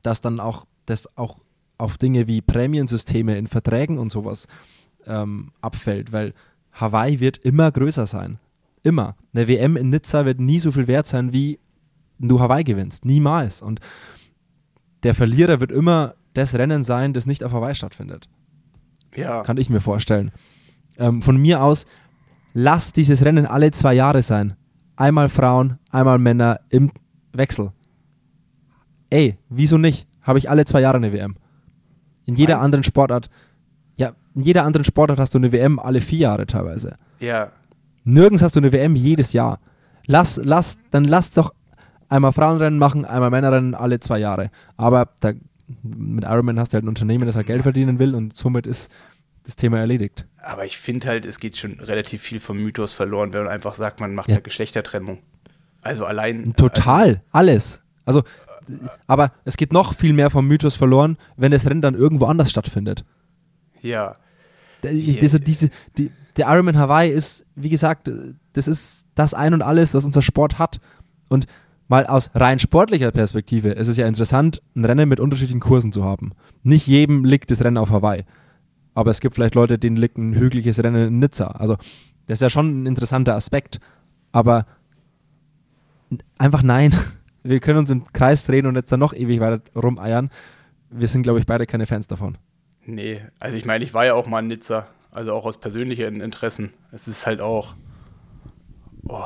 dass 0.03 0.21
dann 0.21 0.41
auch 0.41 0.67
das 0.87 1.17
auch 1.17 1.41
auf 1.79 1.99
Dinge 1.99 2.27
wie 2.27 2.41
Prämiensysteme 2.41 3.37
in 3.37 3.49
Verträgen 3.49 3.99
und 3.99 4.11
sowas 4.11 4.47
ähm, 5.07 5.53
abfällt, 5.61 6.13
weil 6.13 6.33
Hawaii 6.73 7.21
wird 7.21 7.39
immer 7.39 7.71
größer 7.71 8.07
sein. 8.07 8.39
Immer. 8.83 9.17
Eine 9.35 9.49
WM 9.49 9.77
in 9.77 9.91
Nizza 9.91 10.25
wird 10.25 10.39
nie 10.39 10.61
so 10.61 10.71
viel 10.71 10.87
wert 10.87 11.07
sein, 11.07 11.33
wie 11.33 11.59
du 12.19 12.39
Hawaii 12.41 12.65
gewinnst. 12.65 13.05
Niemals. 13.05 13.63
Und 13.63 13.81
der 15.03 15.15
Verlierer 15.15 15.61
wird 15.61 15.73
immer 15.73 16.15
das 16.37 16.55
Rennen 16.55 16.83
sein, 16.83 17.13
das 17.13 17.27
nicht 17.27 17.45
auf 17.45 17.53
Hawaii 17.53 17.75
stattfindet. 17.75 18.29
Ja. 19.15 19.43
Kann 19.43 19.57
ich 19.57 19.71
mir 19.71 19.81
vorstellen. 19.81 20.31
Ähm, 20.99 21.23
von 21.23 21.37
mir 21.37 21.63
aus, 21.63 21.87
lass 22.53 22.93
dieses 22.93 23.25
Rennen 23.25 23.47
alle 23.47 23.71
zwei 23.71 23.95
Jahre 23.95 24.23
sein. 24.23 24.57
Einmal 24.97 25.29
Frauen, 25.29 25.79
einmal 25.91 26.19
Männer 26.19 26.61
im 26.71 26.91
Wechsel. 27.33 27.73
Ey, 29.11 29.39
wieso 29.49 29.79
nicht? 29.79 30.07
Habe 30.23 30.39
ich 30.39 30.51
alle 30.51 30.65
zwei 30.65 30.81
Jahre 30.81 30.97
eine 30.97 31.13
WM. 31.13 31.37
In 32.25 32.35
jeder 32.35 32.55
Meinst? 32.55 32.65
anderen 32.65 32.85
Sportart, 32.85 33.31
ja, 33.97 34.13
in 34.35 34.43
jeder 34.43 34.65
anderen 34.65 34.85
Sportart 34.85 35.19
hast 35.19 35.35
du 35.35 35.39
eine 35.39 35.53
WM 35.53 35.79
alle 35.79 36.01
vier 36.01 36.19
Jahre 36.19 36.47
teilweise. 36.47 36.97
Ja. 37.21 37.53
Nirgends 38.05 38.43
hast 38.43 38.57
du 38.57 38.61
eine 38.61 38.73
WM 38.73 38.97
jedes 38.97 39.33
Jahr. 39.33 39.61
Lass, 40.07 40.41
lass, 40.43 40.79
dann 40.91 41.05
lass 41.05 41.33
doch 41.33 41.53
einmal 42.09 42.33
Frauenrennen 42.33 42.79
machen, 42.79 43.05
einmal 43.05 43.31
Männerrennen 43.31 43.75
alle 43.75 44.01
zwei 44.01 44.19
Jahre. 44.19 44.51
Aber 44.77 45.09
da 45.21 45.33
mit 45.83 46.25
Ironman 46.25 46.59
hast 46.59 46.73
du 46.73 46.75
halt 46.75 46.85
ein 46.85 46.89
Unternehmen, 46.89 47.27
das 47.27 47.37
halt 47.37 47.47
Geld 47.47 47.63
verdienen 47.63 47.99
will 47.99 48.15
und 48.15 48.37
somit 48.37 48.67
ist 48.67 48.91
das 49.45 49.57
Thema 49.57 49.79
erledigt. 49.79 50.27
Aber 50.39 50.65
ich 50.65 50.79
finde 50.79 51.09
halt, 51.09 51.25
es 51.25 51.39
geht 51.39 51.57
schon 51.57 51.81
relativ 51.81 52.23
viel 52.23 52.41
vom 52.41 52.59
Mythos 52.59 52.95
verloren, 52.95 53.33
wenn 53.33 53.45
man 53.45 53.53
einfach 53.53 53.75
sagt, 53.75 54.01
man 54.01 54.15
macht 54.15 54.29
ja. 54.29 54.37
eine 54.37 54.43
Geschlechtertrennung. 54.43 55.19
Also 55.83 56.05
allein. 56.05 56.55
Total, 56.57 57.09
also, 57.09 57.21
alles. 57.31 57.83
Also, 58.05 58.23
aber 59.07 59.33
es 59.45 59.57
geht 59.57 59.73
noch 59.73 59.95
viel 59.95 60.13
mehr 60.13 60.31
vom 60.31 60.47
Mythos 60.47 60.75
verloren, 60.75 61.17
wenn 61.37 61.53
das 61.53 61.67
Rennen 61.67 61.81
dann 61.81 61.95
irgendwo 61.95 62.27
anders 62.27 62.51
stattfindet. 62.51 63.05
Ja. 63.81 64.17
Diese, 64.83 65.41
diese, 65.41 65.71
die, 65.97 66.11
der 66.37 66.49
Ironman 66.49 66.79
Hawaii 66.79 67.11
ist, 67.11 67.45
wie 67.55 67.71
gesagt, 67.71 68.11
das 68.53 68.69
ist 68.69 69.07
das 69.15 69.35
Ein 69.35 69.55
und 69.55 69.63
Alles, 69.63 69.95
was 69.95 70.05
unser 70.05 70.23
Sport 70.23 70.59
hat. 70.59 70.81
Und 71.29 71.47
mal 71.89 72.07
aus 72.07 72.31
rein 72.35 72.59
sportlicher 72.59 73.11
Perspektive 73.13 73.71
ist 73.71 73.89
es 73.89 73.97
ja 73.97 74.07
interessant, 74.07 74.63
ein 74.75 74.85
Rennen 74.85 75.09
mit 75.09 75.21
unterschiedlichen 75.21 75.61
Kursen 75.61 75.93
zu 75.93 76.05
haben. 76.05 76.33
Nicht 76.63 76.87
jedem 76.87 77.25
liegt 77.25 77.51
das 77.51 77.63
Rennen 77.63 77.79
auf 77.79 77.91
Hawaii. 77.91 78.25
Aber 78.95 79.11
es 79.11 79.21
gibt 79.21 79.35
vielleicht 79.35 79.55
Leute, 79.55 79.79
denen 79.79 79.97
liegt 79.97 80.17
ein 80.17 80.35
hügeliges 80.35 80.83
Rennen 80.83 81.09
in 81.09 81.19
Nizza. 81.19 81.49
Also, 81.49 81.77
das 82.27 82.37
ist 82.37 82.43
ja 82.43 82.51
schon 82.51 82.83
ein 82.83 82.87
interessanter 82.87 83.35
Aspekt. 83.35 83.79
Aber 84.33 84.67
einfach 86.39 86.63
nein. 86.63 86.95
Wir 87.43 87.61
können 87.61 87.79
uns 87.79 87.91
im 87.91 88.11
Kreis 88.13 88.45
drehen 88.45 88.67
und 88.67 88.75
jetzt 88.75 88.91
dann 88.91 88.99
noch 88.99 89.13
ewig 89.13 89.39
weiter 89.39 89.63
rumeiern. 89.77 90.31
Wir 90.91 91.07
sind, 91.07 91.23
glaube 91.23 91.39
ich, 91.39 91.47
beide 91.47 91.67
keine 91.67 91.87
Fans 91.87 92.09
davon. 92.09 92.39
Nee, 92.85 93.21
also 93.39 93.57
ich 93.57 93.65
meine, 93.65 93.85
ich 93.85 93.95
war 93.95 94.05
ja 94.05 94.15
auch 94.15 94.27
mal 94.27 94.41
in 94.41 94.49
Nizza. 94.49 94.89
Also 95.13 95.33
auch 95.33 95.45
aus 95.45 95.59
persönlichen 95.59 96.21
Interessen. 96.21 96.73
Es 96.91 97.07
ist 97.07 97.27
halt 97.27 97.41
auch. 97.41 97.75
Oh, 99.09 99.23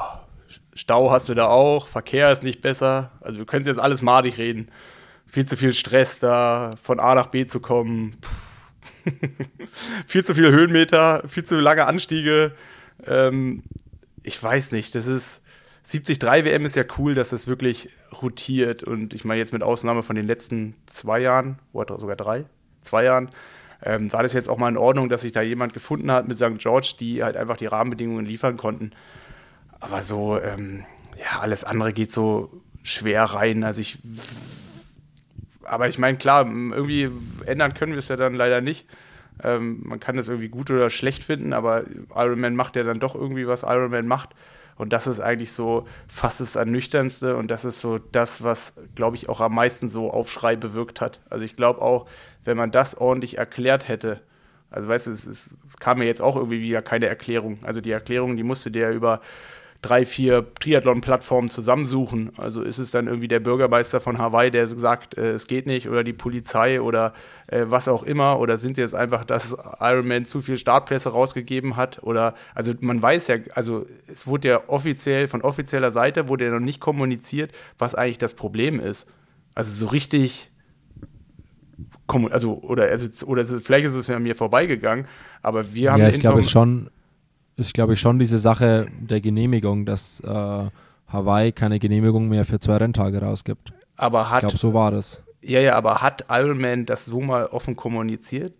Stau 0.81 1.11
hast 1.11 1.29
du 1.29 1.35
da 1.35 1.47
auch, 1.47 1.89
Verkehr 1.89 2.33
ist 2.33 2.43
nicht 2.43 2.63
besser. 2.63 3.13
Also 3.21 3.37
wir 3.37 3.45
können 3.45 3.67
jetzt 3.67 3.79
alles 3.79 4.01
madig 4.01 4.39
reden. 4.39 4.71
Viel 5.27 5.45
zu 5.45 5.59
viel 5.59 5.75
Stress 5.75 6.21
da, 6.21 6.71
von 6.83 6.99
A 6.99 7.15
nach 7.15 7.27
B 7.27 7.47
zu 7.47 7.61
kommen. 7.61 8.17
viel 10.07 10.25
zu 10.25 10.35
viele 10.35 10.51
Höhenmeter, 10.51 11.23
viel 11.29 11.45
zu 11.45 11.61
lange 11.61 11.85
Anstiege. 11.85 12.53
Ähm, 13.07 13.63
ich 14.23 14.43
weiß 14.43 14.73
nicht, 14.73 14.95
das 14.95 15.07
ist 15.07 15.43
73 15.87 16.47
WM 16.47 16.65
ist 16.65 16.77
ja 16.77 16.85
cool, 16.97 17.13
dass 17.13 17.33
es 17.33 17.47
wirklich 17.47 17.91
rotiert 18.23 18.83
und 18.83 19.13
ich 19.13 19.27
meine 19.27 19.39
jetzt 19.39 19.53
mit 19.53 19.63
Ausnahme 19.63 20.03
von 20.03 20.17
den 20.17 20.27
letzten 20.27 20.77
zwei 20.87 21.19
Jahren, 21.21 21.59
oder 21.75 22.01
sogar 22.01 22.17
drei, 22.17 22.47
zwei 22.81 23.05
Jahren, 23.05 23.29
ähm, 23.83 24.11
war 24.15 24.23
das 24.23 24.33
jetzt 24.33 24.49
auch 24.49 24.57
mal 24.57 24.71
in 24.71 24.79
Ordnung, 24.79 25.11
dass 25.11 25.21
sich 25.21 25.33
da 25.33 25.43
jemand 25.43 25.75
gefunden 25.75 26.11
hat 26.11 26.27
mit 26.27 26.39
St. 26.39 26.57
George, 26.57 26.95
die 26.99 27.23
halt 27.23 27.37
einfach 27.37 27.59
die 27.59 27.67
Rahmenbedingungen 27.67 28.25
liefern 28.25 28.57
konnten. 28.57 28.93
Aber 29.81 30.03
so, 30.03 30.39
ähm, 30.39 30.85
ja, 31.19 31.41
alles 31.41 31.65
andere 31.65 31.93
geht 31.93 32.13
so 32.13 32.63
schwer 32.83 33.25
rein. 33.25 33.65
Also 33.65 33.81
ich, 33.81 33.99
aber 35.65 35.89
ich 35.89 35.99
meine, 35.99 36.19
klar, 36.19 36.47
irgendwie 36.47 37.11
ändern 37.47 37.75
können 37.75 37.93
wir 37.93 37.99
es 37.99 38.09
ja 38.09 38.17
dann 38.17 38.35
leider 38.35 38.61
nicht. 38.61 38.87
Ähm, 39.43 39.81
man 39.85 40.01
kann 40.01 40.17
das 40.17 40.29
irgendwie 40.29 40.49
gut 40.49 40.71
oder 40.71 40.91
schlecht 40.91 41.25
finden, 41.25 41.53
aber 41.53 41.85
Iron 42.15 42.41
Man 42.41 42.57
macht 42.57 42.77
ja 42.77 42.83
dann 42.83 43.01
doch 43.01 43.15
irgendwie, 43.15 43.47
was 43.47 43.63
Iron 43.63 43.91
Man 43.91 44.07
macht. 44.07 44.31
Und 44.77 44.95
das 44.95 45.07
ist 45.07 45.21
eigentlich 45.21 45.53
so 45.53 45.87
fast 46.09 46.41
das 46.41 46.57
Ernüchternste 46.57 47.37
und 47.37 47.51
das 47.51 47.67
ist 47.67 47.81
so 47.81 47.99
das, 47.99 48.43
was, 48.43 48.75
glaube 48.95 49.17
ich, 49.17 49.29
auch 49.29 49.41
am 49.43 49.55
meisten 49.55 49.91
so 49.91 50.11
Aufschrei 50.11 50.57
bewirkt 50.57 51.03
hat. 51.03 51.21
Also 51.29 51.45
ich 51.45 51.55
glaube 51.55 51.83
auch, 51.83 52.07
wenn 52.45 52.57
man 52.57 52.71
das 52.71 52.97
ordentlich 52.97 53.37
erklärt 53.37 53.89
hätte, 53.89 54.23
also 54.71 54.89
weißt 54.89 55.09
du, 55.09 55.11
es, 55.11 55.27
es 55.27 55.55
kam 55.81 55.99
mir 55.99 56.07
jetzt 56.07 56.23
auch 56.23 56.37
irgendwie 56.37 56.63
wieder 56.63 56.81
keine 56.81 57.07
Erklärung. 57.07 57.59
Also 57.63 57.81
die 57.81 57.91
Erklärung, 57.91 58.37
die 58.37 58.43
musste 58.43 58.71
der 58.71 58.93
über 58.93 59.21
drei, 59.83 60.05
vier 60.05 60.47
Triathlon-Plattformen 60.61 61.49
zusammensuchen. 61.49 62.33
Also 62.37 62.63
ist 62.63 62.79
es 62.79 62.91
dann 62.91 63.07
irgendwie 63.07 63.29
der 63.29 63.41
Bürgermeister 63.41 64.01
von 64.01 64.19
Hawaii, 64.19 64.51
der 64.51 64.69
sagt, 64.69 65.17
äh, 65.17 65.33
es 65.33 65.47
geht 65.47 65.67
nicht, 65.67 65.89
oder 65.89 66.05
die 66.05 66.13
Polizei 66.13 66.81
oder 66.83 67.15
äh, 67.47 67.65
was 67.67 67.89
auch 67.89 68.03
immer, 68.03 68.39
oder 68.41 68.59
sind 68.59 68.77
jetzt 68.77 68.95
einfach, 68.95 69.25
dass 69.25 69.57
Ironman 69.81 70.27
zu 70.27 70.43
viel 70.43 70.59
Startplätze 70.59 71.11
rausgegeben 71.11 71.77
hat, 71.77 72.03
oder, 72.03 72.35
also 72.55 72.73
man 72.81 73.01
weiß 73.01 73.29
ja, 73.29 73.37
also 73.55 73.87
es 74.07 74.27
wurde 74.27 74.49
ja 74.49 74.69
offiziell, 74.69 75.29
von 75.29 75.41
offizieller 75.41 75.93
Seite 75.93 76.29
wurde 76.29 76.45
ja 76.45 76.51
noch 76.51 76.61
nicht 76.61 76.81
kommuniziert, 76.81 77.53
was 77.79 77.95
eigentlich 77.95 78.19
das 78.19 78.35
Problem 78.35 78.81
ist. 78.81 79.09
Also 79.55 79.87
so 79.87 79.91
richtig, 79.91 80.51
also, 82.31 82.61
oder, 82.61 82.85
also, 82.85 83.27
oder 83.27 83.47
vielleicht 83.47 83.87
ist 83.87 83.95
es 83.95 84.09
ja 84.09 84.19
mir 84.19 84.35
vorbeigegangen, 84.35 85.07
aber 85.43 85.73
wir 85.73 85.93
haben 85.93 86.03
ja, 86.03 86.09
ich 86.09 86.21
glaube 86.21 86.43
schon, 86.43 86.91
ist, 87.61 87.75
glaube 87.75 87.95
ich, 87.95 88.01
schon 88.01 88.19
diese 88.19 88.39
Sache 88.39 88.89
der 88.99 89.21
Genehmigung, 89.21 89.87
dass 89.87 90.21
äh, 90.21 90.65
Hawaii 91.09 91.53
keine 91.53 91.79
Genehmigung 91.79 92.29
mehr 92.29 92.45
für 92.45 92.59
zwei 92.59 92.77
Renntage 92.77 93.21
rausgibt. 93.21 93.73
Aber 93.97 94.31
hat. 94.31 94.43
Ich 94.43 94.49
glaube, 94.49 94.59
so 94.59 94.75
war 94.75 94.91
das. 94.91 95.23
Ja, 95.43 95.61
ja, 95.61 95.77
aber 95.77 96.03
hat 96.03 96.27
Ironman 96.29 96.87
das 96.87 97.07
so 97.07 97.21
mal 97.21 97.47
offen 97.47 97.77
kommuniziert? 97.77 98.55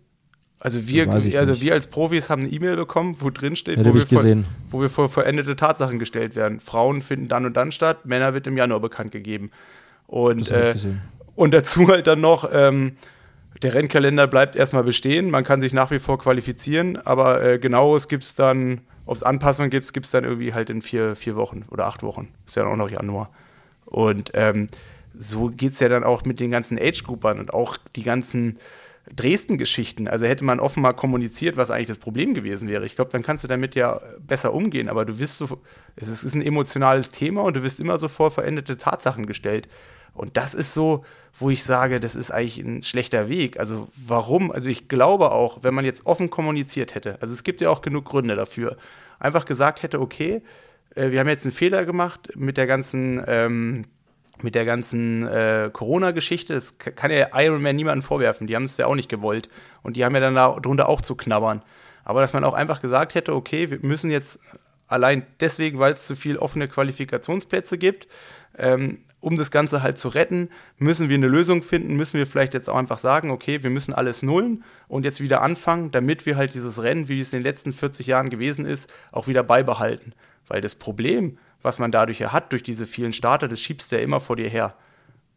Also 0.59 0.87
wir, 0.87 1.09
also 1.09 1.27
nicht. 1.27 1.61
wir 1.61 1.73
als 1.73 1.87
Profis 1.87 2.29
haben 2.29 2.43
eine 2.43 2.51
E-Mail 2.51 2.75
bekommen, 2.75 3.15
wo 3.19 3.31
drin 3.31 3.55
steht, 3.55 3.79
ja, 3.79 3.85
wo, 3.85 3.95
wir 3.95 4.05
vor, 4.05 4.23
wo, 4.69 4.81
wir 4.81 4.89
vor, 4.89 5.09
vollendete 5.09 5.55
Tatsachen 5.55 5.97
gestellt 5.97 6.35
werden. 6.35 6.59
Frauen 6.59 7.01
finden 7.01 7.27
dann 7.27 7.47
und 7.47 7.57
dann 7.57 7.71
statt, 7.71 8.05
Männer 8.05 8.35
wird 8.35 8.45
im 8.45 8.57
Januar 8.57 8.79
bekannt 8.79 9.11
gegeben. 9.11 9.49
Und, 10.05 10.51
äh, 10.51 10.75
und 11.33 11.51
dazu 11.51 11.87
halt 11.87 12.05
dann 12.05 12.21
noch, 12.21 12.47
ähm, 12.53 12.93
der 13.61 13.73
Rennkalender 13.73 14.27
bleibt 14.27 14.55
erstmal 14.55 14.83
bestehen, 14.83 15.29
man 15.29 15.43
kann 15.43 15.61
sich 15.61 15.73
nach 15.73 15.91
wie 15.91 15.99
vor 15.99 16.17
qualifizieren, 16.17 16.97
aber 16.97 17.43
äh, 17.43 17.59
genaues 17.59 18.07
gibt 18.07 18.23
es 18.23 18.35
dann 18.35 18.81
ob 19.05 19.17
es 19.17 19.23
Anpassungen 19.23 19.69
gibt, 19.69 19.91
gibt 19.93 20.05
es 20.05 20.11
dann 20.11 20.23
irgendwie 20.23 20.53
halt 20.53 20.69
in 20.69 20.81
vier, 20.81 21.15
vier 21.15 21.35
Wochen 21.35 21.65
oder 21.69 21.85
acht 21.85 22.03
Wochen. 22.03 22.29
Ist 22.45 22.55
ja 22.55 22.65
auch 22.65 22.75
noch 22.75 22.89
Januar. 22.89 23.29
Und 23.85 24.31
ähm, 24.35 24.67
so 25.13 25.49
geht 25.49 25.73
es 25.73 25.79
ja 25.79 25.89
dann 25.89 26.03
auch 26.03 26.23
mit 26.23 26.39
den 26.39 26.51
ganzen 26.51 26.79
Age-Groupern 26.79 27.39
und 27.39 27.53
auch 27.53 27.77
die 27.95 28.03
ganzen 28.03 28.57
Dresden-Geschichten. 29.13 30.07
Also 30.07 30.25
hätte 30.25 30.45
man 30.45 30.59
offen 30.59 30.81
mal 30.81 30.93
kommuniziert, 30.93 31.57
was 31.57 31.71
eigentlich 31.71 31.87
das 31.87 31.97
Problem 31.97 32.33
gewesen 32.33 32.69
wäre. 32.69 32.85
Ich 32.85 32.95
glaube, 32.95 33.11
dann 33.11 33.23
kannst 33.23 33.43
du 33.43 33.47
damit 33.47 33.75
ja 33.75 33.99
besser 34.25 34.53
umgehen. 34.53 34.87
Aber 34.87 35.03
du 35.03 35.19
wirst 35.19 35.39
so, 35.39 35.59
es 35.95 36.07
ist 36.07 36.33
ein 36.33 36.41
emotionales 36.41 37.11
Thema 37.11 37.41
und 37.41 37.57
du 37.57 37.63
wirst 37.63 37.79
immer 37.79 37.97
so 37.97 38.07
vor 38.07 38.31
verendete 38.31 38.77
Tatsachen 38.77 39.25
gestellt. 39.25 39.67
Und 40.13 40.37
das 40.37 40.53
ist 40.53 40.73
so, 40.73 41.05
wo 41.39 41.49
ich 41.49 41.63
sage, 41.63 41.99
das 41.99 42.15
ist 42.15 42.31
eigentlich 42.31 42.57
ein 42.59 42.83
schlechter 42.83 43.29
Weg. 43.29 43.59
Also 43.59 43.87
warum? 43.95 44.51
Also 44.51 44.69
ich 44.69 44.87
glaube 44.87 45.31
auch, 45.31 45.59
wenn 45.63 45.73
man 45.73 45.85
jetzt 45.85 46.05
offen 46.05 46.29
kommuniziert 46.29 46.95
hätte, 46.95 47.17
also 47.21 47.33
es 47.33 47.43
gibt 47.43 47.61
ja 47.61 47.69
auch 47.69 47.81
genug 47.81 48.05
Gründe 48.05 48.35
dafür, 48.35 48.77
einfach 49.19 49.45
gesagt 49.45 49.83
hätte, 49.83 50.01
okay, 50.01 50.41
äh, 50.95 51.11
wir 51.11 51.19
haben 51.19 51.27
jetzt 51.27 51.45
einen 51.45 51.53
Fehler 51.53 51.85
gemacht 51.85 52.31
mit 52.35 52.57
der 52.57 52.67
ganzen, 52.67 53.23
ähm, 53.27 53.85
ganzen 54.51 55.27
äh, 55.27 55.69
Corona-Geschichte. 55.71 56.53
Das 56.53 56.77
kann 56.77 57.11
ja 57.11 57.27
Iron 57.39 57.61
Man 57.61 57.75
niemandem 57.75 58.01
vorwerfen. 58.01 58.47
Die 58.47 58.55
haben 58.55 58.65
es 58.65 58.77
ja 58.77 58.87
auch 58.87 58.95
nicht 58.95 59.09
gewollt. 59.09 59.49
Und 59.83 59.97
die 59.97 60.05
haben 60.05 60.15
ja 60.15 60.21
dann 60.21 60.35
darunter 60.35 60.89
auch 60.89 61.01
zu 61.01 61.15
knabbern. 61.15 61.61
Aber 62.03 62.21
dass 62.21 62.33
man 62.33 62.43
auch 62.43 62.53
einfach 62.53 62.81
gesagt 62.81 63.15
hätte, 63.15 63.35
okay, 63.35 63.69
wir 63.69 63.79
müssen 63.81 64.11
jetzt 64.11 64.39
allein 64.91 65.25
deswegen, 65.39 65.79
weil 65.79 65.93
es 65.93 66.05
zu 66.05 66.15
viele 66.15 66.39
offene 66.39 66.67
Qualifikationsplätze 66.67 67.77
gibt, 67.77 68.07
ähm, 68.57 68.99
um 69.19 69.37
das 69.37 69.51
Ganze 69.51 69.83
halt 69.83 69.97
zu 69.97 70.09
retten, 70.09 70.49
müssen 70.77 71.07
wir 71.07 71.15
eine 71.15 71.27
Lösung 71.27 71.61
finden, 71.61 71.95
müssen 71.95 72.17
wir 72.17 72.25
vielleicht 72.25 72.53
jetzt 72.53 72.69
auch 72.69 72.75
einfach 72.75 72.97
sagen, 72.97 73.29
okay, 73.29 73.63
wir 73.63 73.69
müssen 73.69 73.93
alles 73.93 74.23
nullen 74.23 74.63
und 74.87 75.05
jetzt 75.05 75.21
wieder 75.21 75.41
anfangen, 75.41 75.91
damit 75.91 76.25
wir 76.25 76.37
halt 76.37 76.53
dieses 76.55 76.81
Rennen, 76.81 77.07
wie 77.07 77.19
es 77.19 77.31
in 77.31 77.39
den 77.39 77.43
letzten 77.43 77.71
40 77.71 78.07
Jahren 78.07 78.29
gewesen 78.29 78.65
ist, 78.65 78.91
auch 79.11 79.27
wieder 79.27 79.43
beibehalten. 79.43 80.13
Weil 80.47 80.61
das 80.61 80.75
Problem, 80.75 81.37
was 81.61 81.77
man 81.77 81.91
dadurch 81.91 82.19
ja 82.19 82.33
hat, 82.33 82.51
durch 82.51 82.63
diese 82.63 82.87
vielen 82.87 83.13
Starter, 83.13 83.47
das 83.47 83.61
schiebst 83.61 83.91
du 83.91 83.95
ja 83.95 84.01
immer 84.01 84.19
vor 84.19 84.35
dir 84.35 84.49
her. 84.49 84.75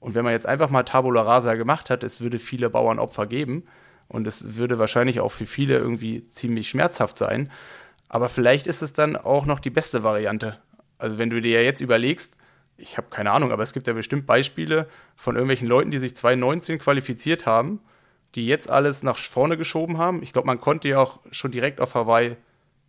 Und 0.01 0.15
wenn 0.15 0.25
man 0.25 0.33
jetzt 0.33 0.47
einfach 0.47 0.71
mal 0.71 0.83
Tabula 0.83 1.23
Rasa 1.23 1.55
gemacht 1.55 1.91
hat, 1.91 2.03
es 2.05 2.21
würde 2.21 2.39
viele 2.39 2.71
Bauernopfer 2.71 3.27
geben 3.27 3.65
und 4.09 4.27
es 4.27 4.57
würde 4.57 4.79
wahrscheinlich 4.79 5.21
auch 5.21 5.33
für 5.33 5.47
viele 5.47 5.77
irgendwie 5.77 6.27
ziemlich 6.29 6.69
schmerzhaft 6.69 7.19
sein. 7.19 7.51
Aber 8.15 8.29
vielleicht 8.29 8.69
ist 8.69 8.81
es 8.81 8.93
dann 8.93 9.17
auch 9.17 9.45
noch 9.45 9.59
die 9.59 9.71
beste 9.71 10.05
Variante. 10.05 10.57
Also 10.99 11.19
wenn 11.19 11.31
du 11.31 11.43
dir 11.43 11.61
ja 11.61 11.63
jetzt 11.63 11.81
überlegst, 11.81 12.37
ich 12.77 12.97
habe 12.97 13.09
keine 13.11 13.33
Ahnung, 13.33 13.51
aber 13.51 13.65
es 13.65 13.73
gibt 13.73 13.89
ja 13.89 13.93
bestimmt 13.93 14.25
Beispiele 14.25 14.87
von 15.17 15.35
irgendwelchen 15.35 15.67
Leuten, 15.67 15.91
die 15.91 15.99
sich 15.99 16.15
2019 16.15 16.79
qualifiziert 16.79 17.45
haben, 17.45 17.81
die 18.37 18.47
jetzt 18.47 18.71
alles 18.71 19.03
nach 19.03 19.19
vorne 19.19 19.57
geschoben 19.57 19.99
haben. 19.99 20.23
Ich 20.23 20.33
glaube, 20.33 20.47
man 20.47 20.61
konnte 20.61 20.89
ja 20.91 21.01
auch 21.01 21.19
schon 21.33 21.51
direkt 21.51 21.81
auf 21.81 21.97
Hawaii 21.97 22.37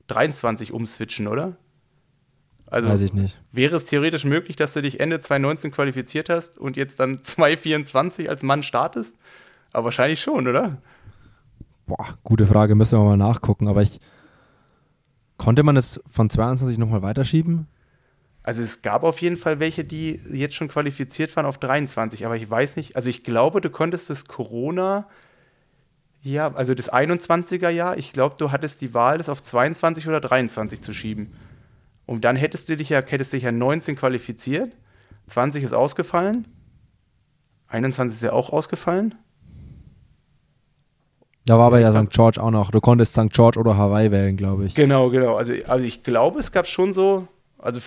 23 0.09 0.71
umswitchen, 0.71 1.25
oder? 1.25 1.57
Also 2.67 2.89
Weiß 2.89 3.01
ich 3.01 3.13
nicht. 3.13 3.41
wäre 3.51 3.77
es 3.77 3.85
theoretisch 3.85 4.25
möglich, 4.25 4.55
dass 4.57 4.73
du 4.73 4.83
dich 4.83 4.99
Ende 4.99 5.19
2019 5.19 5.71
qualifiziert 5.71 6.29
hast 6.29 6.55
und 6.55 6.77
jetzt 6.77 6.99
dann 6.99 7.23
2024 7.23 8.29
als 8.29 8.43
Mann 8.43 8.61
startest? 8.61 9.17
Aber 9.73 9.85
wahrscheinlich 9.85 10.21
schon, 10.21 10.47
oder? 10.47 10.77
Boah, 11.87 12.15
gute 12.23 12.45
Frage, 12.45 12.75
müssen 12.75 12.99
wir 12.99 13.03
mal 13.03 13.17
nachgucken. 13.17 13.67
Aber 13.67 13.81
ich 13.81 13.99
konnte 15.37 15.63
man 15.63 15.77
es 15.77 16.01
von 16.09 16.29
22 16.29 16.77
nochmal 16.77 17.01
weiterschieben? 17.01 17.67
Also 18.43 18.61
es 18.61 18.83
gab 18.83 19.03
auf 19.03 19.21
jeden 19.21 19.37
Fall 19.37 19.59
welche, 19.59 19.83
die 19.83 20.19
jetzt 20.31 20.53
schon 20.53 20.67
qualifiziert 20.67 21.35
waren 21.35 21.47
auf 21.47 21.57
23, 21.57 22.25
aber 22.27 22.35
ich 22.35 22.47
weiß 22.47 22.75
nicht, 22.75 22.95
also 22.95 23.09
ich 23.09 23.23
glaube, 23.23 23.59
du 23.59 23.71
konntest 23.71 24.11
das 24.11 24.25
Corona, 24.25 25.07
ja, 26.21 26.53
also 26.53 26.75
das 26.75 26.93
21er 26.93 27.69
Jahr, 27.69 27.97
ich 27.97 28.13
glaube, 28.13 28.35
du 28.37 28.51
hattest 28.51 28.81
die 28.81 28.93
Wahl, 28.93 29.17
das 29.17 29.29
auf 29.29 29.41
22 29.41 30.07
oder 30.07 30.21
23 30.21 30.81
zu 30.81 30.93
schieben. 30.93 31.33
Und 32.05 32.23
dann 32.23 32.35
hättest 32.35 32.69
du 32.69 32.77
dich 32.77 32.89
ja, 32.89 33.01
hättest 33.03 33.33
dich 33.33 33.43
ja 33.43 33.51
19 33.51 33.95
qualifiziert, 33.95 34.71
20 35.25 35.63
ist 35.63 35.73
ausgefallen, 35.73 36.47
21 37.67 38.17
ist 38.17 38.23
ja 38.23 38.33
auch 38.33 38.51
ausgefallen. 38.51 39.15
Da 41.45 41.57
war 41.59 41.67
aber 41.67 41.79
ja 41.79 41.91
St. 41.91 42.09
George 42.09 42.41
auch 42.41 42.51
noch. 42.51 42.71
Du 42.71 42.81
konntest 42.81 43.13
St. 43.13 43.31
George 43.31 43.59
oder 43.59 43.77
Hawaii 43.77 44.11
wählen, 44.11 44.35
glaube 44.35 44.65
ich. 44.65 44.73
Genau, 44.73 45.09
genau. 45.09 45.35
Also, 45.35 45.53
also 45.67 45.85
ich 45.85 46.01
glaube, 46.03 46.39
es 46.39 46.51
gab 46.51 46.67
schon 46.67 46.91
so 46.91 47.27
also 47.65 47.79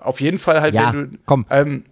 auf 0.00 0.20
jeden 0.20 0.38
Fall 0.38 0.60
halt, 0.60 0.74
ja, 0.74 0.92
du. 0.92 1.08
Komm. 1.26 1.44
Ähm, 1.50 1.84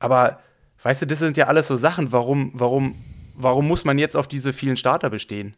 aber 0.00 0.40
weißt 0.82 1.02
du, 1.02 1.06
das 1.06 1.20
sind 1.20 1.36
ja 1.36 1.46
alles 1.46 1.68
so 1.68 1.76
Sachen. 1.76 2.10
Warum, 2.10 2.50
warum, 2.54 2.96
warum 3.36 3.68
muss 3.68 3.84
man 3.84 3.96
jetzt 3.96 4.16
auf 4.16 4.26
diese 4.26 4.52
vielen 4.52 4.76
Starter 4.76 5.08
bestehen? 5.08 5.54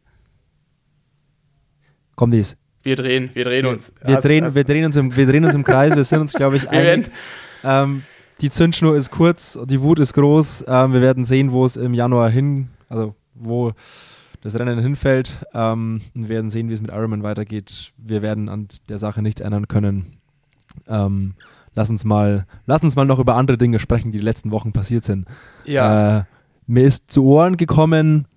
Komm, 2.16 2.32
dies. 2.32 2.58
Wir 2.82 2.96
drehen, 2.96 3.30
wir 3.32 3.44
drehen 3.44 3.64
uns. 3.64 3.92
Wir, 4.04 4.16
hast, 4.16 4.24
drehen, 4.24 4.44
hast, 4.44 4.54
wir, 4.54 4.64
drehen 4.64 4.84
uns 4.84 4.96
im, 4.96 5.16
wir 5.16 5.26
drehen 5.26 5.46
uns 5.46 5.54
im 5.54 5.64
Kreis, 5.64 5.96
wir 5.96 6.04
sind 6.04 6.20
uns, 6.20 6.34
glaube 6.34 6.58
ich, 6.58 6.68
einig. 6.68 7.10
Ähm, 7.62 8.02
die 8.42 8.50
Zündschnur 8.50 8.94
ist 8.94 9.10
kurz, 9.10 9.58
die 9.64 9.80
Wut 9.80 10.00
ist 10.00 10.12
groß. 10.12 10.66
Ähm, 10.68 10.92
wir 10.92 11.00
werden 11.00 11.24
sehen, 11.24 11.50
wo 11.50 11.64
es 11.64 11.76
im 11.76 11.94
Januar 11.94 12.28
hin, 12.28 12.68
also 12.90 13.14
wo 13.32 13.72
das 14.44 14.58
Rennen 14.58 14.78
hinfällt. 14.78 15.46
Ähm, 15.54 16.02
wir 16.12 16.28
werden 16.28 16.50
sehen, 16.50 16.68
wie 16.68 16.74
es 16.74 16.82
mit 16.82 16.90
Ironman 16.90 17.22
weitergeht. 17.22 17.92
Wir 17.96 18.20
werden 18.20 18.50
an 18.50 18.68
der 18.90 18.98
Sache 18.98 19.22
nichts 19.22 19.40
ändern 19.40 19.68
können. 19.68 20.18
Ähm, 20.86 21.34
lass 21.74 21.88
uns 21.88 22.04
mal, 22.04 22.46
lass 22.66 22.82
uns 22.82 22.94
mal 22.94 23.06
noch 23.06 23.18
über 23.18 23.36
andere 23.36 23.56
Dinge 23.56 23.78
sprechen, 23.78 24.12
die 24.12 24.18
die 24.18 24.24
letzten 24.24 24.50
Wochen 24.50 24.72
passiert 24.72 25.02
sind. 25.02 25.26
Ja. 25.64 26.18
Äh, 26.18 26.24
mir 26.66 26.84
ist 26.84 27.10
zu 27.10 27.24
Ohren 27.24 27.56
gekommen, 27.56 28.28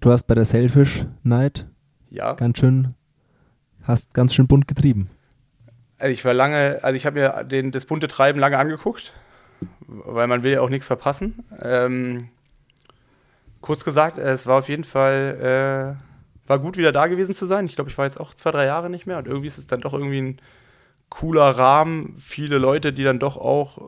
du 0.00 0.10
hast 0.10 0.24
bei 0.24 0.34
der 0.34 0.46
Selfish 0.46 1.04
Night 1.22 1.68
ja. 2.08 2.32
ganz 2.32 2.58
schön, 2.58 2.94
hast 3.82 4.14
ganz 4.14 4.32
schön 4.34 4.46
bunt 4.46 4.66
getrieben. 4.66 5.10
Also 5.98 6.12
ich 6.12 6.24
war 6.24 6.32
lange, 6.32 6.78
also 6.82 6.96
ich 6.96 7.04
habe 7.04 7.20
mir 7.20 7.44
den, 7.44 7.70
das 7.70 7.84
bunte 7.84 8.08
Treiben 8.08 8.40
lange 8.40 8.56
angeguckt, 8.56 9.12
weil 9.86 10.26
man 10.26 10.42
will 10.42 10.52
ja 10.52 10.62
auch 10.62 10.70
nichts 10.70 10.86
verpassen. 10.86 11.44
Ähm, 11.60 12.28
kurz 13.62 13.84
gesagt, 13.84 14.18
es 14.18 14.46
war 14.46 14.58
auf 14.58 14.68
jeden 14.68 14.84
Fall 14.84 15.96
äh, 15.98 16.12
war 16.46 16.58
gut, 16.58 16.76
wieder 16.76 16.92
da 16.92 17.06
gewesen 17.06 17.34
zu 17.34 17.46
sein. 17.46 17.66
Ich 17.66 17.76
glaube, 17.76 17.90
ich 17.90 17.96
war 17.96 18.04
jetzt 18.04 18.20
auch 18.20 18.34
zwei, 18.34 18.50
drei 18.50 18.66
Jahre 18.66 18.90
nicht 18.90 19.06
mehr 19.06 19.18
und 19.18 19.26
irgendwie 19.26 19.46
ist 19.46 19.58
es 19.58 19.66
dann 19.66 19.80
doch 19.80 19.94
irgendwie 19.94 20.20
ein 20.20 20.40
cooler 21.08 21.50
Rahmen. 21.50 22.14
Viele 22.18 22.58
Leute, 22.58 22.92
die 22.92 23.04
dann 23.04 23.18
doch 23.18 23.36
auch 23.36 23.78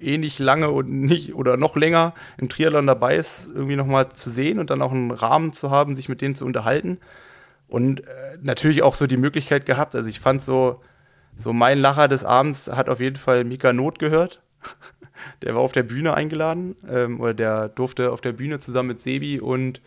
ähnlich 0.00 0.38
lange 0.38 0.70
und 0.70 0.90
nicht 0.90 1.34
oder 1.34 1.56
noch 1.56 1.76
länger 1.76 2.14
im 2.38 2.48
Triathlon 2.48 2.86
dabei 2.86 3.16
ist, 3.16 3.48
irgendwie 3.52 3.76
nochmal 3.76 4.08
zu 4.10 4.30
sehen 4.30 4.58
und 4.58 4.70
dann 4.70 4.82
auch 4.82 4.92
einen 4.92 5.10
Rahmen 5.10 5.52
zu 5.52 5.70
haben, 5.70 5.94
sich 5.94 6.08
mit 6.08 6.20
denen 6.20 6.34
zu 6.34 6.44
unterhalten. 6.44 6.98
Und 7.68 8.00
äh, 8.00 8.38
natürlich 8.42 8.82
auch 8.82 8.94
so 8.94 9.06
die 9.06 9.16
Möglichkeit 9.16 9.66
gehabt. 9.66 9.94
Also 9.94 10.08
ich 10.08 10.20
fand 10.20 10.44
so, 10.44 10.80
so 11.34 11.52
mein 11.52 11.78
Lacher 11.78 12.08
des 12.08 12.24
Abends 12.24 12.68
hat 12.68 12.88
auf 12.88 13.00
jeden 13.00 13.16
Fall 13.16 13.44
Mika 13.44 13.72
Not 13.72 13.98
gehört. 13.98 14.42
Der 15.42 15.54
war 15.54 15.62
auf 15.62 15.72
der 15.72 15.82
Bühne 15.82 16.14
eingeladen 16.14 16.76
ähm, 16.88 17.20
oder 17.20 17.34
der 17.34 17.68
durfte 17.68 18.10
auf 18.10 18.20
der 18.20 18.32
Bühne 18.32 18.58
zusammen 18.58 18.88
mit 18.88 19.00
Sebi 19.00 19.40
und 19.40 19.80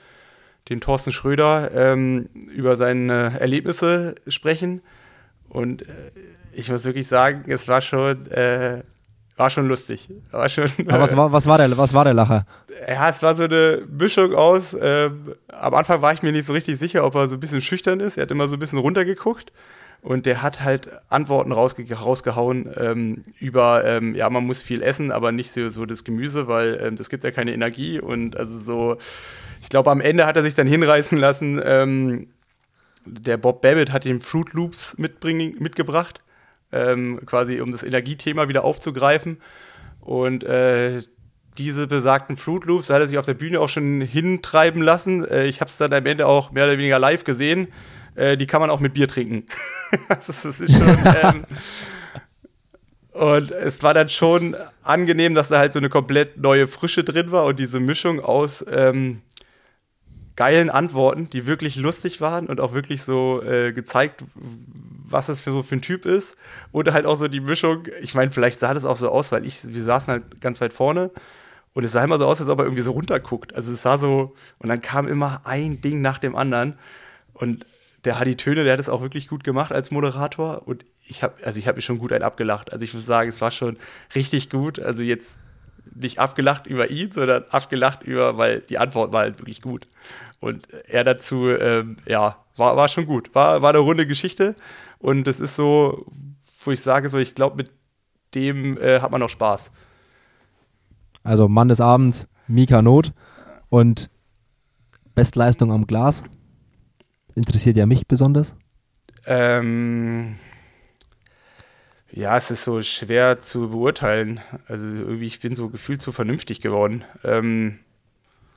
den 0.69 0.81
Thorsten 0.81 1.11
Schröder 1.11 1.71
ähm, 1.73 2.29
über 2.53 2.75
seine 2.75 3.39
Erlebnisse 3.39 4.15
sprechen. 4.27 4.81
Und 5.49 5.83
äh, 5.83 5.85
ich 6.53 6.69
muss 6.69 6.85
wirklich 6.85 7.07
sagen, 7.07 7.45
es 7.47 7.67
war 7.67 7.81
schon, 7.81 8.29
äh, 8.31 8.83
war 9.35 9.49
schon 9.49 9.67
lustig. 9.67 10.09
War 10.31 10.47
schon, 10.49 10.69
Aber 10.87 10.99
was 10.99 11.15
war, 11.15 11.31
was, 11.31 11.47
war 11.47 11.57
der, 11.57 11.75
was 11.77 11.93
war 11.93 12.03
der 12.03 12.13
Lacher? 12.13 12.45
Ja, 12.87 13.09
es 13.09 13.21
war 13.21 13.35
so 13.35 13.43
eine 13.43 13.81
Mischung 13.89 14.33
aus. 14.35 14.73
Äh, 14.73 15.09
am 15.47 15.73
Anfang 15.73 16.01
war 16.01 16.13
ich 16.13 16.21
mir 16.21 16.31
nicht 16.31 16.45
so 16.45 16.53
richtig 16.53 16.77
sicher, 16.77 17.03
ob 17.03 17.15
er 17.15 17.27
so 17.27 17.35
ein 17.35 17.39
bisschen 17.39 17.61
schüchtern 17.61 17.99
ist. 17.99 18.17
Er 18.17 18.23
hat 18.23 18.31
immer 18.31 18.47
so 18.47 18.55
ein 18.55 18.59
bisschen 18.59 18.79
runtergeguckt. 18.79 19.51
Und 20.01 20.25
der 20.25 20.41
hat 20.41 20.61
halt 20.63 20.89
Antworten 21.09 21.51
rausge 21.51 21.85
rausgehauen 21.93 22.69
ähm, 22.77 23.23
über, 23.39 23.83
ähm, 23.83 24.15
ja, 24.15 24.29
man 24.29 24.45
muss 24.45 24.61
viel 24.61 24.81
essen, 24.81 25.11
aber 25.11 25.31
nicht 25.31 25.51
so, 25.51 25.69
so 25.69 25.85
das 25.85 26.05
Gemüse, 26.05 26.47
weil 26.47 26.79
ähm, 26.81 26.95
das 26.95 27.09
gibt 27.09 27.23
ja 27.23 27.31
keine 27.31 27.53
Energie. 27.53 27.99
Und 27.99 28.37
also 28.37 28.59
so, 28.59 28.97
ich 29.61 29.69
glaube, 29.69 29.91
am 29.91 29.99
Ende 29.99 30.25
hat 30.25 30.37
er 30.37 30.43
sich 30.43 30.55
dann 30.55 30.67
hinreißen 30.67 31.17
lassen. 31.17 31.61
Ähm, 31.63 32.27
der 33.05 33.37
Bob 33.37 33.61
Babbitt 33.61 33.91
hat 33.91 34.05
ihm 34.05 34.21
Fruit 34.21 34.53
Loops 34.53 34.97
mitbringen, 34.97 35.55
mitgebracht, 35.59 36.21
ähm, 36.71 37.19
quasi 37.25 37.59
um 37.59 37.71
das 37.71 37.83
Energiethema 37.83 38.47
wieder 38.47 38.63
aufzugreifen. 38.63 39.39
Und 39.99 40.43
äh, 40.43 41.01
diese 41.57 41.87
besagten 41.87 42.37
Fruit 42.37 42.63
Loops 42.65 42.89
hat 42.89 43.01
er 43.01 43.07
sich 43.07 43.17
auf 43.17 43.25
der 43.25 43.33
Bühne 43.33 43.59
auch 43.59 43.69
schon 43.69 43.99
hintreiben 43.99 44.81
lassen. 44.81 45.25
Äh, 45.25 45.47
ich 45.47 45.59
habe 45.59 45.69
es 45.69 45.77
dann 45.77 45.91
am 45.91 46.05
Ende 46.05 46.25
auch 46.25 46.51
mehr 46.51 46.65
oder 46.65 46.77
weniger 46.77 46.99
live 46.99 47.25
gesehen. 47.25 47.67
Äh, 48.19 48.37
die 48.37 48.47
kann 48.47 48.59
man 48.59 48.69
auch 48.69 48.81
mit 48.81 48.93
Bier 48.93 49.07
trinken. 49.07 49.45
das, 50.09 50.27
ist, 50.27 50.45
das 50.45 50.59
ist 50.59 50.73
schon. 50.75 50.97
ähm, 51.23 51.45
und 53.11 53.51
es 53.51 53.81
war 53.81 53.93
dann 53.93 54.09
schon 54.09 54.55
angenehm, 54.83 55.35
dass 55.35 55.49
da 55.49 55.59
halt 55.59 55.73
so 55.73 55.79
eine 55.79 55.89
komplett 55.89 56.37
neue 56.37 56.67
Frische 56.67 57.03
drin 57.03 57.31
war 57.31 57.45
und 57.45 57.59
diese 57.59 57.79
Mischung 57.79 58.19
aus 58.19 58.63
ähm, 58.69 59.21
geilen 60.35 60.69
Antworten, 60.69 61.29
die 61.29 61.47
wirklich 61.47 61.75
lustig 61.75 62.21
waren 62.21 62.47
und 62.47 62.59
auch 62.59 62.73
wirklich 62.73 63.03
so 63.03 63.41
äh, 63.41 63.73
gezeigt, 63.73 64.23
was 64.35 65.27
das 65.27 65.41
für 65.41 65.51
so 65.51 65.63
für 65.63 65.75
ein 65.75 65.81
Typ 65.81 66.05
ist. 66.05 66.37
Und 66.71 66.91
halt 66.93 67.05
auch 67.05 67.15
so 67.15 67.27
die 67.27 67.41
Mischung, 67.41 67.87
ich 68.01 68.15
meine, 68.15 68.31
vielleicht 68.31 68.59
sah 68.59 68.73
das 68.73 68.85
auch 68.85 68.97
so 68.97 69.09
aus, 69.09 69.31
weil 69.31 69.45
ich, 69.45 69.65
wir 69.65 69.83
saßen 69.83 70.11
halt 70.11 70.41
ganz 70.41 70.61
weit 70.61 70.73
vorne 70.73 71.11
und 71.73 71.83
es 71.83 71.93
sah 71.93 72.03
immer 72.03 72.17
so 72.17 72.25
aus, 72.25 72.39
als 72.41 72.49
ob 72.49 72.59
er 72.59 72.65
irgendwie 72.65 72.83
so 72.83 72.91
runterguckt. 72.91 73.55
Also 73.55 73.71
es 73.71 73.81
sah 73.81 73.97
so, 73.97 74.35
und 74.59 74.69
dann 74.69 74.81
kam 74.81 75.07
immer 75.07 75.41
ein 75.45 75.81
Ding 75.81 76.01
nach 76.01 76.19
dem 76.19 76.35
anderen. 76.35 76.77
Und 77.33 77.65
der 78.05 78.19
Hadi 78.19 78.35
Töne, 78.35 78.63
der 78.63 78.73
hat 78.73 78.79
es 78.79 78.89
auch 78.89 79.01
wirklich 79.01 79.27
gut 79.27 79.43
gemacht 79.43 79.71
als 79.71 79.91
Moderator. 79.91 80.67
Und 80.67 80.85
ich 81.07 81.23
habe, 81.23 81.35
also 81.43 81.59
ich 81.59 81.67
habe 81.67 81.77
mich 81.77 81.85
schon 81.85 81.99
gut 81.99 82.13
ein 82.13 82.23
abgelacht. 82.23 82.71
Also 82.71 82.83
ich 82.83 82.93
muss 82.93 83.05
sagen, 83.05 83.29
es 83.29 83.41
war 83.41 83.51
schon 83.51 83.77
richtig 84.15 84.49
gut. 84.49 84.79
Also 84.79 85.03
jetzt 85.03 85.39
nicht 85.93 86.19
abgelacht 86.19 86.67
über 86.67 86.89
ihn, 86.89 87.11
sondern 87.11 87.43
abgelacht 87.49 88.03
über, 88.03 88.37
weil 88.37 88.61
die 88.61 88.77
Antwort 88.77 89.11
war 89.11 89.21
halt 89.21 89.39
wirklich 89.39 89.61
gut. 89.61 89.87
Und 90.39 90.67
er 90.87 91.03
dazu, 91.03 91.49
ähm, 91.49 91.97
ja, 92.05 92.37
war, 92.55 92.77
war 92.77 92.87
schon 92.87 93.05
gut. 93.05 93.33
War, 93.35 93.61
war 93.61 93.69
eine 93.69 93.79
runde 93.79 94.07
Geschichte. 94.07 94.55
Und 94.99 95.25
das 95.25 95.39
ist 95.39 95.55
so, 95.55 96.05
wo 96.63 96.71
ich 96.71 96.81
sage, 96.81 97.09
so, 97.09 97.17
ich 97.17 97.35
glaube, 97.35 97.57
mit 97.57 97.71
dem 98.35 98.77
äh, 98.77 98.99
hat 99.01 99.11
man 99.11 99.21
noch 99.21 99.29
Spaß. 99.29 99.71
Also 101.23 101.47
Mann 101.49 101.67
des 101.67 101.81
Abends, 101.81 102.27
Mika 102.47 102.81
Not 102.81 103.13
und 103.69 104.09
Bestleistung 105.15 105.71
am 105.71 105.85
Glas. 105.87 106.23
Interessiert 107.39 107.77
ja 107.77 107.85
mich 107.85 108.05
besonders. 108.05 108.53
Ähm, 109.25 110.35
ja, 112.11 112.35
es 112.35 112.51
ist 112.51 112.65
so 112.65 112.81
schwer 112.81 113.39
zu 113.39 113.69
beurteilen. 113.69 114.41
Also 114.67 114.85
irgendwie, 114.85 115.27
ich 115.27 115.39
bin 115.39 115.55
so 115.55 115.69
gefühlt 115.69 116.01
so 116.01 116.11
vernünftig 116.11 116.59
geworden. 116.59 117.05
Ähm, 117.23 117.79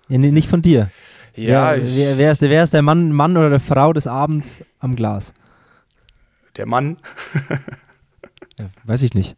ja, 0.08 0.18
nee, 0.18 0.32
nicht 0.32 0.48
von 0.48 0.62
dir. 0.62 0.90
Ja, 1.36 1.76
wer, 1.76 1.84
wer, 1.84 2.18
wer, 2.18 2.32
ist, 2.32 2.40
wer 2.42 2.62
ist 2.64 2.74
der 2.74 2.82
Mann, 2.82 3.12
Mann 3.12 3.36
oder 3.36 3.50
der 3.50 3.60
Frau 3.60 3.92
des 3.92 4.08
Abends 4.08 4.62
am 4.80 4.96
Glas? 4.96 5.32
Der 6.56 6.66
Mann. 6.66 6.96
ja, 8.58 8.66
weiß 8.82 9.02
ich 9.02 9.14
nicht. 9.14 9.36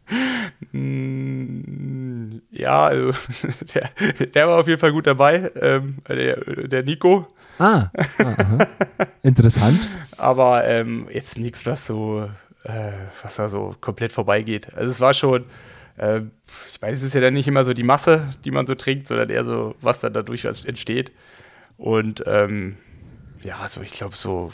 Mm, 0.71 2.39
ja, 2.49 2.87
also, 2.87 3.11
der, 3.75 3.89
der, 4.25 4.47
war 4.47 4.59
auf 4.59 4.67
jeden 4.67 4.79
Fall 4.79 4.91
gut 4.91 5.05
dabei, 5.05 5.51
ähm, 5.61 5.97
der, 6.09 6.67
der 6.67 6.83
Nico. 6.83 7.27
Ah, 7.59 7.89
ah 8.19 8.67
interessant. 9.23 9.87
Aber 10.17 10.65
ähm, 10.65 11.07
jetzt 11.11 11.37
nichts, 11.37 11.65
was 11.65 11.85
so, 11.85 12.29
äh, 12.63 12.91
was 13.21 13.35
da 13.35 13.49
so 13.49 13.75
komplett 13.81 14.11
vorbeigeht. 14.11 14.73
Also 14.75 14.91
es 14.91 15.01
war 15.01 15.13
schon, 15.13 15.45
äh, 15.97 16.21
ich 16.69 16.81
meine, 16.81 16.95
es 16.95 17.03
ist 17.03 17.13
ja 17.13 17.21
dann 17.21 17.33
nicht 17.33 17.47
immer 17.47 17.65
so 17.65 17.73
die 17.73 17.83
Masse, 17.83 18.33
die 18.43 18.51
man 18.51 18.67
so 18.67 18.75
trinkt, 18.75 19.07
sondern 19.07 19.29
eher 19.29 19.43
so, 19.43 19.75
was 19.81 19.99
dann 19.99 20.13
dadurch 20.13 20.45
entsteht. 20.45 21.11
Und 21.77 22.23
ähm, 22.27 22.77
ja, 23.43 23.59
also 23.59 23.81
ich 23.81 23.91
glaube, 23.91 24.15
so 24.15 24.51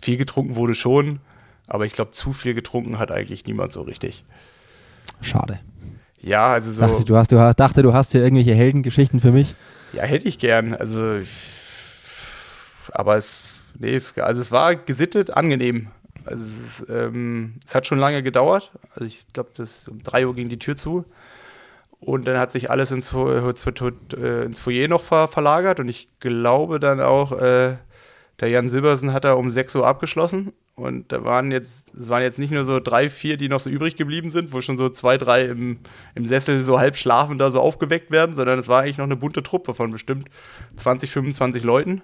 viel 0.00 0.16
getrunken 0.16 0.56
wurde 0.56 0.74
schon, 0.74 1.20
aber 1.66 1.86
ich 1.86 1.92
glaube, 1.92 2.10
zu 2.12 2.32
viel 2.32 2.54
getrunken 2.54 2.98
hat 2.98 3.12
eigentlich 3.12 3.44
niemand 3.46 3.72
so 3.72 3.82
richtig. 3.82 4.24
Schade. 5.20 5.60
Ja, 6.20 6.52
also 6.52 6.70
so. 6.70 6.80
Dachte, 6.80 7.04
du 7.04 7.16
hast, 7.16 7.32
du 7.32 7.54
dachte, 7.56 7.82
du 7.82 7.92
hast 7.92 8.12
hier 8.12 8.22
irgendwelche 8.22 8.54
Heldengeschichten 8.54 9.20
für 9.20 9.32
mich. 9.32 9.54
Ja, 9.92 10.04
hätte 10.04 10.28
ich 10.28 10.38
gern. 10.38 10.74
Also, 10.74 11.20
aber 12.92 13.16
es, 13.16 13.62
nee, 13.78 13.94
es, 13.94 14.16
also 14.18 14.40
es 14.40 14.50
war 14.50 14.76
gesittet, 14.76 15.30
angenehm. 15.30 15.88
Also 16.24 16.44
es, 16.44 16.80
ist, 16.80 16.90
ähm, 16.90 17.54
es 17.66 17.74
hat 17.74 17.86
schon 17.86 17.98
lange 17.98 18.22
gedauert. 18.22 18.72
Also 18.94 19.04
ich 19.04 19.26
glaube, 19.32 19.50
um 19.88 20.02
drei 20.02 20.26
Uhr 20.26 20.34
ging 20.34 20.48
die 20.48 20.58
Tür 20.58 20.76
zu. 20.76 21.04
Und 22.00 22.26
dann 22.26 22.38
hat 22.38 22.50
sich 22.50 22.70
alles 22.70 22.90
ins, 22.90 23.12
äh, 23.14 24.44
ins 24.44 24.60
Foyer 24.60 24.88
noch 24.88 25.02
ver 25.02 25.28
verlagert 25.28 25.78
und 25.78 25.88
ich 25.88 26.08
glaube 26.18 26.80
dann 26.80 27.00
auch, 27.00 27.30
äh, 27.30 27.76
der 28.40 28.48
Jan 28.48 28.68
Silbersen 28.68 29.12
hat 29.12 29.24
da 29.24 29.34
um 29.34 29.50
6 29.50 29.76
Uhr 29.76 29.86
abgeschlossen 29.86 30.52
und 30.74 31.12
da 31.12 31.22
waren 31.22 31.52
jetzt, 31.52 31.94
es 31.94 32.08
waren 32.08 32.22
jetzt 32.22 32.40
nicht 32.40 32.50
nur 32.50 32.64
so 32.64 32.80
drei, 32.80 33.08
vier, 33.08 33.36
die 33.36 33.48
noch 33.48 33.60
so 33.60 33.70
übrig 33.70 33.94
geblieben 33.94 34.32
sind, 34.32 34.52
wo 34.52 34.60
schon 34.60 34.78
so 34.78 34.88
zwei, 34.88 35.16
drei 35.18 35.44
im, 35.44 35.78
im 36.14 36.26
Sessel 36.26 36.60
so 36.62 36.80
halb 36.80 36.96
schlafen 36.96 37.38
da 37.38 37.52
so 37.52 37.60
aufgeweckt 37.60 38.10
werden, 38.10 38.34
sondern 38.34 38.58
es 38.58 38.66
war 38.66 38.82
eigentlich 38.82 38.98
noch 38.98 39.04
eine 39.04 39.16
bunte 39.16 39.44
Truppe 39.44 39.74
von 39.74 39.92
bestimmt 39.92 40.28
20, 40.76 41.10
25 41.10 41.62
Leuten. 41.62 42.02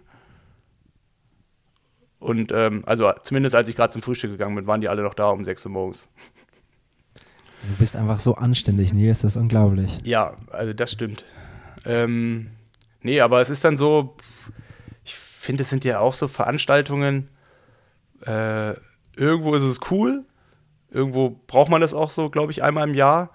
Und 2.19 2.51
ähm, 2.53 2.83
also 2.87 3.13
zumindest 3.23 3.55
als 3.55 3.69
ich 3.69 3.77
gerade 3.77 3.93
zum 3.93 4.03
Frühstück 4.03 4.33
gegangen 4.33 4.57
bin, 4.57 4.67
waren 4.67 4.81
die 4.81 4.89
alle 4.89 5.03
noch 5.03 5.15
da 5.15 5.29
um 5.29 5.45
6 5.45 5.67
Uhr 5.67 5.73
morgens. 5.73 6.09
Du 7.63 7.75
bist 7.79 7.97
einfach 7.97 8.21
so 8.21 8.35
anständig, 8.35 8.93
Nils, 8.93 9.21
das 9.21 9.33
ist 9.33 9.37
unglaublich. 9.37 10.01
Ja, 10.05 10.37
also 10.51 10.73
das 10.73 10.93
stimmt. 10.93 11.25
Ähm, 11.85 12.51
nee, 13.03 13.21
aber 13.21 13.41
es 13.41 13.51
ist 13.51 13.65
dann 13.65 13.77
so, 13.77 14.17
ich 15.05 15.15
finde, 15.15 15.63
es 15.63 15.71
sind 15.71 15.85
ja 15.85 16.01
auch 16.01 16.15
so 16.15 16.29
Veranstaltungen, 16.29 17.29
äh, 18.25 18.75
irgendwo 19.17 19.55
ist 19.55 19.63
es 19.63 19.81
cool, 19.91 20.25
irgendwo 20.91 21.41
braucht 21.47 21.71
man 21.71 21.81
das 21.81 21.95
auch 21.95 22.11
so, 22.11 22.31
glaube 22.31 22.53
ich, 22.53 22.63
einmal 22.63 22.89
im 22.89 22.95
Jahr. 22.95 23.31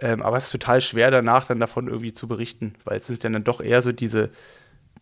Ähm, 0.00 0.22
aber 0.22 0.36
es 0.36 0.44
ist 0.44 0.52
total 0.52 0.80
schwer 0.80 1.10
danach 1.10 1.46
dann 1.46 1.58
davon 1.58 1.88
irgendwie 1.88 2.12
zu 2.12 2.28
berichten, 2.28 2.74
weil 2.84 2.98
es 2.98 3.06
sind 3.06 3.24
dann, 3.24 3.32
dann 3.32 3.44
doch 3.44 3.60
eher 3.60 3.82
so 3.82 3.90
diese 3.90 4.30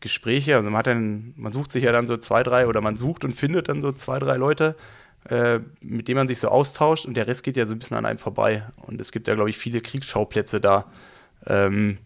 Gespräche, 0.01 0.57
also 0.57 0.70
man 0.70 0.78
hat 0.78 0.86
dann, 0.86 1.32
man 1.36 1.53
sucht 1.53 1.72
sich 1.72 1.84
ja 1.84 1.92
dann 1.92 2.07
so 2.07 2.16
zwei, 2.16 2.42
drei 2.42 2.66
oder 2.66 2.80
man 2.80 2.97
sucht 2.97 3.24
und 3.24 3.32
findet 3.32 3.68
dann 3.68 3.82
so 3.82 3.92
zwei, 3.92 4.18
drei 4.18 4.36
Leute, 4.36 4.76
äh, 5.28 5.61
mit 5.80 6.09
dem 6.09 6.16
man 6.16 6.28
sich 6.28 6.38
so 6.38 6.49
austauscht 6.49 7.07
und 7.07 7.14
der 7.16 7.26
Rest 7.26 7.42
geht 7.42 7.57
ja 7.57 7.66
so 7.66 7.74
ein 7.74 7.78
bisschen 7.78 7.97
an 7.97 8.07
einem 8.07 8.18
vorbei. 8.18 8.62
Und 8.86 9.01
es 9.01 9.12
gibt 9.12 9.28
ja, 9.28 9.34
glaube 9.34 9.51
ich, 9.51 9.59
viele 9.59 9.80
Kriegsschauplätze 9.80 10.61
da. 10.61 10.86
Ähm, 11.47 11.99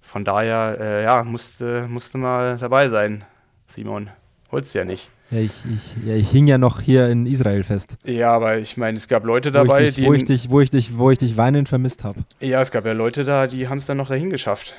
von 0.00 0.24
daher, 0.24 0.76
äh, 0.78 1.02
ja, 1.04 1.24
musste, 1.24 1.86
musste 1.88 2.18
mal 2.18 2.58
dabei 2.58 2.88
sein, 2.90 3.24
Simon. 3.66 4.10
Holst 4.50 4.74
ja 4.74 4.84
nicht. 4.84 5.10
Ja 5.30 5.38
ich, 5.38 5.64
ich, 5.64 5.96
ja, 6.04 6.14
ich 6.14 6.30
hing 6.30 6.46
ja 6.46 6.58
noch 6.58 6.80
hier 6.82 7.08
in 7.08 7.24
Israel 7.24 7.64
fest. 7.64 7.96
Ja, 8.04 8.32
aber 8.32 8.58
ich 8.58 8.76
meine, 8.76 8.98
es 8.98 9.08
gab 9.08 9.24
Leute 9.24 9.50
dabei, 9.50 9.68
wo 9.68 9.74
ich 9.76 9.86
dich, 9.86 9.94
die. 9.94 10.04
Wo 10.04 10.12
ich, 10.12 10.24
dich, 10.26 10.50
wo, 10.50 10.60
ich 10.60 10.70
dich, 10.70 10.98
wo 10.98 11.10
ich 11.10 11.18
dich 11.18 11.36
weinend 11.38 11.70
vermisst 11.70 12.04
habe. 12.04 12.24
Ja, 12.38 12.60
es 12.60 12.70
gab 12.70 12.84
ja 12.84 12.92
Leute 12.92 13.24
da, 13.24 13.46
die 13.46 13.68
haben 13.68 13.78
es 13.78 13.86
dann 13.86 13.96
noch 13.96 14.08
dahin 14.08 14.28
geschafft. 14.28 14.74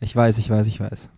Ich 0.00 0.16
weiß, 0.16 0.38
ich 0.38 0.48
weiß, 0.48 0.66
ich 0.68 0.80
weiß. 0.80 1.10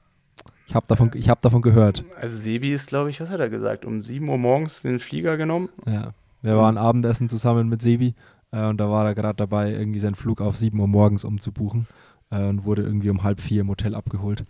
Ich 0.70 0.76
habe 0.76 0.86
davon, 0.86 1.10
hab 1.10 1.40
davon 1.40 1.62
gehört. 1.62 2.04
Also 2.14 2.38
Sebi 2.38 2.72
ist, 2.72 2.86
glaube 2.86 3.10
ich, 3.10 3.20
was 3.20 3.28
hat 3.28 3.40
er 3.40 3.50
gesagt, 3.50 3.84
um 3.84 4.04
7 4.04 4.28
Uhr 4.28 4.38
morgens 4.38 4.82
den 4.82 5.00
Flieger 5.00 5.36
genommen. 5.36 5.68
Ja, 5.84 6.12
wir 6.42 6.56
waren 6.56 6.78
Abendessen 6.78 7.28
zusammen 7.28 7.68
mit 7.68 7.82
Sebi 7.82 8.14
äh, 8.52 8.66
und 8.66 8.76
da 8.76 8.88
war 8.88 9.04
er 9.04 9.16
gerade 9.16 9.34
dabei, 9.34 9.72
irgendwie 9.72 9.98
seinen 9.98 10.14
Flug 10.14 10.40
auf 10.40 10.56
7 10.56 10.78
Uhr 10.78 10.86
morgens 10.86 11.24
umzubuchen 11.24 11.88
äh, 12.30 12.44
und 12.44 12.62
wurde 12.62 12.82
irgendwie 12.82 13.10
um 13.10 13.24
halb 13.24 13.40
vier 13.40 13.62
im 13.62 13.68
Hotel 13.68 13.96
abgeholt. 13.96 14.44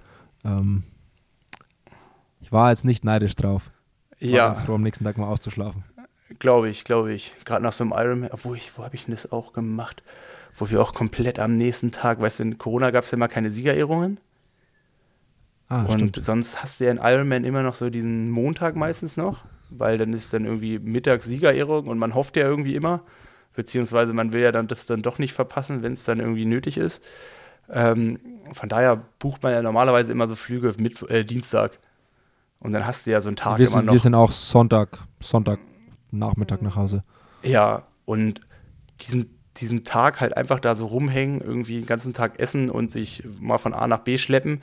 Ähm, 0.44 0.82
ich 2.42 2.52
war 2.52 2.68
jetzt 2.68 2.84
nicht 2.84 3.02
neidisch 3.02 3.34
drauf. 3.34 3.70
War 4.20 4.28
ja. 4.28 4.46
ganz 4.48 4.60
froh, 4.60 4.74
am 4.74 4.82
nächsten 4.82 5.04
Tag 5.04 5.16
mal 5.16 5.26
auszuschlafen. 5.26 5.84
Glaube 6.38 6.68
ich, 6.68 6.84
glaube 6.84 7.14
ich. 7.14 7.32
Gerade 7.46 7.62
nach 7.62 7.72
so 7.72 7.82
einem 7.82 7.94
Ironman, 7.96 8.30
obwohl 8.30 8.58
ich, 8.58 8.76
wo 8.76 8.84
habe 8.84 8.94
ich 8.94 9.06
denn 9.06 9.14
das 9.14 9.32
auch 9.32 9.54
gemacht? 9.54 10.02
wo 10.56 10.70
wir 10.70 10.80
auch 10.82 10.92
komplett 10.92 11.38
am 11.38 11.56
nächsten 11.56 11.92
Tag, 11.92 12.20
weißt 12.20 12.40
du, 12.40 12.42
in 12.44 12.58
Corona 12.58 12.90
gab 12.90 13.04
es 13.04 13.10
ja 13.10 13.16
immer 13.16 13.28
keine 13.28 13.50
Siegerehrungen. 13.50 14.18
Ah, 15.70 15.84
und 15.84 16.10
stimmt. 16.10 16.24
sonst 16.24 16.62
hast 16.62 16.80
du 16.80 16.84
ja 16.84 16.90
in 16.90 16.98
Ironman 16.98 17.44
immer 17.44 17.62
noch 17.62 17.76
so 17.76 17.90
diesen 17.90 18.28
Montag 18.28 18.74
meistens 18.74 19.16
noch, 19.16 19.44
weil 19.70 19.98
dann 19.98 20.12
ist 20.12 20.32
dann 20.32 20.44
irgendwie 20.44 20.80
mittags 20.80 21.26
Siegerehrung 21.26 21.86
und 21.86 21.96
man 21.96 22.14
hofft 22.14 22.36
ja 22.36 22.42
irgendwie 22.42 22.74
immer, 22.74 23.02
beziehungsweise 23.54 24.12
man 24.12 24.32
will 24.32 24.40
ja 24.40 24.50
dann 24.50 24.66
das 24.66 24.86
dann 24.86 25.02
doch 25.02 25.20
nicht 25.20 25.32
verpassen, 25.32 25.82
wenn 25.84 25.92
es 25.92 26.02
dann 26.02 26.18
irgendwie 26.18 26.44
nötig 26.44 26.76
ist. 26.76 27.04
Ähm, 27.70 28.18
von 28.52 28.68
daher 28.68 29.00
bucht 29.20 29.44
man 29.44 29.52
ja 29.52 29.62
normalerweise 29.62 30.10
immer 30.10 30.26
so 30.26 30.34
Flüge 30.34 30.74
mit 30.78 31.08
äh, 31.08 31.24
Dienstag. 31.24 31.78
Und 32.58 32.72
dann 32.72 32.84
hast 32.84 33.06
du 33.06 33.12
ja 33.12 33.20
so 33.20 33.28
einen 33.28 33.36
Tag 33.36 33.58
wir, 33.58 33.68
immer 33.68 33.76
sind, 33.76 33.86
noch. 33.86 33.92
wir 33.92 34.00
sind 34.00 34.14
auch 34.16 34.32
Sonntag, 34.32 34.98
Sonntag 35.20 35.60
Nachmittag 36.10 36.62
nach 36.62 36.74
Hause. 36.74 37.04
Ja, 37.44 37.84
und 38.06 38.40
diesen, 39.02 39.38
diesen 39.56 39.84
Tag 39.84 40.20
halt 40.20 40.36
einfach 40.36 40.58
da 40.58 40.74
so 40.74 40.86
rumhängen, 40.86 41.40
irgendwie 41.40 41.78
den 41.78 41.86
ganzen 41.86 42.12
Tag 42.12 42.40
essen 42.40 42.70
und 42.70 42.90
sich 42.90 43.22
mal 43.38 43.58
von 43.58 43.72
A 43.72 43.86
nach 43.86 44.00
B 44.00 44.18
schleppen, 44.18 44.62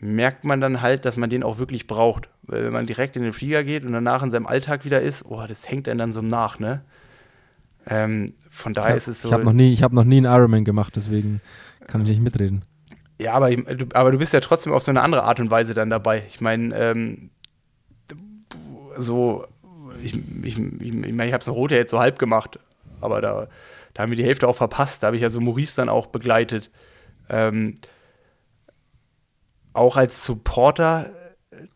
merkt 0.00 0.44
man 0.44 0.60
dann 0.60 0.80
halt, 0.80 1.04
dass 1.04 1.16
man 1.16 1.30
den 1.30 1.42
auch 1.42 1.58
wirklich 1.58 1.86
braucht. 1.86 2.28
Weil 2.42 2.64
wenn 2.64 2.72
man 2.72 2.86
direkt 2.86 3.16
in 3.16 3.22
den 3.22 3.32
Flieger 3.32 3.62
geht 3.64 3.84
und 3.84 3.92
danach 3.92 4.22
in 4.22 4.30
seinem 4.30 4.46
Alltag 4.46 4.84
wieder 4.84 5.00
ist, 5.00 5.24
oh, 5.26 5.44
das 5.46 5.68
hängt 5.68 5.88
einem 5.88 5.98
dann 5.98 6.12
so 6.12 6.22
nach, 6.22 6.58
ne? 6.58 6.82
Ähm, 7.86 8.32
von 8.50 8.72
daher 8.72 8.94
ist 8.96 9.08
es 9.08 9.22
so. 9.22 9.28
Ich 9.28 9.34
habe 9.34 9.44
noch, 9.44 9.52
nie- 9.52 9.72
ich 9.72 9.82
hab 9.82 9.92
noch 9.92 10.04
nie 10.04 10.18
einen 10.18 10.26
Ironman 10.26 10.64
gemacht, 10.64 10.94
deswegen 10.96 11.40
kann 11.86 12.02
ich 12.02 12.08
nicht 12.08 12.22
mitreden. 12.22 12.62
Ja, 13.18 13.32
aber, 13.34 13.50
aber 13.94 14.12
du 14.12 14.18
bist 14.18 14.32
ja 14.32 14.40
trotzdem 14.40 14.72
auf 14.72 14.82
so 14.82 14.90
eine 14.90 15.02
andere 15.02 15.24
Art 15.24 15.40
und 15.40 15.50
Weise 15.50 15.74
dann 15.74 15.90
dabei. 15.90 16.22
Ich 16.28 16.40
meine, 16.40 16.74
ähm, 16.74 17.30
so, 18.96 19.46
ich, 20.02 20.14
ich, 20.42 20.58
ich, 20.58 20.58
ich, 20.80 21.12
mein, 21.12 21.28
ich 21.28 21.32
habe 21.32 21.44
so 21.44 21.52
Rote 21.52 21.74
jetzt 21.74 21.90
so 21.90 21.98
halb 21.98 22.18
gemacht, 22.18 22.58
aber 23.00 23.20
da, 23.20 23.48
da 23.94 24.02
haben 24.02 24.10
wir 24.10 24.16
die 24.16 24.24
Hälfte 24.24 24.48
auch 24.48 24.56
verpasst. 24.56 25.02
Da 25.02 25.08
habe 25.08 25.16
ich 25.16 25.22
ja 25.22 25.30
so 25.30 25.40
Maurice 25.40 25.76
dann 25.76 25.88
auch 25.88 26.06
begleitet. 26.06 26.70
Ähm, 27.28 27.74
auch 29.72 29.96
als 29.96 30.24
Supporter, 30.24 31.06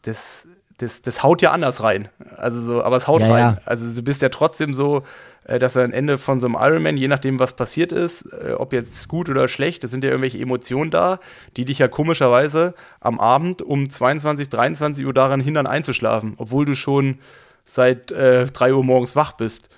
das, 0.02 0.46
das, 0.78 1.02
das 1.02 1.22
haut 1.22 1.42
ja 1.42 1.52
anders 1.52 1.82
rein. 1.82 2.08
Also 2.36 2.60
so, 2.60 2.82
aber 2.82 2.96
es 2.96 3.06
haut 3.06 3.20
Ja, 3.20 3.30
rein. 3.30 3.40
ja. 3.40 3.58
Also 3.64 3.94
du 3.94 4.02
bist 4.02 4.22
ja 4.22 4.28
trotzdem 4.28 4.74
so, 4.74 5.02
äh, 5.44 5.58
dass 5.58 5.76
am 5.76 5.92
Ende 5.92 6.18
von 6.18 6.40
so 6.40 6.46
einem 6.46 6.56
Ironman, 6.58 6.96
je 6.96 7.08
nachdem, 7.08 7.38
was 7.38 7.54
passiert 7.54 7.92
ist, 7.92 8.22
äh, 8.32 8.52
ob 8.58 8.72
jetzt 8.72 9.08
gut 9.08 9.28
oder 9.28 9.46
schlecht, 9.48 9.84
es 9.84 9.90
sind 9.90 10.02
ja 10.04 10.10
irgendwelche 10.10 10.38
Emotionen 10.38 10.90
da, 10.90 11.20
die 11.56 11.64
dich 11.64 11.78
ja 11.78 11.88
komischerweise 11.88 12.74
am 13.00 13.20
Abend 13.20 13.62
um 13.62 13.88
22, 13.88 14.48
23 14.48 15.06
Uhr 15.06 15.14
daran 15.14 15.40
hindern 15.40 15.66
einzuschlafen, 15.66 16.34
obwohl 16.38 16.64
du 16.64 16.74
schon 16.74 17.18
seit 17.64 18.10
äh, 18.10 18.46
3 18.46 18.74
Uhr 18.74 18.84
morgens 18.84 19.16
wach 19.16 19.32
bist. 19.32 19.68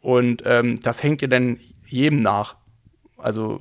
Und 0.00 0.42
ähm, 0.46 0.80
das 0.80 1.02
hängt 1.02 1.20
dir 1.20 1.28
dann 1.28 1.60
jedem 1.86 2.22
nach. 2.22 2.56
Also, 3.18 3.60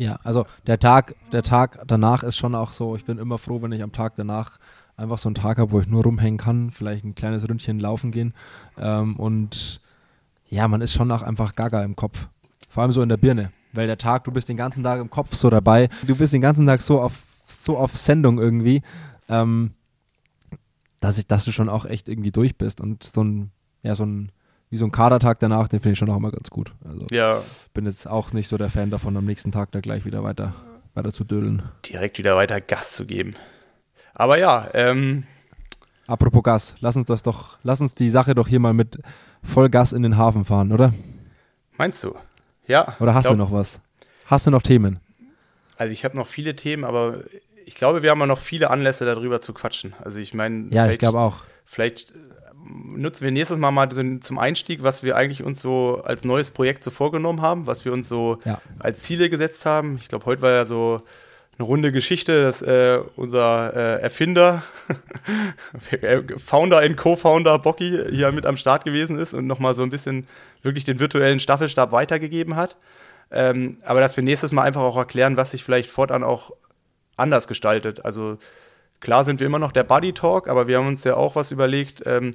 Ja, 0.00 0.18
also 0.24 0.46
der 0.66 0.78
Tag, 0.78 1.14
der 1.30 1.42
Tag 1.42 1.82
danach 1.86 2.22
ist 2.22 2.38
schon 2.38 2.54
auch 2.54 2.72
so, 2.72 2.96
ich 2.96 3.04
bin 3.04 3.18
immer 3.18 3.36
froh, 3.36 3.60
wenn 3.60 3.70
ich 3.72 3.82
am 3.82 3.92
Tag 3.92 4.14
danach 4.16 4.58
einfach 4.96 5.18
so 5.18 5.28
einen 5.28 5.34
Tag 5.34 5.58
habe, 5.58 5.72
wo 5.72 5.80
ich 5.80 5.88
nur 5.88 6.02
rumhängen 6.02 6.38
kann, 6.38 6.70
vielleicht 6.70 7.04
ein 7.04 7.14
kleines 7.14 7.46
Ründchen 7.46 7.78
laufen 7.78 8.10
gehen. 8.10 8.32
Ähm, 8.78 9.16
und 9.16 9.82
ja, 10.48 10.66
man 10.68 10.80
ist 10.80 10.94
schon 10.94 11.12
auch 11.12 11.20
einfach 11.20 11.54
gaga 11.54 11.84
im 11.84 11.96
Kopf. 11.96 12.28
Vor 12.70 12.82
allem 12.82 12.92
so 12.92 13.02
in 13.02 13.10
der 13.10 13.18
Birne. 13.18 13.52
Weil 13.74 13.88
der 13.88 13.98
Tag, 13.98 14.24
du 14.24 14.32
bist 14.32 14.48
den 14.48 14.56
ganzen 14.56 14.82
Tag 14.82 15.00
im 15.00 15.10
Kopf 15.10 15.34
so 15.34 15.50
dabei. 15.50 15.90
Du 16.06 16.16
bist 16.16 16.32
den 16.32 16.40
ganzen 16.40 16.66
Tag 16.66 16.80
so 16.80 16.98
auf, 17.02 17.22
so 17.46 17.76
auf 17.76 17.94
Sendung 17.94 18.38
irgendwie, 18.38 18.80
ähm, 19.28 19.74
dass, 21.00 21.18
ich, 21.18 21.26
dass 21.26 21.44
du 21.44 21.52
schon 21.52 21.68
auch 21.68 21.84
echt 21.84 22.08
irgendwie 22.08 22.32
durch 22.32 22.56
bist. 22.56 22.80
Und 22.80 23.04
so 23.04 23.22
ein, 23.22 23.50
ja, 23.82 23.94
so 23.94 24.06
ein, 24.06 24.32
wie 24.70 24.76
so 24.76 24.84
ein 24.86 24.92
Kadertag 24.92 25.38
danach, 25.40 25.68
den 25.68 25.80
finde 25.80 25.92
ich 25.94 25.98
schon 25.98 26.08
auch 26.10 26.16
immer 26.16 26.30
ganz 26.30 26.48
gut. 26.50 26.72
Also 26.88 27.06
ja, 27.10 27.42
bin 27.74 27.86
jetzt 27.86 28.06
auch 28.08 28.32
nicht 28.32 28.48
so 28.48 28.56
der 28.56 28.70
Fan 28.70 28.90
davon, 28.90 29.16
am 29.16 29.24
nächsten 29.24 29.52
Tag 29.52 29.72
da 29.72 29.80
gleich 29.80 30.04
wieder 30.04 30.22
weiter, 30.22 30.54
weiter 30.94 31.12
zu 31.12 31.24
dödeln. 31.24 31.62
direkt 31.84 32.18
wieder 32.18 32.36
weiter 32.36 32.60
Gas 32.60 32.94
zu 32.94 33.06
geben. 33.06 33.34
Aber 34.14 34.38
ja, 34.38 34.68
ähm, 34.74 35.24
Apropos 36.06 36.42
Gas, 36.42 36.74
lass 36.80 36.96
uns 36.96 37.06
das 37.06 37.22
doch, 37.22 37.58
lass 37.62 37.80
uns 37.80 37.94
die 37.94 38.10
Sache 38.10 38.34
doch 38.34 38.48
hier 38.48 38.58
mal 38.60 38.74
mit 38.74 38.98
Vollgas 39.44 39.92
in 39.92 40.02
den 40.02 40.16
Hafen 40.16 40.44
fahren, 40.44 40.72
oder? 40.72 40.92
meinst 41.76 42.02
du? 42.04 42.14
Ja. 42.66 42.96
Oder 43.00 43.14
hast 43.14 43.24
glaub, 43.24 43.34
du 43.34 43.38
noch 43.38 43.52
was? 43.52 43.80
Hast 44.26 44.46
du 44.46 44.50
noch 44.50 44.62
Themen? 44.62 45.00
Also 45.78 45.92
ich 45.92 46.04
habe 46.04 46.14
noch 46.16 46.26
viele 46.26 46.54
Themen, 46.56 46.84
aber 46.84 47.20
ich 47.64 47.74
glaube, 47.74 48.02
wir 48.02 48.10
haben 48.10 48.18
noch 48.26 48.38
viele 48.38 48.70
Anlässe 48.70 49.04
darüber 49.06 49.40
zu 49.40 49.54
quatschen. 49.54 49.94
Also 50.04 50.18
ich 50.18 50.34
meine, 50.34 50.64
Ja, 50.70 50.84
ich 50.84 50.88
vielleicht- 50.88 50.98
glaube 50.98 51.18
auch. 51.20 51.36
Vielleicht 51.64 52.10
äh, 52.10 52.14
nutzen 52.66 53.24
wir 53.24 53.30
nächstes 53.30 53.58
Mal 53.58 53.70
mal 53.70 53.90
so 53.92 54.02
zum 54.18 54.38
Einstieg, 54.38 54.82
was 54.82 55.02
wir 55.02 55.16
eigentlich 55.16 55.42
uns 55.42 55.60
so 55.60 56.00
als 56.04 56.24
neues 56.24 56.50
Projekt 56.50 56.84
so 56.84 56.90
vorgenommen 56.90 57.40
haben, 57.42 57.66
was 57.66 57.84
wir 57.84 57.92
uns 57.92 58.08
so 58.08 58.38
Ja. 58.44 58.60
als 58.78 59.00
Ziele 59.02 59.30
gesetzt 59.30 59.66
haben. 59.66 59.96
Ich 60.00 60.08
glaube, 60.08 60.26
heute 60.26 60.42
war 60.42 60.50
ja 60.50 60.64
so 60.64 61.00
eine 61.58 61.66
runde 61.66 61.92
Geschichte, 61.92 62.42
dass 62.42 62.62
äh, 62.62 63.00
unser 63.16 63.74
äh, 63.74 64.02
Erfinder, 64.02 64.62
äh, 66.00 66.22
Founder 66.38 66.82
und 66.82 66.96
Co-Founder 66.96 67.58
Bocky 67.58 67.98
hier 68.10 68.32
mit 68.32 68.46
am 68.46 68.56
Start 68.56 68.84
gewesen 68.84 69.18
ist 69.18 69.34
und 69.34 69.46
nochmal 69.46 69.74
so 69.74 69.82
ein 69.82 69.90
bisschen 69.90 70.26
wirklich 70.62 70.84
den 70.84 71.00
virtuellen 71.00 71.40
Staffelstab 71.40 71.92
weitergegeben 71.92 72.56
hat. 72.56 72.76
Ähm, 73.30 73.76
aber 73.84 74.00
dass 74.00 74.16
wir 74.16 74.24
nächstes 74.24 74.52
Mal 74.52 74.62
einfach 74.62 74.80
auch 74.82 74.96
erklären, 74.96 75.36
was 75.36 75.52
sich 75.52 75.62
vielleicht 75.62 75.90
fortan 75.90 76.24
auch 76.24 76.50
anders 77.16 77.46
gestaltet. 77.46 78.04
Also 78.04 78.38
klar 79.00 79.24
sind 79.24 79.40
wir 79.40 79.46
immer 79.46 79.58
noch 79.58 79.72
der 79.72 79.84
Buddy 79.84 80.12
Talk, 80.12 80.48
aber 80.48 80.68
wir 80.68 80.78
haben 80.78 80.86
uns 80.88 81.04
ja 81.04 81.14
auch 81.14 81.36
was 81.36 81.50
überlegt, 81.50 82.02
ähm, 82.06 82.32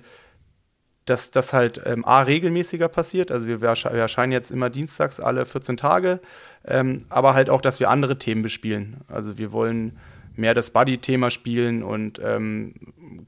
dass 1.05 1.29
das 1.29 1.53
halt 1.53 1.81
ähm, 1.85 2.03
A 2.03 2.21
regelmäßiger 2.21 2.87
passiert. 2.87 3.31
Also 3.31 3.45
wir, 3.47 3.61
wir 3.61 3.69
ersche- 3.69 3.93
wir 3.93 3.99
erscheinen 4.01 4.31
jetzt 4.31 4.49
immer 4.49 4.71
dienstags 4.71 5.19
alle 5.19 5.45
14 5.45 5.77
Tage, 5.77 6.19
ähm, 6.65 6.99
aber 7.09 7.35
halt 7.35 7.49
auch, 7.49 7.61
dass 7.61 7.79
wir 7.79 7.89
andere 7.89 8.17
Themen 8.17 8.41
bespielen. 8.41 8.97
Also 9.07 9.37
wir 9.37 9.51
wollen 9.51 9.97
mehr 10.35 10.53
das 10.55 10.71
Buddy-Thema 10.71 11.29
spielen 11.31 11.83
und 11.83 12.19
ähm, 12.23 12.73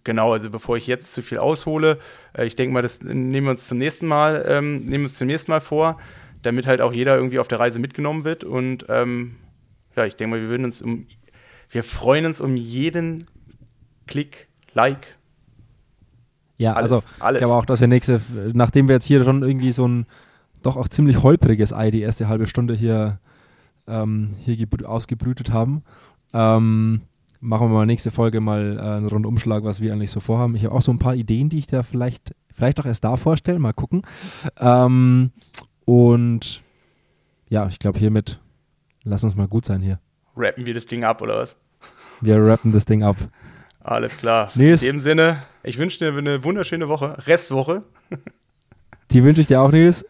genau, 0.03 0.33
also 0.33 0.49
bevor 0.49 0.75
ich 0.75 0.87
jetzt 0.87 1.13
zu 1.13 1.21
viel 1.21 1.37
aushole, 1.37 1.99
äh, 2.35 2.45
ich 2.45 2.55
denke 2.55 2.73
mal, 2.73 2.81
das 2.81 3.01
nehmen 3.01 3.45
wir 3.45 3.51
uns 3.51 3.67
zum 3.67 3.77
nächsten 3.77 4.07
Mal, 4.07 4.43
ähm, 4.47 4.79
nehmen 4.79 4.91
wir 4.91 4.99
uns 5.03 5.15
zum 5.17 5.27
nächsten 5.27 5.51
Mal 5.51 5.61
vor, 5.61 5.97
damit 6.41 6.65
halt 6.67 6.81
auch 6.81 6.91
jeder 6.91 7.15
irgendwie 7.15 7.39
auf 7.39 7.47
der 7.47 7.59
Reise 7.59 7.79
mitgenommen 7.79 8.23
wird 8.23 8.43
und 8.43 8.85
ähm, 8.89 9.35
ja, 9.95 10.05
ich 10.05 10.15
denke 10.15 10.35
mal, 10.35 10.41
wir 10.41 10.49
würden 10.49 10.65
uns 10.65 10.81
um, 10.81 11.07
wir 11.69 11.83
freuen 11.83 12.25
uns 12.25 12.39
um 12.41 12.55
jeden 12.55 13.27
Klick, 14.07 14.47
Like, 14.73 15.17
Ja, 16.57 16.73
Alles, 16.73 16.91
also 16.91 17.07
alles. 17.19 17.41
ich 17.41 17.45
glaube 17.45 17.59
auch, 17.59 17.65
dass 17.65 17.81
wir 17.81 17.87
nächste, 17.87 18.21
nachdem 18.53 18.87
wir 18.87 18.95
jetzt 18.95 19.05
hier 19.05 19.23
schon 19.23 19.43
irgendwie 19.43 19.71
so 19.71 19.87
ein 19.87 20.05
doch 20.63 20.75
auch 20.77 20.87
ziemlich 20.87 21.21
holpriges 21.23 21.73
Ei 21.73 21.91
die 21.91 22.01
erste 22.01 22.27
halbe 22.27 22.47
Stunde 22.47 22.73
hier, 22.73 23.19
ähm, 23.87 24.31
hier 24.43 24.55
gebrü- 24.55 24.85
ausgebrütet 24.85 25.51
haben, 25.51 25.83
ähm, 26.33 27.01
machen 27.39 27.67
wir 27.69 27.73
mal 27.73 27.85
nächste 27.85 28.11
Folge 28.11 28.41
mal 28.41 28.77
äh, 28.77 28.81
einen 28.81 29.05
Rundumschlag, 29.07 29.63
was 29.63 29.81
wir 29.81 29.93
eigentlich 29.93 30.11
so 30.11 30.19
vorhaben. 30.19 30.55
Ich 30.55 30.65
habe 30.65 30.73
auch 30.73 30.81
so 30.81 30.91
ein 30.91 30.99
paar 30.99 31.15
Ideen, 31.15 31.49
die 31.49 31.59
ich 31.59 31.67
da 31.67 31.83
vielleicht, 31.83 32.33
vielleicht 32.53 32.79
auch 32.79 32.85
erst 32.85 33.03
da 33.03 33.17
vorstelle, 33.17 33.59
mal 33.59 33.73
gucken. 33.73 34.01
Ähm, 34.59 35.31
und 35.85 36.63
ja, 37.49 37.67
ich 37.67 37.77
glaube 37.79 37.99
hiermit 37.99 38.39
lassen 39.03 39.23
wir 39.23 39.27
uns 39.27 39.35
mal 39.37 39.47
gut 39.47 39.65
sein 39.65 39.81
hier. 39.81 39.99
Rappen 40.37 40.65
wir 40.65 40.73
das 40.73 40.85
Ding 40.85 41.03
ab 41.03 41.21
oder 41.21 41.37
was? 41.37 41.57
Wir 42.21 42.43
rappen 42.43 42.71
das 42.71 42.85
Ding 42.85 43.03
ab. 43.03 43.15
Alles 43.81 44.17
klar. 44.17 44.51
Nils. 44.55 44.81
In 44.83 44.93
dem 44.95 44.99
Sinne, 44.99 45.43
ich 45.63 45.77
wünsche 45.77 45.99
dir 45.99 46.17
eine 46.17 46.43
wunderschöne 46.43 46.89
Woche, 46.89 47.15
Restwoche. 47.27 47.83
Die 49.11 49.23
wünsche 49.23 49.41
ich 49.41 49.47
dir 49.47 49.61
auch, 49.61 49.71
Nils. 49.71 50.05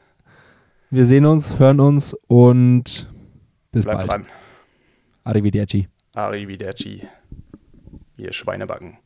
Wir 0.89 1.05
sehen 1.05 1.25
uns, 1.25 1.59
hören 1.59 1.79
uns 1.79 2.13
und 2.27 3.11
bis 3.71 3.83
Bleib 3.83 3.97
bald. 3.97 4.09
dran. 4.09 4.25
Arrivederci. 5.25 5.87
Arrivederci. 6.13 7.07
Wir 8.15 8.33
Schweinebacken. 8.33 8.97